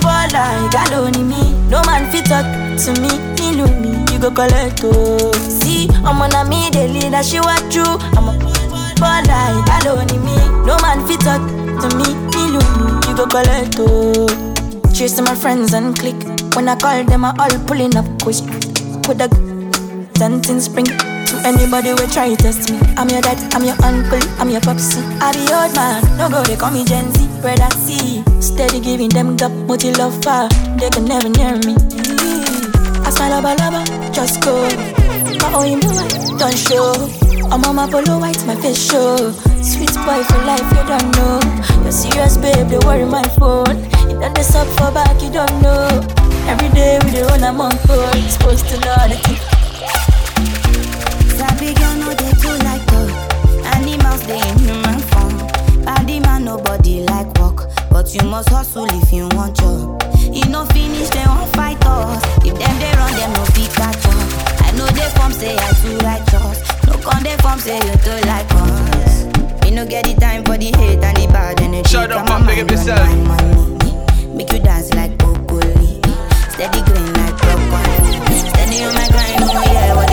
baller, 0.03 0.43
you 0.59 0.69
got 0.75 0.91
only 0.91 1.23
me. 1.23 1.53
No 1.71 1.81
man 1.87 2.11
fit 2.11 2.25
talk 2.25 2.43
to 2.43 2.91
me, 2.99 3.15
me 3.39 3.55
know 3.55 3.71
me, 3.79 3.95
you 4.11 4.19
go 4.19 4.31
collect, 4.31 4.81
oh. 4.83 5.31
See, 5.39 5.87
I'm 6.03 6.19
on 6.21 6.35
a 6.35 6.43
me, 6.43 6.69
they 6.69 6.89
lead, 6.89 7.13
I 7.13 7.21
see 7.21 7.39
what 7.39 7.63
you. 7.73 7.87
I'm 8.19 8.27
a 8.27 8.35
baller, 8.99 9.55
you 9.55 9.63
got 9.63 9.87
only 9.87 10.17
me. 10.19 10.35
No 10.67 10.75
man 10.83 11.07
fit 11.07 11.21
talk 11.21 11.39
to 11.39 11.87
me, 11.95 12.11
me 12.35 12.51
know 12.51 12.65
me, 12.75 13.07
you 13.07 13.15
go 13.15 13.25
collect, 13.25 13.75
oh. 13.79 14.54
Chasing 14.95 15.25
my 15.25 15.35
friends 15.35 15.73
and 15.73 15.93
click. 15.99 16.15
When 16.55 16.69
I 16.69 16.77
call 16.77 17.03
them, 17.03 17.25
I 17.25 17.35
all 17.37 17.59
pulling 17.67 17.97
up 17.97 18.05
quick. 18.23 18.39
With 19.05 19.19
a 19.19 19.27
dancing 20.13 20.61
spring. 20.61 20.85
To 20.85 21.35
anybody 21.43 21.89
will 21.89 22.07
try 22.07 22.33
to 22.33 22.35
test 22.37 22.71
me. 22.71 22.79
I'm 22.95 23.09
your 23.09 23.21
dad, 23.21 23.37
I'm 23.53 23.65
your 23.65 23.75
uncle, 23.83 24.23
I'm 24.39 24.49
your 24.49 24.61
popsy. 24.61 25.01
I 25.19 25.33
be 25.33 25.51
old 25.51 25.75
man, 25.75 26.17
no 26.17 26.29
go, 26.29 26.41
they 26.43 26.55
call 26.55 26.71
me 26.71 26.85
Gen 26.85 27.11
Z. 27.11 27.27
Brother 27.41 27.69
see. 27.75 28.23
steady 28.39 28.79
giving 28.79 29.09
them 29.09 29.35
what 29.67 29.83
you 29.83 29.91
love 29.91 30.15
for. 30.23 30.47
They 30.79 30.89
can 30.89 31.03
never 31.03 31.27
near 31.27 31.57
me. 31.67 31.75
I 33.03 33.09
smile 33.09 33.41
lava 33.41 33.53
lava, 33.59 33.83
just 34.13 34.41
go. 34.41 34.63
My 35.43 35.53
own 35.55 35.81
boy, 35.81 36.37
don't 36.37 36.57
show. 36.57 37.24
I'm 37.51 37.63
on 37.65 37.75
my 37.75 37.89
polo 37.89 38.19
white, 38.19 38.43
my 38.45 38.55
face 38.55 38.89
show. 38.91 39.15
Sweet 39.61 39.93
boy 40.05 40.21
for 40.23 40.41
life, 40.45 40.67
you 40.75 40.83
don't 40.87 41.09
know. 41.17 41.39
You're 41.83 41.91
serious, 41.91 42.37
babe, 42.37 42.67
they 42.67 42.77
worry 42.79 43.05
my 43.05 43.23
phone. 43.39 43.77
You 44.09 44.19
done 44.19 44.33
this 44.33 44.53
up 44.55 44.67
for 44.77 44.91
back, 44.91 45.21
you 45.21 45.31
don't 45.31 45.61
know. 45.61 45.87
Every 46.47 46.69
day 46.69 46.99
we 47.03 47.09
oh, 47.09 47.13
the 47.13 47.23
run 47.25 47.43
among 47.43 47.71
four, 47.87 48.05
supposed 48.29 48.67
to 48.69 48.77
know 48.79 48.95
the 49.07 49.17
thing. 49.23 49.39
Sabi 51.37 51.73
girl 51.73 51.95
no 51.95 52.13
dey 52.15 52.31
too 52.41 52.55
like 52.63 52.85
talk. 52.87 53.09
Animals 53.75 54.21
they 54.27 54.37
in 54.49 54.59
human 54.59 54.99
form. 55.09 55.83
Body 55.85 56.19
man 56.19 56.45
nobody 56.45 57.01
like 57.03 57.27
walk, 57.39 57.69
but 57.89 58.13
you 58.13 58.21
must 58.27 58.49
hustle 58.49 58.85
if 59.01 59.11
you 59.13 59.27
want 59.33 59.55
job. 59.57 60.01
You 60.31 60.45
no 60.49 60.65
finish 60.65 61.09
dem 61.09 61.27
wan 61.29 61.47
fight 61.53 61.83
us. 61.85 62.23
If 62.45 62.57
them 62.59 62.75
dey 62.79 62.93
run 62.93 63.11
dem 63.13 63.33
no 63.33 63.45
fit 63.53 63.71
catch 63.73 64.05
up. 64.05 64.61
I 64.61 64.71
know 64.77 64.87
dey 64.89 65.09
form 65.17 65.31
say 65.33 65.55
I 65.57 65.71
too 65.81 65.97
righteous. 66.05 66.34
Dey 67.25 67.35
form 67.41 67.59
say 67.59 67.77
you 67.77 67.95
too 68.05 68.19
like 68.29 68.45
us. 68.53 69.25
Me 69.63 69.71
no 69.71 69.85
get 69.85 70.05
the 70.05 70.13
time 70.19 70.43
for 70.45 70.57
the 70.57 70.65
hate 70.77 71.01
and 71.03 71.17
the 71.17 71.25
bad 71.33 71.59
energy. 71.61 71.89
Shut 71.89 72.11
up, 72.11 72.27
man, 72.29 72.45
big 72.45 72.59
up 72.59 72.69
yourself. 72.69 73.01
Make 74.35 74.51
you 74.53 74.59
dance 74.59 74.93
like 74.93 75.17
broccoli. 75.17 76.01
Steady 76.53 76.81
green 76.85 77.09
like 77.17 77.35
broccoli. 77.41 78.13
Steady 78.45 78.77
on 78.85 78.93
my 78.93 79.07
grind, 79.09 79.41
oh 79.41 79.63
yeah, 79.73 80.04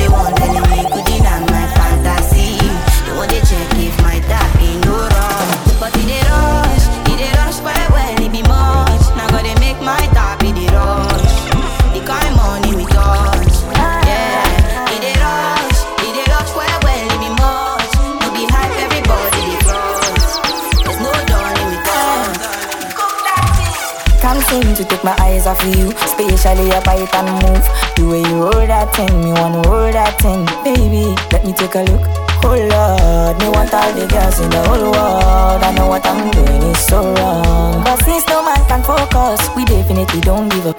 my 25.05 25.17
eyes 25.21 25.47
off 25.47 25.63
of 25.63 25.75
you, 25.77 25.91
especially 26.05 26.69
your 26.69 26.83
bite 26.83 27.15
and 27.15 27.29
move. 27.43 27.67
The 27.97 28.05
way 28.07 28.23
you 28.23 28.43
roll 28.43 28.67
that 28.67 28.95
thing, 28.95 29.13
me 29.23 29.33
wanna 29.33 29.63
roll 29.69 29.91
that 29.91 30.19
thing, 30.21 30.47
baby. 30.63 31.15
Let 31.33 31.45
me 31.45 31.53
take 31.53 31.75
a 31.75 31.83
look. 31.83 32.03
Oh 32.45 32.55
Lord, 32.55 33.39
me 33.39 33.49
want 33.51 33.73
all 33.75 33.93
the 33.95 34.07
girls 34.07 34.39
in 34.41 34.51
the 34.51 34.63
whole 34.67 34.91
world. 34.91 35.63
I 35.63 35.73
know 35.75 35.89
what 35.89 36.05
I'm 36.07 36.31
doing 36.31 36.63
is 36.71 36.79
so 36.87 37.03
wrong. 37.15 37.83
But 37.85 38.03
since 38.05 38.27
no 38.29 38.43
man 38.45 38.59
can 38.67 38.83
focus, 38.83 39.41
we 39.57 39.65
definitely 39.65 40.21
don't 40.21 40.49
give 40.49 40.67
up. 40.67 40.79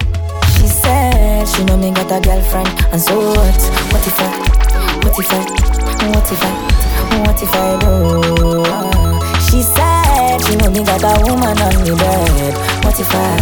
She 0.56 0.66
said 0.68 1.48
she 1.48 1.64
know 1.64 1.76
me 1.76 1.90
got 1.92 2.12
a 2.12 2.20
girlfriend, 2.20 2.68
and 2.92 3.00
so 3.00 3.16
what? 3.16 3.60
What 3.92 4.04
if 4.06 4.20
I? 4.20 4.30
What 5.04 5.18
if 5.18 5.32
I? 5.32 5.40
What 6.12 6.32
if 6.32 6.42
I? 6.42 6.52
What 7.24 7.42
if 7.42 7.52
I 7.52 7.78
do? 7.80 8.64
She 9.40 9.62
said 9.62 9.93
she 10.42 10.56
know 10.56 10.70
me 10.70 10.82
got 10.84 11.02
a 11.04 11.12
woman 11.22 11.58
on 11.58 11.74
me 11.82 11.92
bed. 11.94 12.54
What 12.84 12.98
if 12.98 13.12
I? 13.14 13.38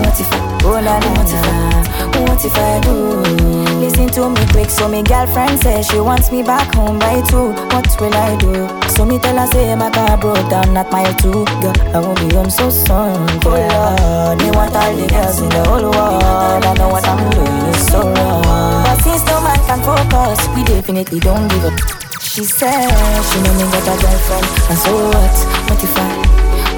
What 0.00 0.20
if 0.20 0.32
I? 0.32 0.54
Oh 0.64 0.80
la 0.80 0.98
la, 0.98 1.10
what 1.14 1.30
if 1.30 1.44
I? 1.44 1.94
What 2.24 2.44
if 2.44 2.56
I 2.56 2.80
do? 2.80 3.54
Listen 3.80 4.08
to 4.08 4.30
me 4.30 4.46
quick, 4.52 4.70
so 4.70 4.88
me 4.88 5.02
girlfriend 5.02 5.60
says 5.60 5.86
she 5.86 6.00
wants 6.00 6.30
me 6.32 6.42
back 6.42 6.74
home 6.74 6.98
by 6.98 7.20
two. 7.28 7.52
What 7.72 7.88
will 8.00 8.14
I 8.14 8.36
do? 8.36 8.68
So 8.88 9.04
me 9.04 9.18
tell 9.18 9.36
her 9.36 9.46
say 9.48 9.74
my 9.74 9.90
car 9.90 10.16
broke 10.16 10.48
down 10.48 10.76
at 10.76 10.90
mile 10.90 11.14
two. 11.16 11.44
Girl, 11.60 11.74
I 11.94 12.00
won't 12.00 12.18
be 12.20 12.34
home 12.34 12.50
so 12.50 12.70
soon. 12.70 13.28
Oh 13.44 13.50
Lord, 13.50 14.38
me 14.42 14.50
want 14.50 14.74
all 14.74 14.96
the 14.96 15.06
girls 15.06 15.40
in 15.40 15.48
the 15.48 15.64
whole 15.68 15.82
world. 15.82 16.22
I 16.64 16.74
know 16.74 16.88
what 16.88 17.06
I'm 17.06 17.30
doing 17.30 17.74
is 17.74 17.86
so 17.86 18.00
wrong. 18.00 18.42
But 18.84 18.96
since 19.02 19.24
no 19.26 19.40
man 19.42 19.58
can 19.66 19.80
focus, 19.82 20.48
we 20.56 20.64
definitely 20.64 21.20
don't 21.20 21.48
give 21.48 21.64
up. 21.64 22.03
She 22.34 22.42
said 22.42 22.90
she 23.22 23.40
know 23.42 23.54
me 23.54 23.62
got 23.70 23.86
a 23.86 23.94
girlfriend, 24.02 24.46
and 24.68 24.76
so 24.76 24.90
what? 25.06 25.36
What 25.70 25.84
if 25.84 25.96
I? 25.96 26.02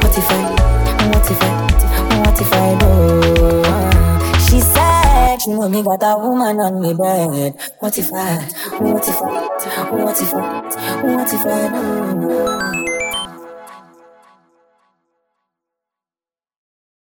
What 0.02 0.18
if 0.18 0.30
I? 0.30 0.52
What 1.08 1.30
if 1.30 1.42
I? 1.42 1.48
What 2.20 2.40
if 2.42 2.52
I 2.52 2.76
do? 2.78 2.90
She 4.38 4.60
said 4.60 5.40
she 5.40 5.50
know 5.52 5.66
me 5.70 5.82
got 5.82 6.02
a 6.02 6.18
woman 6.18 6.60
on 6.60 6.78
me 6.82 6.92
bed. 6.92 7.54
What 7.80 7.96
if 7.96 8.12
I? 8.12 8.36
What 8.80 9.08
if 9.08 9.22
I? 9.22 9.48
What 9.92 10.20
if 10.20 10.34
I? 10.34 10.60
What 11.02 11.32
if 11.32 11.46
I 11.46 11.68
do? 11.72 12.65